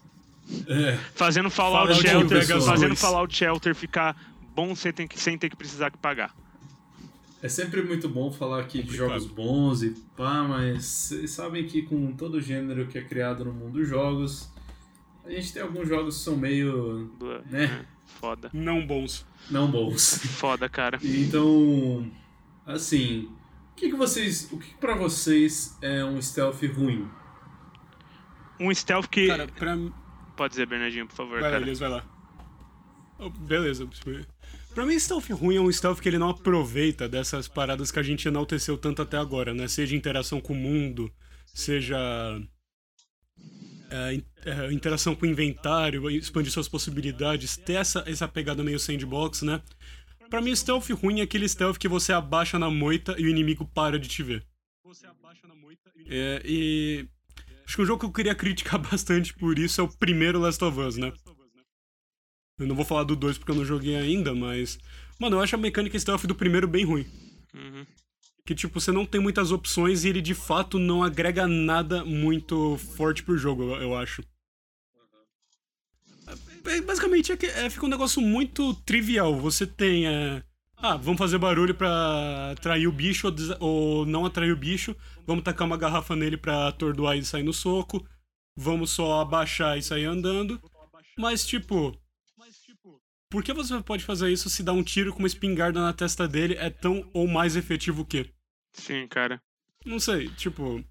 É, 0.67 0.99
Fazendo 1.15 1.49
Fallout, 1.49 2.03
Fallout 2.03 2.09
Shelter, 2.09 2.45
fazendo 2.65 2.89
2. 2.89 3.01
Fallout 3.01 3.33
Shelter 3.33 3.73
ficar 3.73 4.17
bom 4.53 4.75
sem 4.75 4.93
ter 4.93 5.07
que, 5.07 5.17
sem 5.17 5.39
ter 5.39 5.49
que 5.49 5.55
precisar 5.55 5.93
que 5.93 5.99
pagar. 5.99 6.35
É 7.43 7.49
sempre 7.49 7.83
muito 7.83 8.09
bom 8.09 8.31
falar 8.31 8.61
aqui 8.61 8.79
de 8.79 8.85
Complicado. 8.99 9.09
jogos 9.11 9.27
bons 9.27 9.83
e 9.83 9.91
pá, 10.17 10.43
mas 10.45 10.85
vocês 10.85 11.31
sabem 11.31 11.67
que 11.67 11.83
com 11.83 12.13
todo 12.13 12.35
o 12.35 12.41
gênero 12.41 12.87
que 12.87 12.99
é 12.99 13.03
criado 13.03 13.45
no 13.45 13.53
mundo 13.53 13.79
dos 13.79 13.89
jogos, 13.89 14.51
a 15.25 15.31
gente 15.31 15.53
tem 15.53 15.63
alguns 15.63 15.89
jogos 15.89 16.17
que 16.19 16.23
são 16.25 16.37
meio, 16.37 17.11
Blá, 17.19 17.41
Né? 17.51 17.65
é, 17.65 17.85
Foda. 18.21 18.51
Não 18.53 18.87
bons. 18.87 19.27
não 19.51 19.71
bons. 19.71 20.19
Foda, 20.39 20.69
cara. 20.69 20.99
Então, 21.03 22.11
assim, 22.67 23.31
o 23.73 23.75
que, 23.77 23.89
que 23.91 23.97
vocês, 23.97 24.49
o 24.53 24.59
que, 24.59 24.69
que 24.69 24.77
para 24.79 24.95
vocês 24.95 25.79
é 25.81 26.05
um 26.05 26.21
stealth 26.21 26.63
ruim? 26.75 27.09
Um 28.59 28.75
stealth 28.75 29.07
que. 29.07 29.27
Cara, 29.29 29.47
pra, 29.47 29.79
Pode 30.37 30.53
dizer, 30.53 30.67
Bernardinho, 30.67 31.07
por 31.07 31.15
favor, 31.15 31.33
Vai 31.41 31.43
lá, 31.43 31.51
cara. 31.51 31.63
Elias, 31.63 31.79
vai 31.79 31.89
lá. 31.89 32.05
Oh, 33.19 33.29
beleza. 33.31 33.87
Pra 34.75 34.87
mim, 34.87 34.99
stealth 34.99 35.29
ruim 35.31 35.57
é 35.57 35.61
um 35.61 35.71
stealth 35.71 36.01
que 36.01 36.09
ele 36.09 36.19
não 36.19 36.31
aproveita 36.31 37.09
dessas 37.09 37.49
paradas 37.49 37.91
que 37.91 37.99
a 37.99 38.03
gente 38.03 38.29
enalteceu 38.29 38.79
tanto 38.79 39.03
até 39.03 39.17
agora, 39.17 39.53
né? 39.53 39.67
Seja 39.67 39.97
interação 39.97 40.41
com 40.41 40.53
o 40.53 40.57
mundo, 40.57 41.13
seja 41.53 41.99
é, 43.91 44.23
é, 44.45 44.73
interação 44.73 45.17
com 45.17 45.27
o 45.27 45.29
inventário, 45.29 46.09
expandir 46.11 46.53
suas 46.53 46.69
possibilidades, 46.69 47.57
ter 47.57 47.75
essa, 47.75 48.05
essa 48.07 48.29
pegada 48.29 48.63
meio 48.63 48.79
sandbox, 48.79 49.43
né? 49.43 49.61
Pra 50.29 50.41
mim, 50.41 50.55
stealth 50.55 50.89
ruim 50.91 51.19
é 51.19 51.23
aquele 51.25 51.49
stealth 51.49 51.77
que 51.77 51.89
você 51.89 52.13
abaixa 52.13 52.57
na 52.57 52.71
moita 52.71 53.17
e 53.19 53.25
o 53.25 53.29
inimigo 53.29 53.67
para 53.75 53.99
de 53.99 54.09
te 54.09 54.23
ver. 54.23 54.47
É, 56.07 56.41
e 56.45 57.09
acho 57.67 57.77
que 57.77 57.83
um 57.83 57.87
jogo 57.87 58.01
que 58.01 58.07
eu 58.07 58.13
queria 58.13 58.35
criticar 58.37 58.79
bastante 58.79 59.35
por 59.35 59.59
isso 59.59 59.81
é 59.81 59.85
o 59.85 59.89
primeiro 59.89 60.39
Last 60.39 60.63
of 60.63 60.79
Us, 60.79 60.97
né? 60.97 61.13
Eu 62.61 62.67
não 62.67 62.77
vou 62.77 62.85
falar 62.85 63.05
do 63.05 63.17
2 63.17 63.39
porque 63.39 63.51
eu 63.51 63.57
não 63.57 63.65
joguei 63.65 63.97
ainda, 63.97 64.35
mas. 64.35 64.79
Mano, 65.19 65.37
eu 65.37 65.41
acho 65.41 65.55
a 65.55 65.59
mecânica 65.59 65.99
stealth 65.99 66.27
do 66.27 66.35
primeiro 66.35 66.69
bem 66.69 66.85
ruim. 66.85 67.07
Uhum. 67.55 67.87
Que, 68.45 68.55
tipo, 68.55 68.81
você 68.81 68.93
não 68.93 69.07
tem 69.07 69.21
muitas 69.21 69.51
opções 69.51 70.05
e 70.05 70.09
ele 70.09 70.21
de 70.21 70.35
fato 70.35 70.79
não 70.79 71.03
agrega 71.03 71.47
nada 71.47 72.05
muito 72.05 72.77
forte 72.77 73.23
pro 73.23 73.37
jogo, 73.39 73.63
eu, 73.77 73.97
acho. 73.97 74.23
É, 76.67 76.81
basicamente, 76.83 77.33
é 77.33 77.37
que, 77.37 77.47
é, 77.47 77.69
fica 77.71 77.87
um 77.87 77.89
negócio 77.89 78.21
muito 78.21 78.75
trivial. 78.75 79.35
Você 79.41 79.67
tem. 79.67 80.07
é, 80.07 80.43
ah, 80.77 80.97
vamos 80.97 81.19
fazer 81.19 81.39
barulho 81.39 81.75
pra 81.75 82.53
atrair 82.53 82.87
o 82.87 82.93
bicho 82.93 83.27
ou, 83.27 83.33
des- 83.33 83.57
ou 83.61 84.07
não 84.07 84.25
atrair 84.27 84.53
o 84.53 84.57
bicho. 84.57 84.95
Vamos 85.27 85.45
tacar 85.45 85.67
uma 85.67 85.77
garrafa 85.77 86.15
nele 86.17 86.37
pra 86.37 86.69
atordoar 86.69 87.17
e 87.17 87.25
sair 87.25 87.43
no 87.43 87.53
soco. 87.53 88.07
Vamos 88.57 88.91
só 88.91 89.21
abaixar 89.21 89.79
e 89.79 89.83
sair 89.83 90.05
andando. 90.05 90.61
Mas, 91.19 91.47
tipo. 91.47 92.00
Por 93.31 93.45
que 93.45 93.53
você 93.53 93.81
pode 93.81 94.05
fazer 94.05 94.29
isso 94.31 94.51
se 94.51 94.61
dar 94.61 94.73
um 94.73 94.83
tiro 94.83 95.13
com 95.13 95.21
uma 95.21 95.29
espingarda 95.29 95.81
na 95.81 95.93
testa 95.93 96.27
dele 96.27 96.57
é 96.59 96.69
tão 96.69 97.09
ou 97.15 97.29
mais 97.29 97.55
efetivo 97.55 98.05
que? 98.05 98.27
Sim, 98.73 99.07
cara. 99.09 99.41
Não 99.87 100.01
sei, 100.01 100.29
tipo. 100.31 100.85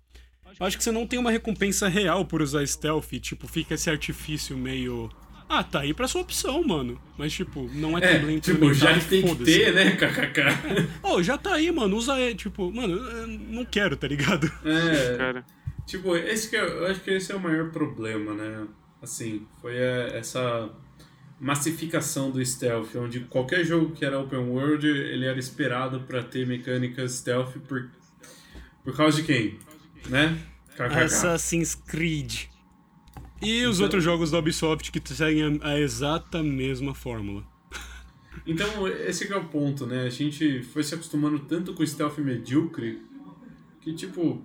Acho 0.57 0.77
que 0.77 0.83
você 0.83 0.91
não 0.91 1.05
tem 1.05 1.19
uma 1.19 1.31
recompensa 1.31 1.87
real 1.89 2.25
por 2.25 2.41
usar 2.41 2.65
stealth, 2.65 3.11
tipo, 3.21 3.45
fica 3.47 3.73
esse 3.75 3.89
artifício 3.89 4.57
meio. 4.57 5.09
Ah, 5.49 5.63
tá 5.63 5.81
aí 5.81 5.93
pra 5.93 6.07
sua 6.07 6.21
opção, 6.21 6.63
mano. 6.63 6.99
Mas, 7.17 7.33
tipo, 7.33 7.69
não 7.73 7.97
é 7.97 8.03
É, 8.15 8.39
tipo, 8.39 8.73
já 8.73 8.91
implementado, 8.93 9.09
tem 9.09 9.35
que 9.35 9.43
ter, 9.43 9.73
né, 9.73 9.91
kkk. 9.95 10.41
Oh, 11.03 11.21
já 11.21 11.37
tá 11.37 11.55
aí, 11.55 11.69
mano. 11.71 11.97
Usa 11.97 12.17
ele, 12.19 12.35
tipo, 12.35 12.71
mano, 12.71 12.95
eu 12.95 13.27
não 13.27 13.65
quero, 13.65 13.97
tá 13.97 14.07
ligado? 14.07 14.47
É, 14.63 15.17
Cara. 15.17 15.45
tipo, 15.85 16.15
esse 16.15 16.49
que 16.49 16.55
é, 16.55 16.61
eu 16.61 16.85
acho 16.87 17.01
que 17.01 17.11
esse 17.11 17.31
é 17.31 17.35
o 17.35 17.39
maior 17.39 17.69
problema, 17.71 18.33
né? 18.33 18.65
Assim, 19.01 19.45
foi 19.59 19.75
é, 19.75 20.17
essa 20.17 20.69
massificação 21.39 22.31
do 22.31 22.43
stealth, 22.45 22.95
onde 22.95 23.21
qualquer 23.21 23.63
jogo 23.65 23.91
que 23.95 24.03
era 24.03 24.19
open 24.19 24.39
world, 24.39 24.85
ele 24.87 25.25
era 25.25 25.39
esperado 25.39 26.01
pra 26.01 26.21
ter 26.21 26.45
mecânicas 26.45 27.13
stealth 27.13 27.57
por, 27.67 27.89
por 28.83 28.95
causa 28.95 29.17
de 29.21 29.23
quem? 29.23 29.57
Né? 30.09 30.37
KKK. 30.75 30.95
Assassin's 31.03 31.75
Creed. 31.75 32.45
E 33.41 33.65
os 33.65 33.77
Então- 33.77 33.85
outros 33.85 34.03
jogos 34.03 34.31
da 34.31 34.39
Ubisoft 34.39 34.91
que 34.91 35.01
seguem 35.13 35.59
a, 35.63 35.69
a 35.69 35.79
exata 35.79 36.43
mesma 36.43 36.93
fórmula. 36.93 37.45
Então, 38.45 38.87
esse 38.87 39.25
que 39.27 39.33
é 39.33 39.37
o 39.37 39.45
ponto, 39.45 39.85
né? 39.85 40.03
A 40.05 40.09
gente 40.09 40.61
foi 40.63 40.83
se 40.83 40.93
acostumando 40.93 41.39
tanto 41.39 41.73
com 41.73 41.83
o 41.83 41.87
stealth 41.87 42.17
medíocre 42.19 43.01
que, 43.81 43.93
tipo, 43.93 44.43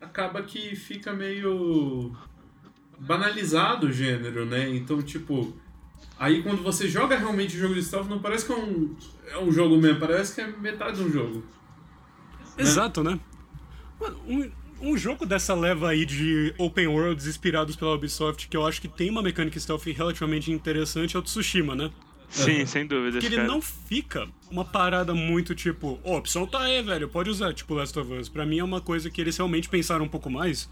acaba 0.00 0.42
que 0.42 0.74
fica 0.76 1.12
meio 1.12 2.14
banalizado 2.98 3.86
o 3.88 3.92
gênero, 3.92 4.44
né? 4.46 4.68
Então, 4.74 5.02
tipo, 5.02 5.54
aí 6.18 6.42
quando 6.42 6.62
você 6.62 6.88
joga 6.88 7.16
realmente 7.16 7.56
o 7.56 7.58
jogo 7.58 7.74
de 7.74 7.82
stealth, 7.82 8.08
não 8.08 8.18
parece 8.18 8.46
que 8.46 8.52
é 8.52 8.56
um, 8.56 8.94
é 9.30 9.38
um 9.38 9.52
jogo 9.52 9.76
mesmo, 9.76 10.00
parece 10.00 10.34
que 10.34 10.40
é 10.40 10.46
metade 10.46 10.96
de 10.98 11.02
um 11.04 11.10
jogo. 11.10 11.44
Exato, 12.58 13.02
né? 13.02 13.18
Mano, 14.00 14.18
um, 14.26 14.50
um 14.92 14.96
jogo 14.96 15.26
dessa 15.26 15.54
leva 15.54 15.90
aí 15.90 16.04
de 16.06 16.54
open 16.58 16.86
worlds 16.86 17.26
inspirados 17.26 17.76
pela 17.76 17.94
Ubisoft 17.94 18.48
que 18.48 18.56
eu 18.56 18.66
acho 18.66 18.80
que 18.80 18.88
tem 18.88 19.10
uma 19.10 19.22
mecânica 19.22 19.58
stealth 19.58 19.84
relativamente 19.86 20.50
interessante 20.50 21.16
é 21.16 21.18
o 21.18 21.22
Tsushima, 21.22 21.74
né? 21.74 21.90
Sim, 22.28 22.60
Uhum. 22.60 22.66
sem 22.66 22.86
dúvidas, 22.86 23.20
Que 23.20 23.26
ele 23.26 23.36
cara. 23.36 23.46
não 23.48 23.62
fica 23.62 24.26
uma 24.50 24.64
parada 24.64 25.14
muito 25.14 25.54
tipo, 25.54 26.00
ó, 26.02 26.14
a 26.14 26.18
opção 26.18 26.44
tá 26.46 26.60
aí, 26.60 26.82
velho, 26.82 27.08
pode 27.08 27.30
usar, 27.30 27.54
tipo 27.54 27.72
Last 27.74 27.96
of 27.98 28.12
Us. 28.14 28.28
Pra 28.28 28.44
mim 28.44 28.58
é 28.58 28.64
uma 28.64 28.80
coisa 28.80 29.08
que 29.08 29.20
eles 29.20 29.36
realmente 29.36 29.68
pensaram 29.68 30.04
um 30.04 30.08
pouco 30.08 30.28
mais 30.28 30.68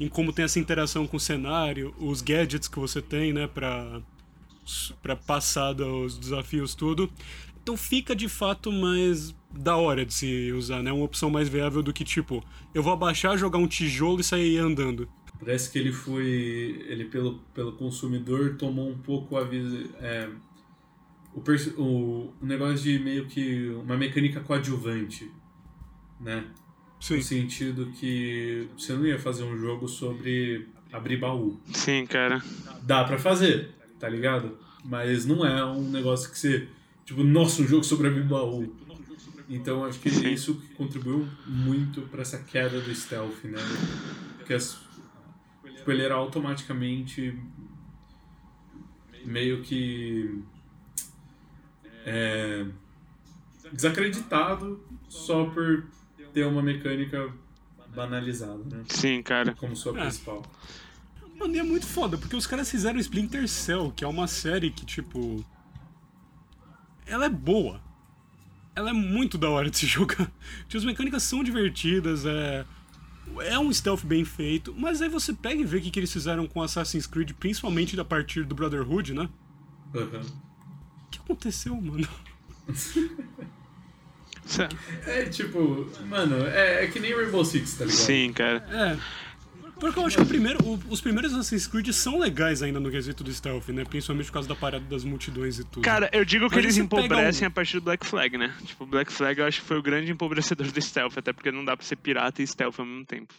em 0.00 0.08
como 0.08 0.32
tem 0.32 0.46
essa 0.46 0.58
interação 0.58 1.06
com 1.06 1.18
o 1.18 1.20
cenário, 1.20 1.94
os 1.98 2.22
gadgets 2.22 2.66
que 2.66 2.78
você 2.78 3.02
tem, 3.02 3.32
né, 3.32 3.46
pra, 3.46 4.00
pra 5.02 5.14
passar 5.14 5.74
dos 5.74 6.18
desafios, 6.18 6.74
tudo. 6.74 7.12
Então 7.62 7.76
fica 7.76 8.16
de 8.16 8.26
fato 8.26 8.72
mais 8.72 9.34
da 9.52 9.76
hora 9.76 10.04
de 10.06 10.14
se 10.14 10.52
usar, 10.52 10.82
né? 10.82 10.90
Uma 10.90 11.04
opção 11.04 11.28
mais 11.28 11.48
viável 11.48 11.82
do 11.82 11.92
que 11.92 12.02
tipo, 12.02 12.42
eu 12.74 12.82
vou 12.82 12.92
abaixar, 12.92 13.36
jogar 13.36 13.58
um 13.58 13.66
tijolo 13.66 14.20
e 14.20 14.24
sair 14.24 14.58
andando. 14.58 15.06
Parece 15.38 15.70
que 15.70 15.78
ele 15.78 15.92
foi. 15.92 16.84
Ele, 16.86 17.06
pelo, 17.06 17.38
pelo 17.54 17.72
consumidor, 17.72 18.56
tomou 18.56 18.88
um 18.88 18.98
pouco 18.98 19.36
a. 19.36 19.48
É, 20.00 20.28
o, 21.34 21.40
o, 21.80 22.34
o 22.40 22.46
negócio 22.46 22.78
de 22.78 22.98
meio 22.98 23.26
que 23.26 23.68
uma 23.70 23.96
mecânica 23.96 24.40
coadjuvante, 24.40 25.30
né? 26.20 26.44
Sim. 27.00 27.16
No 27.16 27.22
sentido 27.22 27.86
que 27.98 28.68
você 28.76 28.92
não 28.92 29.06
ia 29.06 29.18
fazer 29.18 29.44
um 29.44 29.58
jogo 29.58 29.88
sobre 29.88 30.68
abrir 30.92 31.16
baú. 31.16 31.58
Sim, 31.72 32.06
cara. 32.06 32.42
Dá 32.82 33.04
pra 33.04 33.18
fazer, 33.18 33.70
tá 33.98 34.08
ligado? 34.08 34.58
Mas 34.84 35.24
não 35.24 35.44
é 35.44 35.64
um 35.64 35.88
negócio 35.90 36.30
que 36.30 36.38
você. 36.38 36.68
Tipo, 37.04 37.24
nossa, 37.24 37.62
um 37.62 37.66
jogo 37.66 37.84
sobre 37.84 38.08
abrir 38.08 38.24
baú. 38.24 38.72
Então 39.48 39.84
acho 39.84 39.98
que 39.98 40.10
Sim. 40.10 40.30
isso 40.30 40.54
que 40.54 40.74
contribuiu 40.74 41.26
muito 41.44 42.02
pra 42.02 42.22
essa 42.22 42.38
queda 42.38 42.80
do 42.80 42.94
stealth, 42.94 43.42
né? 43.44 43.58
Porque 44.36 44.54
as, 44.54 44.78
tipo, 45.74 45.90
ele 45.90 46.02
era 46.02 46.14
automaticamente 46.14 47.36
meio 49.24 49.60
que 49.62 50.40
é, 52.06 52.64
desacreditado 53.72 54.80
só 55.08 55.44
por 55.46 55.84
ter 56.32 56.46
uma 56.46 56.62
mecânica 56.62 57.32
banalizada, 57.94 58.62
né? 58.64 58.84
Sim, 58.88 59.22
cara. 59.22 59.54
Como 59.54 59.74
sua 59.76 59.96
É. 59.98 60.02
principal. 60.02 60.42
Mano, 61.38 61.54
e 61.54 61.58
é 61.58 61.62
muito 61.62 61.86
foda, 61.86 62.18
porque 62.18 62.36
os 62.36 62.46
caras 62.46 62.70
fizeram 62.70 62.98
Splinter 63.00 63.48
Cell, 63.48 63.92
que 63.96 64.04
é 64.04 64.08
uma 64.08 64.26
série 64.26 64.70
que, 64.70 64.84
tipo. 64.84 65.44
Ela 67.06 67.26
é 67.26 67.30
boa. 67.30 67.80
Ela 68.74 68.90
é 68.90 68.92
muito 68.92 69.36
da 69.36 69.48
hora 69.50 69.68
de 69.70 69.76
se 69.78 69.86
jogar. 69.88 70.30
Tipo, 70.66 70.76
as 70.76 70.84
mecânicas 70.84 71.22
são 71.22 71.42
divertidas, 71.42 72.24
é. 72.26 72.64
É 73.42 73.58
um 73.58 73.72
stealth 73.72 74.04
bem 74.04 74.24
feito, 74.24 74.74
mas 74.76 75.00
aí 75.00 75.08
você 75.08 75.32
pega 75.32 75.60
e 75.60 75.64
vê 75.64 75.76
o 75.76 75.80
que, 75.80 75.90
que 75.90 76.00
eles 76.00 76.12
fizeram 76.12 76.48
com 76.48 76.60
Assassin's 76.62 77.06
Creed, 77.06 77.30
principalmente 77.34 77.98
a 78.00 78.04
partir 78.04 78.44
do 78.44 78.54
Brotherhood, 78.56 79.14
né? 79.14 79.28
Aham. 79.94 80.20
O 81.06 81.10
que 81.10 81.18
aconteceu, 81.20 81.80
mano? 81.80 82.08
É 85.06 85.24
tipo, 85.26 85.90
mano, 86.06 86.46
é, 86.46 86.84
é 86.84 86.86
que 86.88 86.98
nem 87.00 87.14
Rainbow 87.14 87.44
Six, 87.44 87.74
tá 87.74 87.84
ligado? 87.84 87.96
Sim, 87.98 88.32
cara. 88.32 88.64
É. 88.70 89.30
Porque 89.78 89.98
eu 89.98 90.04
acho 90.04 90.16
que 90.18 90.22
o 90.22 90.26
primeiro, 90.26 90.62
o- 90.62 90.78
os 90.90 91.00
primeiros 91.00 91.32
Assassin's 91.32 91.66
Creed 91.66 91.88
são 91.92 92.18
legais 92.18 92.62
ainda 92.62 92.78
no 92.78 92.90
quesito 92.90 93.24
do 93.24 93.32
stealth, 93.32 93.66
né? 93.68 93.82
Principalmente 93.84 94.26
por 94.26 94.32
causa 94.34 94.46
da 94.48 94.54
parada 94.54 94.84
das 94.84 95.04
multidões 95.04 95.58
e 95.58 95.64
tudo. 95.64 95.82
Cara, 95.82 96.10
eu 96.12 96.22
digo 96.22 96.50
que 96.50 96.56
Mas 96.56 96.64
eles 96.64 96.76
empobrecem 96.76 97.46
um- 97.46 97.48
a 97.48 97.50
partir 97.50 97.78
do 97.80 97.84
Black 97.84 98.06
Flag, 98.06 98.36
né? 98.36 98.54
Tipo, 98.66 98.84
Black 98.84 99.10
Flag 99.10 99.40
eu 99.40 99.46
acho 99.46 99.62
que 99.62 99.66
foi 99.66 99.78
o 99.78 99.82
grande 99.82 100.12
empobrecedor 100.12 100.70
do 100.70 100.82
stealth, 100.82 101.16
até 101.16 101.32
porque 101.32 101.50
não 101.50 101.64
dá 101.64 101.74
pra 101.76 101.86
ser 101.86 101.96
pirata 101.96 102.42
e 102.42 102.46
stealth 102.46 102.78
ao 102.78 102.84
mesmo 102.84 103.06
tempo. 103.06 103.32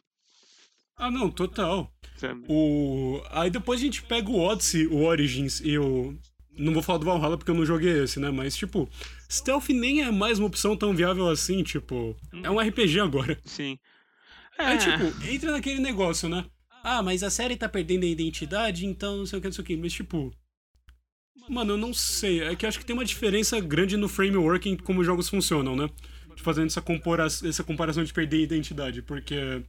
Ah, 0.97 1.12
não, 1.12 1.30
total. 1.30 1.91
Sabe? 2.18 2.41
O... 2.47 3.22
Aí 3.32 3.49
depois 3.51 3.80
a 3.80 3.84
gente 3.84 4.01
pega 4.01 4.30
o 4.30 4.39
Odyssey, 4.39 4.88
o 4.88 5.03
Origins 5.03 5.59
e 5.64 5.78
o. 5.78 6.16
Não 6.57 6.74
vou 6.74 6.82
falar 6.84 6.97
do 6.99 7.05
Valhalla 7.05 7.38
porque 7.38 7.49
eu 7.49 7.55
não 7.55 7.66
joguei 7.66 8.03
esse, 8.03 8.20
né? 8.20 8.30
Mas, 8.30 8.55
tipo, 8.55 8.89
Stealth 9.32 9.69
nem 9.69 10.01
é 10.01 10.11
mais 10.11 10.39
uma 10.39 10.47
opção 10.47 10.75
tão 10.75 10.93
viável 10.93 11.29
assim, 11.29 11.63
tipo. 11.63 12.17
É 12.43 12.49
um 12.51 12.59
RPG 12.59 12.99
agora. 12.99 13.39
Sim. 13.45 13.79
Aí, 14.59 14.75
É, 14.75 14.77
tipo, 14.77 15.25
entra 15.25 15.51
naquele 15.53 15.79
negócio, 15.79 16.27
né? 16.27 16.45
Ah, 16.84 17.01
mas 17.01 17.23
a 17.23 17.29
série 17.29 17.55
tá 17.55 17.69
perdendo 17.69 18.03
a 18.03 18.07
identidade, 18.07 18.86
então 18.86 19.17
não 19.17 19.25
sei 19.25 19.39
o 19.39 19.41
que, 19.41 19.47
não 19.47 19.53
sei 19.53 19.63
o 19.63 19.65
que. 19.65 19.77
Mas, 19.77 19.93
tipo. 19.93 20.34
Mano, 21.49 21.73
eu 21.73 21.77
não 21.77 21.93
sei. 21.93 22.41
É 22.41 22.55
que 22.55 22.65
acho 22.65 22.77
que 22.77 22.86
tem 22.86 22.93
uma 22.93 23.05
diferença 23.05 23.59
grande 23.61 23.95
no 23.95 24.09
framework 24.09 24.67
em 24.69 24.75
como 24.75 24.99
os 24.99 25.05
jogos 25.05 25.29
funcionam, 25.29 25.75
né? 25.75 25.89
Fazendo 26.38 26.67
essa, 26.67 26.82
compora... 26.82 27.25
essa 27.25 27.63
comparação 27.63 28.03
de 28.03 28.11
perder 28.11 28.38
a 28.38 28.41
identidade, 28.41 29.01
porque. 29.01 29.63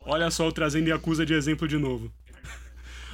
Olha 0.00 0.30
só, 0.30 0.50
trazendo 0.50 0.88
Yakuza 0.88 1.26
de 1.26 1.34
exemplo 1.34 1.68
de 1.68 1.76
novo. 1.76 2.10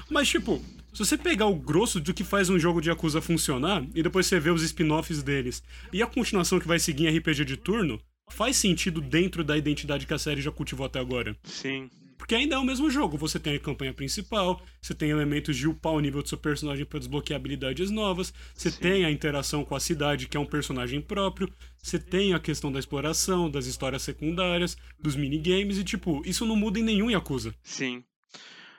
Mas, 0.09 0.29
tipo, 0.29 0.63
se 0.95 0.99
você 1.01 1.19
pegar 1.19 1.47
o 1.47 1.57
grosso 1.57 2.01
do 2.01 2.15
que 2.15 2.23
faz 2.23 2.49
um 2.49 2.59
jogo 2.59 2.81
de 2.81 2.89
Yakuza 2.89 3.21
funcionar, 3.21 3.85
e 3.95 4.03
depois 4.03 4.27
você 4.27 4.39
vê 4.39 4.51
os 4.51 4.63
spin-offs 4.63 5.25
deles, 5.25 5.63
e 5.93 6.01
a 6.01 6.07
continuação 6.07 6.61
que 6.61 6.69
vai 6.69 6.79
seguir 6.79 7.09
em 7.09 7.19
RPG 7.19 7.45
de 7.45 7.57
turno, 7.57 8.01
faz 8.31 8.57
sentido 8.57 9.01
dentro 9.01 9.43
da 9.43 9.59
identidade 9.59 10.07
que 10.07 10.15
a 10.15 10.19
série 10.19 10.41
já 10.41 10.53
cultivou 10.53 10.87
até 10.87 11.01
agora. 11.01 11.37
sim. 11.43 11.91
Porque 12.17 12.35
ainda 12.35 12.55
é 12.55 12.59
o 12.59 12.65
mesmo 12.65 12.91
jogo. 12.91 13.19
Você 13.19 13.39
tem 13.39 13.55
a 13.55 13.59
campanha 13.59 13.93
principal, 13.93 14.63
você 14.81 14.95
tem 14.95 15.11
elementos 15.11 15.55
de 15.57 15.69
upar 15.69 15.93
o 15.93 16.01
nível 16.01 16.23
do 16.23 16.29
seu 16.29 16.39
personagem 16.39 16.87
para 16.87 16.99
desbloquear 16.99 17.39
habilidades 17.39 17.91
novas, 17.91 18.33
você 18.55 18.71
tem 18.71 19.05
a 19.05 19.11
interação 19.11 19.63
com 19.63 19.75
a 19.75 19.81
cidade, 19.81 20.27
que 20.27 20.37
é 20.37 20.41
um 20.41 20.47
personagem 20.47 21.03
próprio, 21.03 21.53
você 21.83 21.99
tem 21.99 22.33
a 22.33 22.39
questão 22.39 22.73
da 22.73 22.79
exploração, 22.79 23.51
das 23.51 23.67
histórias 23.67 24.01
secundárias, 24.01 24.75
dos 24.99 25.17
minigames, 25.17 25.77
e 25.77 25.85
tipo, 25.85 26.23
isso 26.25 26.47
não 26.47 26.57
muda 26.57 26.79
em 26.79 26.83
nenhum 26.83 27.11
Yakuza. 27.11 27.55
Sim. 27.63 28.03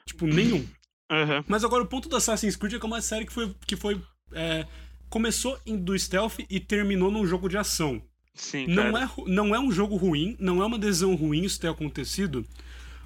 Tipo, 0.07 0.25
nenhum. 0.25 0.65
Aham. 1.09 1.43
Mas 1.47 1.63
agora 1.63 1.83
o 1.83 1.87
ponto 1.87 2.09
do 2.09 2.15
Assassin's 2.15 2.55
Creed 2.55 2.73
é 2.73 2.79
que 2.79 2.85
é 2.85 2.87
uma 2.87 3.01
série 3.01 3.25
que 3.25 3.33
foi. 3.33 3.53
Que 3.65 3.75
foi 3.75 4.01
é, 4.33 4.65
começou 5.09 5.57
em 5.65 5.77
do 5.77 5.97
stealth 5.97 6.39
e 6.49 6.59
terminou 6.59 7.11
num 7.11 7.25
jogo 7.25 7.47
de 7.47 7.57
ação. 7.57 8.01
Sim, 8.33 8.67
Não 8.67 8.91
cara. 8.91 9.05
é, 9.05 9.09
não 9.27 9.55
é 9.55 9.59
um 9.59 9.71
jogo 9.71 9.95
ruim, 9.95 10.35
não 10.39 10.61
é 10.61 10.65
uma 10.65 10.77
decisão 10.77 11.15
ruim 11.15 11.43
isso 11.43 11.59
ter 11.59 11.69
acontecido, 11.69 12.45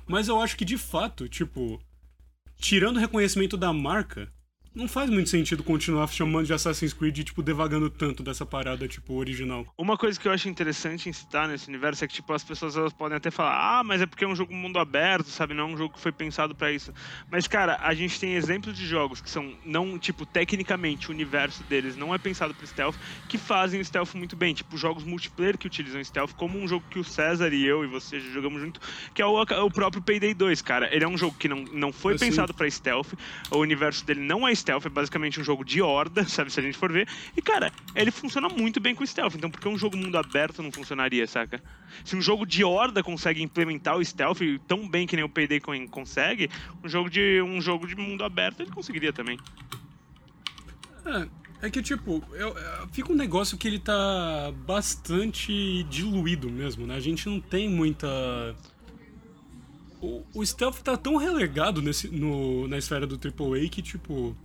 mas 0.08 0.28
eu 0.28 0.42
acho 0.42 0.58
que 0.58 0.66
de 0.66 0.76
fato, 0.76 1.30
tipo, 1.30 1.80
tirando 2.58 2.98
o 2.98 3.00
reconhecimento 3.00 3.56
da 3.56 3.72
marca, 3.72 4.28
não 4.80 4.88
faz 4.88 5.10
muito 5.10 5.30
sentido 5.30 5.62
continuar 5.64 6.08
chamando 6.08 6.46
de 6.46 6.54
Assassin's 6.54 6.94
Creed 6.94 7.18
e, 7.18 7.24
tipo, 7.26 7.44
devagando 7.44 7.90
tanto 7.90 8.24
dessa 8.24 8.46
parada, 8.46 8.88
tipo, 8.88 9.14
original. 9.14 9.66
Uma 9.78 9.98
coisa 9.98 10.18
que 10.20 10.28
eu 10.28 10.32
acho 10.32 10.48
interessante 10.48 11.10
em 11.10 11.14
citar 11.14 11.48
nesse 11.48 11.68
universo 11.68 12.04
é 12.04 12.08
que, 12.08 12.14
tipo, 12.14 12.32
as 12.32 12.44
pessoas 12.44 12.78
elas 12.78 12.94
podem 12.94 13.18
até 13.18 13.30
falar, 13.30 13.80
ah, 13.80 13.84
mas 13.84 14.02
é 14.02 14.06
porque 14.06 14.24
é 14.24 14.28
um 14.28 14.36
jogo 14.36 14.54
mundo 14.54 14.80
aberto, 14.80 15.28
sabe? 15.28 15.54
Não 15.54 15.70
é 15.70 15.74
um 15.74 15.78
jogo 15.78 15.94
que 15.94 16.00
foi 16.00 16.12
pensado 16.14 16.56
pra 16.56 16.72
isso. 16.72 16.94
Mas, 17.30 17.48
cara, 17.48 17.78
a 17.82 17.94
gente 17.94 18.20
tem 18.20 18.36
exemplos 18.36 18.76
de 18.78 18.86
jogos 18.88 19.20
que 19.20 19.30
são, 19.30 19.54
não, 19.66 20.00
tipo, 20.00 20.26
tecnicamente, 20.26 21.10
o 21.10 21.12
universo 21.12 21.62
deles 21.64 21.98
não 21.98 22.16
é 22.16 22.18
pensado 22.18 22.54
pro 22.56 22.66
stealth, 22.66 22.96
que 23.28 23.38
fazem 23.38 23.82
o 23.82 23.86
stealth 23.86 24.14
muito 24.16 24.36
bem. 24.38 24.54
Tipo, 24.54 24.78
jogos 24.78 25.04
multiplayer 25.04 25.58
que 25.58 25.68
utilizam 25.68 26.02
stealth, 26.04 26.32
como 26.34 26.58
um 26.58 26.68
jogo 26.68 26.86
que 26.90 27.00
o 27.00 27.04
César 27.04 27.54
e 27.54 27.66
eu 27.66 27.84
e 27.84 27.88
você 27.88 28.20
já 28.20 28.30
jogamos 28.32 28.62
junto, 28.62 28.80
que 29.14 29.22
é 29.22 29.26
o, 29.26 29.42
o 29.42 29.72
próprio 29.72 30.02
Payday 30.02 30.34
2, 30.34 30.62
cara. 30.62 30.90
Ele 30.96 31.04
é 31.04 31.08
um 31.08 31.18
jogo 31.18 31.36
que 31.38 31.50
não, 31.50 31.66
não 31.74 31.92
foi 31.92 32.14
Assim. 32.14 32.28
pensado 32.28 32.54
pra 32.54 32.70
stealth, 32.70 33.14
o 33.52 33.58
universo 33.58 34.06
dele 34.06 34.22
não 34.22 34.48
é 34.48 34.56
stealth, 34.56 34.69
é 34.86 34.90
basicamente 34.90 35.40
um 35.40 35.44
jogo 35.44 35.64
de 35.64 35.82
horda, 35.82 36.24
sabe? 36.30 36.52
Se 36.52 36.60
a 36.60 36.64
gente 36.64 36.78
for 36.78 36.92
ver. 36.92 37.08
E, 37.36 37.42
cara, 37.42 37.72
ele 37.96 38.12
funciona 38.12 38.48
muito 38.50 38.80
bem 38.80 38.94
com 38.96 39.06
stealth. 39.06 39.36
Então, 39.36 39.50
por 39.50 39.60
que 39.60 39.68
um 39.68 39.78
jogo 39.78 39.98
mundo 39.98 40.18
aberto 40.18 40.62
não 40.62 40.72
funcionaria, 40.72 41.26
saca? 41.28 41.62
Se 42.06 42.16
um 42.16 42.22
jogo 42.22 42.46
de 42.46 42.64
horda 42.64 43.02
consegue 43.04 43.42
implementar 43.42 43.98
o 43.98 44.04
stealth 44.06 44.40
tão 44.68 44.88
bem 44.88 45.06
que 45.08 45.16
nem 45.16 45.26
o 45.26 45.30
Payday 45.30 45.60
con- 45.60 45.88
consegue, 45.88 46.50
um 46.84 46.88
jogo 46.90 47.10
de, 47.10 47.42
um 47.42 47.60
jogo 47.62 47.88
de 47.88 47.96
mundo 47.96 48.24
aberto 48.24 48.62
ele 48.62 48.72
conseguiria 48.72 49.12
também. 49.14 49.38
É, 51.06 51.68
é 51.68 51.70
que, 51.70 51.82
tipo, 51.82 52.24
eu- 52.34 52.56
eu- 52.58 52.88
fica 52.92 53.12
um 53.12 53.16
negócio 53.16 53.58
que 53.58 53.68
ele 53.68 53.80
tá 53.80 54.54
bastante 54.66 55.84
diluído 55.90 56.50
mesmo, 56.50 56.86
né? 56.86 56.96
A 56.96 57.00
gente 57.00 57.28
não 57.28 57.40
tem 57.40 57.70
muita. 57.70 58.08
O, 60.02 60.24
o 60.34 60.46
stealth 60.46 60.78
tá 60.82 60.96
tão 60.96 61.18
relegado 61.18 61.82
nesse, 61.82 62.08
no, 62.08 62.68
na 62.68 62.78
esfera 62.78 63.06
do 63.06 63.16
AAA 63.16 63.68
que, 63.70 63.82
tipo. 63.82 64.36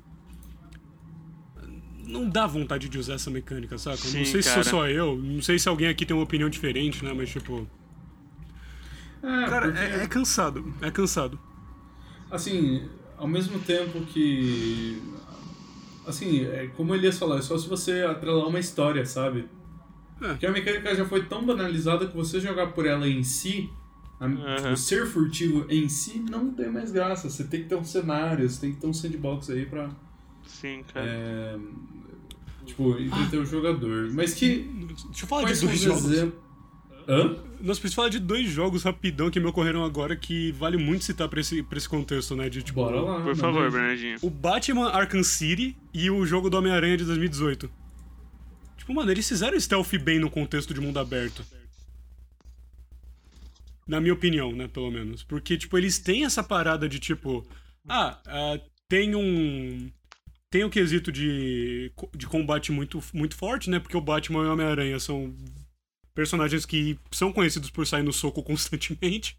Não 2.06 2.28
dá 2.28 2.46
vontade 2.46 2.88
de 2.88 2.98
usar 2.98 3.14
essa 3.14 3.30
mecânica, 3.30 3.76
saca? 3.78 3.96
não 3.96 4.02
Sim, 4.04 4.24
sei 4.24 4.42
se 4.42 4.48
cara. 4.50 4.62
sou 4.64 4.70
só 4.80 4.88
eu, 4.88 5.16
não 5.16 5.40
sei 5.42 5.58
se 5.58 5.68
alguém 5.68 5.88
aqui 5.88 6.04
tem 6.06 6.16
uma 6.16 6.22
opinião 6.24 6.48
diferente, 6.48 7.04
né? 7.04 7.12
Mas, 7.12 7.30
tipo. 7.30 7.66
É, 9.22 9.46
Cara, 9.48 9.68
porque, 9.72 9.78
é, 9.78 10.02
é 10.02 10.06
cansado. 10.06 10.74
É 10.82 10.90
cansado. 10.90 11.38
assim, 12.30 12.88
ao 13.16 13.26
mesmo 13.26 13.58
tempo 13.60 14.00
que. 14.02 15.02
Assim, 16.06 16.44
é, 16.44 16.66
como 16.76 16.92
o 16.92 16.94
Elias 16.96 17.18
falou, 17.18 17.38
é 17.38 17.42
só 17.42 17.56
se 17.56 17.66
você 17.66 18.02
atrelar 18.02 18.46
uma 18.46 18.58
história, 18.60 19.06
sabe? 19.06 19.48
É. 20.20 20.28
Porque 20.28 20.46
a 20.46 20.52
mecânica 20.52 20.94
já 20.94 21.04
foi 21.06 21.24
tão 21.24 21.44
banalizada 21.44 22.06
que 22.06 22.14
você 22.14 22.38
jogar 22.40 22.68
por 22.68 22.84
ela 22.86 23.08
em 23.08 23.22
si, 23.24 23.70
a, 24.20 24.28
tipo, 24.28 24.76
ser 24.76 25.06
furtivo 25.06 25.64
em 25.70 25.88
si, 25.88 26.18
não 26.30 26.50
tem 26.52 26.70
mais 26.70 26.92
graça. 26.92 27.30
Você 27.30 27.44
tem 27.44 27.62
que 27.62 27.68
ter 27.70 27.76
um 27.76 27.84
cenário, 27.84 28.48
você 28.48 28.60
tem 28.60 28.72
que 28.74 28.80
ter 28.80 28.86
um 28.86 28.92
sandbox 28.92 29.48
aí 29.50 29.64
pra. 29.64 29.88
Sim, 30.46 30.82
cara. 30.92 31.06
É, 31.06 31.58
tipo, 32.64 32.98
entreter 32.98 33.40
o 33.40 33.46
jogador. 33.46 34.10
Mas 34.12 34.34
que. 34.34 34.58
Deixa 35.08 35.24
eu 35.24 35.28
falar 35.28 35.42
Quais 35.42 35.60
de 35.60 35.66
dois 35.66 35.78
os 35.78 35.84
jogos. 35.84 36.04
exemplos. 36.10 36.44
Hã? 37.06 37.36
Nós 37.60 37.78
precisamos 37.78 37.94
falar 37.94 38.08
de 38.08 38.18
dois 38.18 38.48
jogos 38.48 38.82
rapidão 38.82 39.30
que 39.30 39.38
me 39.38 39.46
ocorreram 39.46 39.84
agora 39.84 40.16
que 40.16 40.52
vale 40.52 40.76
muito 40.78 41.04
citar 41.04 41.28
pra 41.28 41.40
esse, 41.40 41.62
pra 41.62 41.76
esse 41.76 41.88
contexto, 41.88 42.34
né? 42.34 42.48
De, 42.48 42.62
tipo, 42.62 42.82
Bora 42.82 43.00
lá. 43.00 43.22
Por 43.22 43.36
favor. 43.36 43.70
Bernardinho. 43.70 44.18
O 44.22 44.30
Batman 44.30 44.88
Arkham 44.88 45.22
City 45.22 45.76
e 45.92 46.10
o 46.10 46.24
jogo 46.24 46.48
do 46.48 46.56
Homem-Aranha 46.56 46.96
de 46.96 47.04
2018. 47.04 47.70
Tipo, 48.78 48.94
mano, 48.94 49.10
eles 49.10 49.28
fizeram 49.28 49.58
stealth 49.58 49.94
bem 50.02 50.18
no 50.18 50.30
contexto 50.30 50.72
de 50.72 50.80
mundo 50.80 50.98
aberto. 50.98 51.44
Na 53.86 54.00
minha 54.00 54.14
opinião, 54.14 54.52
né, 54.52 54.66
pelo 54.66 54.90
menos. 54.90 55.22
Porque, 55.22 55.58
tipo, 55.58 55.76
eles 55.76 55.98
têm 55.98 56.24
essa 56.24 56.42
parada 56.42 56.88
de, 56.88 56.98
tipo... 56.98 57.46
Ah, 57.86 58.18
ah, 58.26 58.58
tem 58.88 59.14
um... 59.14 59.90
Tem 60.54 60.62
um 60.62 60.70
quesito 60.70 61.10
de, 61.10 61.90
de 62.16 62.28
combate 62.28 62.70
muito, 62.70 63.02
muito 63.12 63.34
forte, 63.34 63.68
né? 63.68 63.80
Porque 63.80 63.96
o 63.96 64.00
Batman 64.00 64.44
e 64.44 64.46
o 64.46 64.52
Homem-Aranha 64.52 65.00
são 65.00 65.34
personagens 66.14 66.64
que 66.64 66.96
são 67.10 67.32
conhecidos 67.32 67.70
por 67.70 67.84
sair 67.84 68.04
no 68.04 68.12
soco 68.12 68.40
constantemente. 68.44 69.36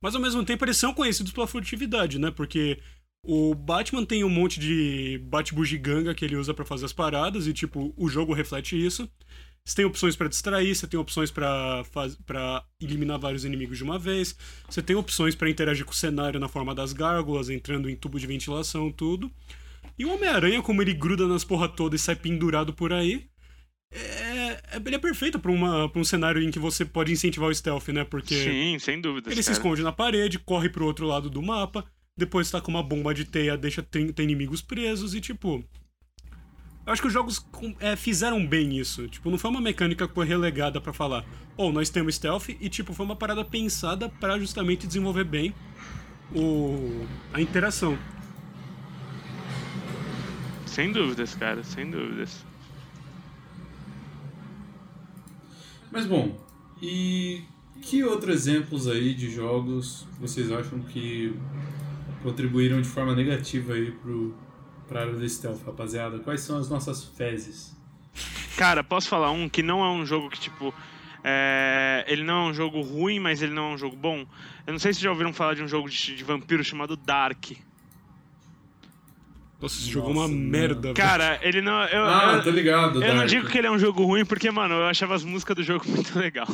Mas 0.00 0.16
ao 0.16 0.20
mesmo 0.20 0.44
tempo 0.44 0.64
eles 0.64 0.76
são 0.76 0.92
conhecidos 0.92 1.30
pela 1.30 1.46
furtividade, 1.46 2.18
né? 2.18 2.32
Porque 2.32 2.76
o 3.24 3.54
Batman 3.54 4.04
tem 4.04 4.24
um 4.24 4.28
monte 4.28 4.58
de 4.58 5.20
bate-bugiganga 5.26 6.12
que 6.12 6.24
ele 6.24 6.34
usa 6.34 6.52
para 6.52 6.64
fazer 6.64 6.86
as 6.86 6.92
paradas 6.92 7.46
e, 7.46 7.52
tipo, 7.52 7.94
o 7.96 8.08
jogo 8.08 8.34
reflete 8.34 8.74
isso. 8.84 9.08
Você 9.64 9.76
tem 9.76 9.84
opções 9.84 10.16
para 10.16 10.26
distrair, 10.26 10.74
você 10.74 10.88
tem 10.88 10.98
opções 10.98 11.30
para 11.30 11.84
para 12.26 12.64
eliminar 12.82 13.20
vários 13.20 13.44
inimigos 13.44 13.78
de 13.78 13.84
uma 13.84 13.96
vez, 13.96 14.34
você 14.68 14.82
tem 14.82 14.96
opções 14.96 15.36
para 15.36 15.48
interagir 15.48 15.84
com 15.84 15.92
o 15.92 15.94
cenário 15.94 16.40
na 16.40 16.48
forma 16.48 16.74
das 16.74 16.92
gárgulas, 16.92 17.48
entrando 17.48 17.88
em 17.88 17.94
tubo 17.94 18.18
de 18.18 18.26
ventilação, 18.26 18.90
tudo. 18.90 19.30
E 19.98 20.04
o 20.04 20.14
Homem-Aranha, 20.14 20.62
como 20.62 20.80
ele 20.80 20.94
gruda 20.94 21.26
nas 21.26 21.44
porra 21.44 21.68
toda 21.68 21.96
e 21.96 21.98
sai 21.98 22.14
pendurado 22.14 22.72
por 22.72 22.92
aí, 22.92 23.28
é, 23.90 23.98
é, 23.98 24.82
ele 24.84 24.94
é 24.94 24.98
perfeito 24.98 25.38
pra, 25.38 25.50
uma, 25.50 25.88
pra 25.88 26.00
um 26.00 26.04
cenário 26.04 26.42
em 26.42 26.50
que 26.50 26.58
você 26.58 26.84
pode 26.84 27.12
incentivar 27.12 27.48
o 27.48 27.54
stealth, 27.54 27.88
né? 27.88 28.04
Porque. 28.04 28.34
Sim, 28.34 28.78
sem 28.78 29.00
dúvida. 29.00 29.28
Ele 29.28 29.36
cara. 29.36 29.42
se 29.42 29.52
esconde 29.52 29.82
na 29.82 29.92
parede, 29.92 30.38
corre 30.38 30.68
pro 30.68 30.84
outro 30.84 31.06
lado 31.06 31.30
do 31.30 31.42
mapa, 31.42 31.84
depois 32.16 32.50
tá 32.50 32.60
com 32.60 32.70
uma 32.70 32.82
bomba 32.82 33.14
de 33.14 33.24
teia, 33.24 33.56
deixa 33.56 33.82
tem, 33.82 34.12
tem 34.12 34.24
inimigos 34.24 34.60
presos 34.62 35.14
e 35.14 35.20
tipo. 35.20 35.64
Eu 36.86 36.92
acho 36.92 37.02
que 37.02 37.08
os 37.08 37.12
jogos 37.12 37.44
é, 37.80 37.96
fizeram 37.96 38.46
bem 38.46 38.78
isso. 38.78 39.06
Tipo, 39.08 39.30
não 39.30 39.36
foi 39.36 39.50
uma 39.50 39.60
mecânica 39.60 40.08
que 40.08 40.14
foi 40.14 40.26
relegada 40.26 40.80
para 40.80 40.92
falar, 40.92 41.22
ou 41.54 41.68
oh, 41.68 41.72
nós 41.72 41.90
temos 41.90 42.14
stealth, 42.14 42.48
e 42.48 42.68
tipo, 42.70 42.94
foi 42.94 43.04
uma 43.04 43.16
parada 43.16 43.44
pensada 43.44 44.08
para 44.08 44.38
justamente 44.38 44.86
desenvolver 44.86 45.24
bem 45.24 45.54
o, 46.34 47.06
a 47.32 47.42
interação. 47.42 47.98
Sem 50.78 50.92
dúvidas, 50.92 51.34
cara, 51.34 51.64
sem 51.64 51.90
dúvidas. 51.90 52.46
Mas 55.90 56.06
bom, 56.06 56.38
e 56.80 57.42
que 57.82 58.04
outros 58.04 58.46
exemplos 58.46 58.86
aí 58.86 59.12
de 59.12 59.28
jogos 59.28 60.06
vocês 60.20 60.52
acham 60.52 60.78
que 60.78 61.34
contribuíram 62.22 62.80
de 62.80 62.86
forma 62.86 63.12
negativa 63.12 63.72
aí 63.72 63.90
pro, 63.90 64.32
pra 64.86 65.00
área 65.00 65.14
do 65.14 65.28
stealth, 65.28 65.66
rapaziada? 65.66 66.20
Quais 66.20 66.42
são 66.42 66.56
as 66.56 66.70
nossas 66.70 67.02
fezes? 67.02 67.76
Cara, 68.56 68.84
posso 68.84 69.08
falar 69.08 69.32
um 69.32 69.48
que 69.48 69.64
não 69.64 69.84
é 69.84 69.90
um 69.90 70.06
jogo 70.06 70.30
que, 70.30 70.38
tipo, 70.38 70.72
é... 71.24 72.04
ele 72.06 72.22
não 72.22 72.46
é 72.46 72.50
um 72.50 72.54
jogo 72.54 72.82
ruim, 72.82 73.18
mas 73.18 73.42
ele 73.42 73.52
não 73.52 73.72
é 73.72 73.74
um 73.74 73.78
jogo 73.78 73.96
bom. 73.96 74.24
Eu 74.64 74.74
não 74.74 74.78
sei 74.78 74.94
se 74.94 75.00
já 75.00 75.10
ouviram 75.10 75.32
falar 75.32 75.54
de 75.54 75.62
um 75.64 75.66
jogo 75.66 75.90
de, 75.90 76.14
de 76.14 76.22
vampiro 76.22 76.62
chamado 76.62 76.96
Dark. 76.96 77.46
Nossa, 79.60 79.74
esse 79.74 79.90
jogo 79.90 80.08
é 80.08 80.12
uma 80.12 80.28
merda, 80.28 80.94
Cara, 80.94 81.40
ele 81.42 81.60
não. 81.60 81.82
Eu, 81.86 82.04
ah, 82.04 82.34
eu, 82.36 82.42
tô 82.44 82.50
ligado. 82.50 82.96
Eu 82.96 83.00
Dark. 83.00 83.14
não 83.16 83.26
digo 83.26 83.48
que 83.48 83.58
ele 83.58 83.66
é 83.66 83.70
um 83.70 83.78
jogo 83.78 84.04
ruim, 84.04 84.24
porque, 84.24 84.50
mano, 84.52 84.74
eu 84.74 84.86
achava 84.86 85.16
as 85.16 85.24
músicas 85.24 85.56
do 85.56 85.62
jogo 85.64 85.84
muito 85.90 86.16
legal. 86.16 86.46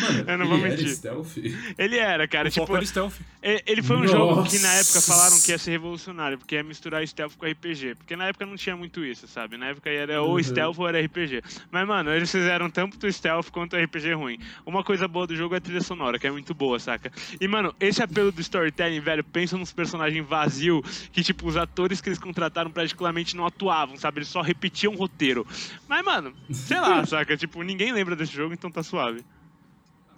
Mano, 0.00 0.24
eu 0.30 0.38
não 0.38 0.46
vou 0.46 0.58
ele 0.58 0.68
mentir. 0.68 0.86
Era 0.86 0.94
stealth? 0.94 1.36
Ele 1.78 1.98
era, 1.98 2.26
cara. 2.28 2.48
O 2.48 2.50
tipo, 2.50 2.76
era 2.76 2.86
stealth. 2.86 3.14
Ele 3.42 3.82
foi 3.82 3.96
um 3.96 4.00
Nossa. 4.00 4.12
jogo 4.12 4.44
que 4.44 4.58
na 4.58 4.72
época 4.74 5.00
falaram 5.02 5.38
que 5.40 5.50
ia 5.50 5.58
ser 5.58 5.72
revolucionário, 5.72 6.38
porque 6.38 6.54
ia 6.54 6.62
misturar 6.62 7.06
stealth 7.06 7.34
com 7.36 7.46
RPG. 7.46 7.94
Porque 7.96 8.16
na 8.16 8.26
época 8.28 8.46
não 8.46 8.56
tinha 8.56 8.76
muito 8.76 9.04
isso, 9.04 9.28
sabe? 9.28 9.56
Na 9.56 9.66
época 9.66 9.90
era 9.90 10.22
ou 10.22 10.36
Uhum. 10.36 10.42
stealth 10.42 10.78
ou 10.78 10.88
era 10.88 11.00
RPG. 11.00 11.42
Mas, 11.70 11.86
mano, 11.86 12.10
eles 12.12 12.30
fizeram 12.30 12.70
tanto 12.70 13.06
o 13.06 13.12
stealth 13.12 13.50
quanto 13.50 13.76
o 13.76 13.78
RPG 13.82 14.14
ruim. 14.14 14.38
Uma 14.64 14.82
coisa 14.82 15.06
boa 15.06 15.26
do 15.26 15.36
jogo 15.36 15.54
é 15.54 15.58
a 15.58 15.60
trilha 15.60 15.82
sonora, 15.82 16.18
que 16.18 16.26
é 16.26 16.30
muito 16.30 16.54
boa, 16.54 16.78
saca? 16.78 17.12
E, 17.40 17.46
mano, 17.46 17.74
esse 17.78 18.02
apelo 18.02 18.32
do 18.32 18.40
storytelling, 18.40 19.00
velho, 19.00 19.22
pensa 19.22 19.56
nos 19.58 19.72
personagens 19.72 20.26
vazios 20.26 21.08
que, 21.12 21.22
tipo, 21.22 21.46
os 21.46 21.56
atores 21.56 22.00
que 22.00 22.08
eles 22.08 22.18
contrataram 22.18 22.70
praticamente 22.70 23.36
não 23.36 23.44
atuavam, 23.46 23.96
sabe? 23.96 24.18
Eles 24.18 24.28
só 24.28 24.40
repetiam 24.40 24.94
o 24.94 24.96
roteiro. 24.96 25.46
Mas, 25.88 26.04
mano, 26.04 26.32
sei 26.50 26.80
lá, 26.80 27.04
saca? 27.06 27.36
Tipo, 27.36 27.62
ninguém 27.62 27.92
lembra 27.92 28.16
desse 28.16 28.32
jogo, 28.32 28.54
então 28.54 28.70
tá 28.70 28.82
suave. 28.82 29.22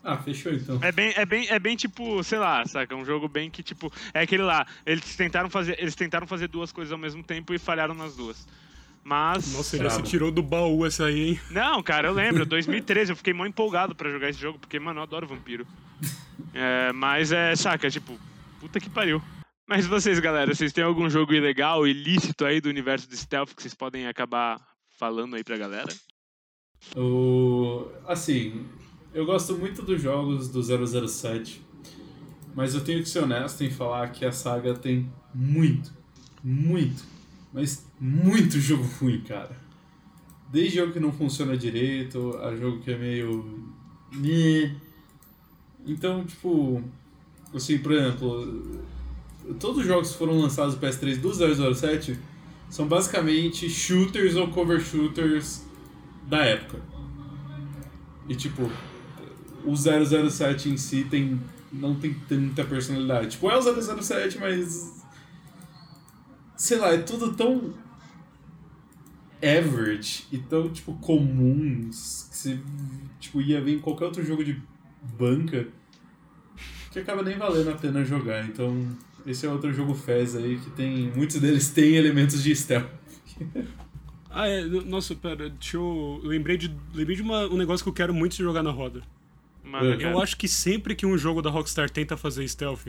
Ah, 0.07 0.17
fechou 0.19 0.53
então. 0.53 0.79
É 0.83 0.93
bem, 0.93 1.13
é 1.17 1.27
bem, 1.27 1.49
é 1.49 1.59
bem 1.59 1.75
tipo, 1.75 2.23
sei 2.23 2.39
lá, 2.39 2.65
saca? 2.65 2.95
Um 2.95 3.05
jogo 3.05 3.27
bem 3.27 3.51
que, 3.51 3.61
tipo, 3.61 3.93
é 4.15 4.21
aquele 4.21 4.45
lá. 4.45 4.65
Eles 4.87 5.17
tentaram 5.17 5.51
fazer, 5.51 5.77
eles 5.81 5.97
tentaram 5.97 6.29
fazer 6.29 6.47
duas 6.47 6.71
coisas 6.71 6.93
ao 6.93 6.99
mesmo 6.99 7.25
tempo 7.25 7.53
e 7.53 7.59
falharam 7.59 7.93
nas 7.93 8.15
duas. 8.15 8.47
Mas. 9.03 9.53
Nossa, 9.53 9.77
ele 9.77 9.91
se 9.91 10.03
tirou 10.05 10.31
do 10.31 10.45
baú 10.45 10.87
essa 10.87 11.07
aí, 11.07 11.31
hein? 11.31 11.41
Não, 11.51 11.83
cara, 11.83 12.07
eu 12.07 12.15
lembro, 12.15 12.47
2013, 12.47 13.11
eu 13.11 13.17
fiquei 13.17 13.35
mó 13.35 13.45
empolgado 13.45 13.97
pra 13.97 14.09
jogar 14.09 14.31
esse 14.31 14.41
jogo, 14.41 14.61
porque, 14.61 14.79
mano, 14.79 15.01
eu 15.01 15.03
adoro 15.03 15.27
vampiro. 15.27 15.67
É, 16.53 16.93
mas 16.93 17.33
é, 17.33 17.55
saca, 17.57 17.91
tipo, 17.91 18.19
puta 18.61 18.81
que 18.81 18.89
pariu. 18.89 19.23
Mas 19.67 19.87
vocês, 19.87 20.19
galera, 20.19 20.55
vocês 20.55 20.73
têm 20.73 20.85
algum 20.85 21.09
jogo 21.09 21.35
ilegal, 21.35 21.87
ilícito 21.87 22.45
aí 22.45 22.61
do 22.61 22.69
universo 22.69 23.09
de 23.09 23.17
stealth 23.17 23.55
que 23.55 23.61
vocês 23.61 23.75
podem 23.75 24.07
acabar 24.07 24.59
falando 24.99 25.37
aí 25.37 25.45
pra 25.45 25.57
galera? 25.57 25.89
O... 26.95 27.91
Assim, 28.07 28.67
eu 29.17 29.25
gosto 29.25 29.55
muito 29.55 29.81
dos 29.81 30.03
jogos 30.03 30.49
do 30.49 30.63
007, 30.63 31.63
mas 32.55 32.75
eu 32.75 32.85
tenho 32.85 33.03
que 33.03 33.09
ser 33.09 33.21
honesto 33.21 33.65
em 33.65 33.71
falar 33.71 34.09
que 34.11 34.27
a 34.27 34.31
saga 34.31 34.75
tem 34.75 35.11
muito, 35.35 35.91
muito, 36.45 37.03
mas 37.51 37.87
muito 37.99 38.61
jogo 38.61 38.85
ruim, 39.01 39.23
cara. 39.23 39.57
Desde 40.53 40.77
jogo 40.77 40.93
que 40.93 41.01
não 41.01 41.11
funciona 41.11 41.57
direito, 41.57 42.37
a 42.43 42.55
jogo 42.55 42.81
que 42.81 42.93
é 42.93 42.99
meio. 42.99 43.73
Então, 45.87 46.23
tipo. 46.27 46.83
Assim, 47.55 47.79
por 47.79 47.93
exemplo, 47.93 48.83
todos 49.59 49.79
os 49.79 49.87
jogos 49.87 50.13
que 50.13 50.19
foram 50.19 50.39
lançados 50.39 50.75
no 50.75 50.81
PS3 50.81 51.21
do 51.21 51.75
007 51.75 52.19
são 52.69 52.87
basicamente 52.87 53.71
shooters 53.71 54.37
ou 54.37 54.49
cover 54.49 54.79
shooters 54.79 55.65
da 56.29 56.45
época. 56.45 56.83
E 58.29 58.35
tipo, 58.35 58.71
o 59.67 59.75
007 59.77 60.69
em 60.71 60.77
si 60.77 61.05
tem 61.11 61.41
não 61.73 61.95
tem 61.97 62.15
tanta 62.29 62.65
personalidade. 62.65 63.31
Tipo, 63.33 63.51
é 63.51 63.57
o 63.59 63.63
007, 63.63 64.39
mas 64.39 65.05
sei 66.57 66.79
lá, 66.79 66.93
é 66.95 66.99
tudo 66.99 67.35
tão 67.35 67.75
average 69.43 70.25
e 70.33 70.39
tão 70.39 70.69
tipo 70.71 70.95
comuns 70.95 72.27
que 72.31 72.37
você 72.37 72.61
tipo 73.21 73.41
ia 73.41 73.61
ver 73.61 73.75
em 73.75 73.79
qualquer 73.79 74.07
outro 74.07 74.25
jogo 74.25 74.43
de 74.43 74.61
banca 75.19 75.69
que 76.91 76.99
acaba 76.99 77.23
nem 77.23 77.37
valendo 77.37 77.71
a 77.71 77.75
pena 77.75 78.03
jogar. 78.05 78.47
Então, 78.47 78.89
esse 79.27 79.45
é 79.47 79.51
outro 79.51 79.71
jogo 79.73 79.95
Fez 79.95 80.35
aí 80.35 80.59
que 80.59 80.71
tem 80.71 81.13
muitos 81.15 81.39
deles 81.39 81.69
têm 81.69 81.95
elementos 81.97 82.43
de 82.43 82.55
stealth. 82.57 82.89
Ah, 84.31 84.49
é. 84.49 84.65
Nossa, 84.65 85.15
pera, 85.15 85.51
deixa 85.51 85.77
eu 85.77 86.21
lembrei 86.25 86.57
de, 86.57 86.75
lembrei 86.95 87.17
de 87.17 87.23
uma- 87.23 87.47
um 87.47 87.57
negócio 87.57 87.85
que 87.85 87.89
eu 87.91 87.95
quero 87.95 88.15
muito 88.15 88.35
jogar 88.37 88.63
na 88.63 88.71
roda. 88.71 89.03
Mano, 89.67 89.87
Eu 89.93 89.99
cara. 89.99 90.19
Acho 90.23 90.37
que 90.37 90.47
sempre 90.49 90.95
que 90.95 91.05
um 91.05 91.19
jogo 91.19 91.43
da 91.43 91.51
Rockstar 91.51 91.91
tenta 91.91 92.17
fazer 92.17 92.47
stealth, 92.49 92.87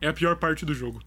é 0.00 0.08
a 0.08 0.12
pior 0.12 0.36
parte 0.36 0.64
do 0.64 0.74
jogo. 0.74 1.00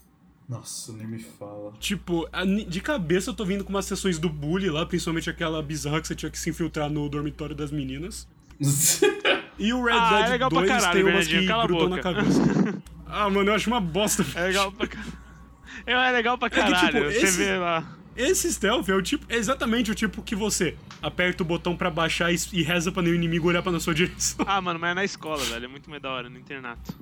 Nossa, 0.49 0.91
nem 0.93 1.07
me 1.07 1.19
fala. 1.19 1.71
Tipo, 1.79 2.27
de 2.67 2.81
cabeça 2.81 3.29
eu 3.29 3.33
tô 3.33 3.45
vindo 3.45 3.63
com 3.63 3.69
umas 3.69 3.85
sessões 3.85 4.19
do 4.19 4.29
Bully 4.29 4.69
lá, 4.69 4.85
principalmente 4.85 5.29
aquela 5.29 5.61
bizarra 5.61 6.01
que 6.01 6.07
você 6.07 6.15
tinha 6.15 6.29
que 6.29 6.37
se 6.37 6.49
infiltrar 6.49 6.89
no 6.89 7.07
dormitório 7.07 7.55
das 7.55 7.71
meninas. 7.71 8.27
E 9.59 9.71
o 9.71 9.83
Red 9.85 9.93
Ah, 9.93 10.15
é 10.15 10.21
Dead 10.23 10.29
legal 10.31 10.49
pra 10.49 10.59
2 10.61 10.67
caralho, 10.71 10.93
tem 11.05 11.13
umas 11.13 11.27
que 11.27 11.45
cala 11.45 11.63
a 11.63 11.67
grudam 11.67 11.89
na 11.89 11.99
cabeça. 11.99 12.41
ah, 13.05 13.29
mano, 13.29 13.51
eu 13.51 13.53
acho 13.53 13.69
uma 13.69 13.79
bosta. 13.79 14.25
É 14.33 14.47
legal 14.47 14.71
pra 14.71 14.87
caralho. 14.87 15.13
É 15.85 16.11
legal 16.11 16.37
pra 16.39 16.49
que, 16.49 16.55
tipo, 16.55 16.71
caralho. 16.71 17.11
Você 17.11 17.17
esse- 17.19 17.37
vê 17.37 17.55
lá. 17.57 17.87
Esse 18.15 18.51
stealth 18.53 18.87
é 18.89 18.93
o 18.95 19.01
tipo, 19.01 19.25
é 19.27 19.35
exatamente 19.37 19.89
o 19.91 19.95
tipo 19.95 20.21
que 20.21 20.35
você 20.35 20.75
aperta 21.01 21.41
o 21.41 21.45
botão 21.45 21.75
pra 21.75 21.89
baixar 21.89 22.31
e, 22.31 22.37
e 22.53 22.61
reza 22.61 22.91
pra 22.91 23.01
nenhum 23.01 23.15
inimigo 23.15 23.47
olhar 23.47 23.61
pra 23.63 23.71
na 23.71 23.79
sua 23.79 23.93
direção. 23.93 24.45
Ah, 24.47 24.61
mano, 24.61 24.79
mas 24.79 24.91
é 24.91 24.93
na 24.93 25.03
escola, 25.03 25.43
velho. 25.45 25.65
É 25.65 25.67
muito 25.67 25.89
mais 25.89 26.01
da 26.01 26.11
hora, 26.11 26.29
no 26.29 26.37
internato. 26.37 26.93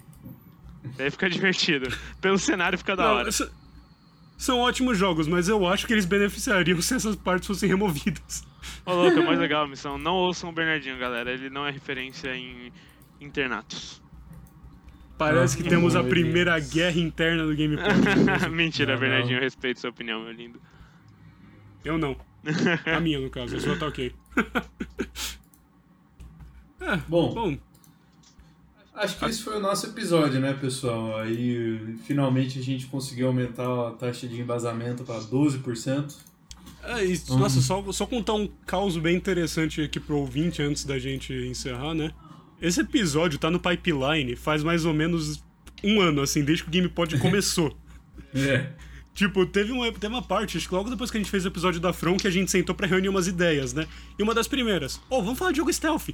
Daí 0.98 1.12
fica 1.12 1.30
divertido. 1.30 1.90
Pelo 2.22 2.38
cenário 2.38 2.78
fica 2.78 2.96
da 2.96 3.04
Não, 3.04 3.14
hora. 3.16 3.30
São 4.38 4.60
ótimos 4.60 4.98
jogos, 4.98 5.28
mas 5.28 5.48
eu 5.48 5.68
acho 5.68 5.86
que 5.86 5.94
eles 5.94 6.06
beneficiariam 6.06 6.80
se 6.82 6.96
essas 6.96 7.16
partes 7.16 7.46
fossem 7.48 7.68
removidas. 7.70 8.44
Ô, 8.86 8.94
louco, 8.94 9.20
é 9.20 9.26
mais 9.26 9.38
legal 9.40 9.66
a 9.66 9.68
missão. 9.68 9.98
Não 9.98 10.14
ouçam 10.16 10.50
o 10.50 10.54
Bernardinho, 10.54 10.98
galera. 10.98 11.32
Ele 11.32 11.50
não 11.50 11.68
é 11.68 11.72
referência 11.72 12.36
em 12.36 12.72
internatos. 13.20 14.02
Parece 15.18 15.56
que 15.58 15.64
temos 15.64 15.96
a 15.96 16.00
ele- 16.00 16.10
primeira 16.10 16.60
guerra 16.60 17.00
interna 17.00 17.46
do 17.46 17.54
Game. 17.54 17.78
Mentira, 18.50 18.98
Bernardinho. 18.98 19.38
Eu 19.38 19.42
respeito 19.42 19.80
sua 19.80 19.92
opinião, 19.92 20.24
meu 20.24 20.32
lindo. 20.32 20.60
Eu 21.84 21.98
não. 21.98 22.16
A 22.86 23.00
minha, 23.00 23.20
no 23.20 23.30
caso. 23.30 23.56
A 23.56 23.60
sua 23.60 23.78
tá 23.78 23.88
ok. 23.88 24.14
é, 26.82 26.98
Bom, 27.08 27.34
bom. 27.34 27.58
Acho 28.94 29.18
que 29.18 29.26
esse 29.26 29.42
foi 29.42 29.58
o 29.58 29.60
nosso 29.60 29.88
episódio, 29.88 30.40
né, 30.40 30.54
pessoal? 30.54 31.18
Aí 31.18 31.98
finalmente 32.06 32.60
a 32.60 32.62
gente 32.62 32.86
conseguiu 32.88 33.28
aumentar 33.28 33.88
a 33.88 33.92
taxa 33.92 34.28
de 34.28 34.40
embasamento 34.40 35.04
para 35.04 35.20
12%. 35.20 36.14
É, 36.84 37.06
e, 37.06 37.20
Nossa, 37.30 37.62
só, 37.62 37.92
só 37.92 38.06
contar 38.06 38.34
um 38.34 38.48
caos 38.66 38.98
bem 38.98 39.16
interessante 39.16 39.82
aqui 39.82 40.00
pro 40.00 40.18
ouvinte 40.18 40.62
antes 40.62 40.84
da 40.84 41.00
gente 41.00 41.34
encerrar, 41.34 41.94
né? 41.94 42.12
Esse 42.62 42.82
episódio 42.82 43.40
tá 43.40 43.50
no 43.50 43.60
pipeline 43.60 44.36
faz 44.36 44.64
mais 44.64 44.86
ou 44.86 44.94
menos 44.94 45.44
um 45.84 46.00
ano, 46.00 46.22
assim, 46.22 46.44
desde 46.44 46.64
que 46.64 46.70
o 46.70 46.72
GamePod 46.72 47.18
começou. 47.20 47.76
É. 48.36 48.70
Tipo, 49.14 49.46
teve 49.46 49.72
uma, 49.74 49.92
teve 49.92 50.08
uma 50.08 50.22
parte, 50.22 50.58
acho 50.58 50.68
que 50.70 50.74
logo 50.74 50.90
depois 50.90 51.12
que 51.12 51.18
a 51.18 51.20
gente 51.20 51.30
fez 51.30 51.44
o 51.44 51.50
episódio 51.50 51.80
da 51.82 51.92
From, 51.92 52.16
que 52.18 52.28
a 52.28 52.32
gente 52.32 52.50
sentou 52.50 52.74
pra 52.74 52.88
reunir 52.88 53.10
umas 53.10 53.28
ideias, 53.28 53.74
né? 53.74 53.86
E 54.18 54.24
uma 54.24 54.34
das 54.34 54.48
primeiras, 54.48 55.02
ô, 55.10 55.22
vamos 55.22 55.38
falar 55.38 55.52
de 55.52 55.58
jogo 55.58 55.72
stealth. 55.74 56.10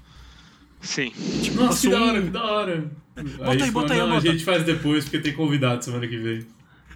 Sim. 0.81 1.11
Tipo, 1.43 1.57
Nossa, 1.63 1.81
que 1.81 1.89
da 1.93 2.01
hora, 2.03 2.19
um- 2.19 2.23
que 2.23 2.29
da 2.29 2.43
hora. 2.43 2.91
Bota 3.37 3.63
aí, 3.63 3.71
bota 3.71 3.93
aí, 3.93 3.99
não, 3.99 4.07
a 4.07 4.15
bota. 4.15 4.31
gente 4.31 4.43
faz 4.43 4.63
depois, 4.63 5.03
porque 5.05 5.19
tem 5.19 5.33
convidado 5.33 5.83
semana 5.85 6.07
que 6.07 6.17
vem. 6.17 6.45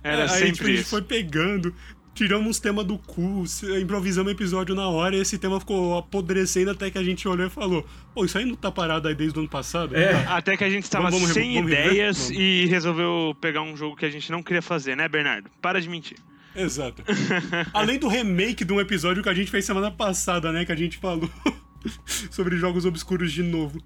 Era 0.03 0.23
É, 0.23 0.23
aí, 0.23 0.29
sempre 0.29 0.51
tipo, 0.53 0.63
a 0.63 0.67
gente 0.69 0.79
isso. 0.81 0.89
foi 0.89 1.01
pegando, 1.03 1.73
tiramos 2.13 2.47
uns 2.47 2.59
temas 2.59 2.85
do 2.85 2.97
cu, 2.97 3.43
improvisamos 3.81 4.31
episódio 4.31 4.75
na 4.75 4.87
hora 4.87 5.15
e 5.15 5.19
esse 5.19 5.37
tema 5.37 5.59
ficou 5.59 5.97
apodrecendo 5.97 6.71
até 6.71 6.89
que 6.91 6.97
a 6.97 7.03
gente 7.03 7.27
olhou 7.27 7.47
e 7.47 7.49
falou: 7.49 7.85
Pô, 8.13 8.25
isso 8.25 8.37
aí 8.37 8.45
não 8.45 8.55
tá 8.55 8.71
parado 8.71 9.07
aí 9.07 9.15
desde 9.15 9.37
o 9.37 9.41
ano 9.41 9.49
passado? 9.49 9.95
É. 9.95 10.25
Até 10.27 10.55
que 10.57 10.63
a 10.63 10.69
gente 10.69 10.83
estava 10.83 11.05
Vamos- 11.05 11.19
vamos 11.21 11.33
sem 11.33 11.57
ideias 11.57 12.17
Vamos. 12.17 12.37
e 12.37 12.65
resolveu 12.67 13.35
pegar 13.39 13.61
um 13.61 13.75
jogo 13.77 13.95
que 13.95 14.05
a 14.05 14.09
gente 14.09 14.31
não 14.31 14.43
queria 14.43 14.61
fazer, 14.61 14.95
né, 14.95 15.07
Bernardo? 15.07 15.49
Para 15.61 15.79
de 15.81 15.89
mentir. 15.89 16.17
Exato. 16.55 17.01
Além 17.73 17.97
do 17.97 18.07
remake 18.09 18.65
de 18.65 18.73
um 18.73 18.81
episódio 18.81 19.23
que 19.23 19.29
a 19.29 19.33
gente 19.33 19.49
fez 19.49 19.63
semana 19.65 19.89
passada, 19.89 20.51
né? 20.51 20.65
Que 20.65 20.71
a 20.73 20.75
gente 20.75 20.97
falou 20.97 21.29
sobre 22.29 22.57
jogos 22.57 22.85
obscuros 22.85 23.31
de 23.31 23.43
novo. 23.43 23.81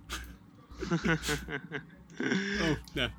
Então, 2.18 2.78
é. 3.04 3.12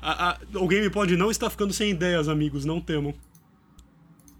A- 0.00 0.30
a- 0.32 0.38
o 0.58 0.68
Game 0.68 0.88
Pod 0.90 1.16
não 1.16 1.30
está 1.30 1.48
ficando 1.48 1.72
sem 1.72 1.90
ideias, 1.90 2.28
amigos, 2.28 2.64
não 2.64 2.80
temam. 2.80 3.14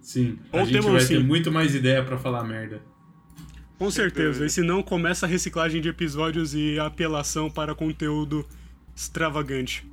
Sim. 0.03 0.39
A 0.53 0.59
Ou 0.59 0.65
gente 0.67 0.75
temos 0.75 0.93
vai 0.93 1.01
sim. 1.01 1.15
ter 1.15 1.25
muito 1.25 1.51
mais 1.51 1.75
ideia 1.75 2.05
pra 2.05 2.19
falar 2.19 2.45
merda. 2.45 2.83
Com 3.79 3.91
certeza. 3.91 4.45
E 4.45 4.51
se 4.51 4.63
não, 4.63 4.83
começa 4.83 5.27
a 5.27 5.29
reciclagem 5.29 5.81
de 5.81 5.89
episódios 5.89 6.55
e 6.55 6.79
apelação 6.79 7.51
para 7.51 7.75
conteúdo 7.75 8.47
extravagante. 8.95 9.85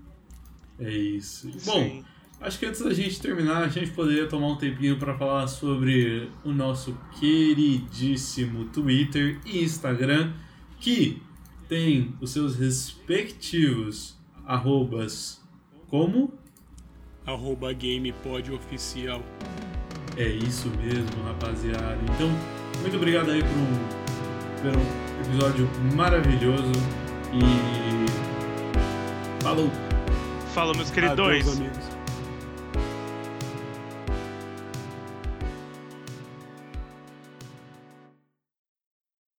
É 0.80 0.92
isso. 0.92 1.50
Bom, 1.66 1.84
Sim. 1.84 2.06
acho 2.40 2.60
que 2.60 2.66
antes 2.66 2.82
da 2.82 2.94
gente 2.94 3.20
terminar, 3.20 3.64
a 3.64 3.68
gente 3.68 3.92
poderia 3.92 4.28
tomar 4.28 4.48
um 4.48 4.56
tempinho 4.58 4.98
pra 4.98 5.18
falar 5.18 5.48
sobre 5.48 6.30
o 6.44 6.52
nosso 6.52 6.98
queridíssimo 7.20 8.66
Twitter 8.66 9.40
e 9.46 9.64
Instagram, 9.64 10.34
que 10.80 11.22
tem 11.68 12.14
os 12.22 12.32
seus 12.32 12.56
respectivos 12.56 14.18
arrobas 14.46 15.42
como? 15.88 16.34
Arroba 17.26 17.74
GamePod 17.74 18.52
Oficial. 18.52 19.24
É 20.20 20.28
isso 20.28 20.70
mesmo, 20.84 21.24
rapaziada. 21.26 21.98
Então, 22.14 22.30
muito 22.82 22.98
obrigado 22.98 23.32
aí 23.32 23.42
por 23.42 23.58
um, 23.58 23.78
por 24.62 24.78
um 24.78 25.22
episódio 25.26 25.70
maravilhoso 25.96 26.74
e 27.34 27.42
falou! 29.42 29.72
Fala, 30.54 30.74
meus 30.74 30.92
Adeus, 30.92 30.92
queridões. 30.92 31.48
amigos. 31.48 31.79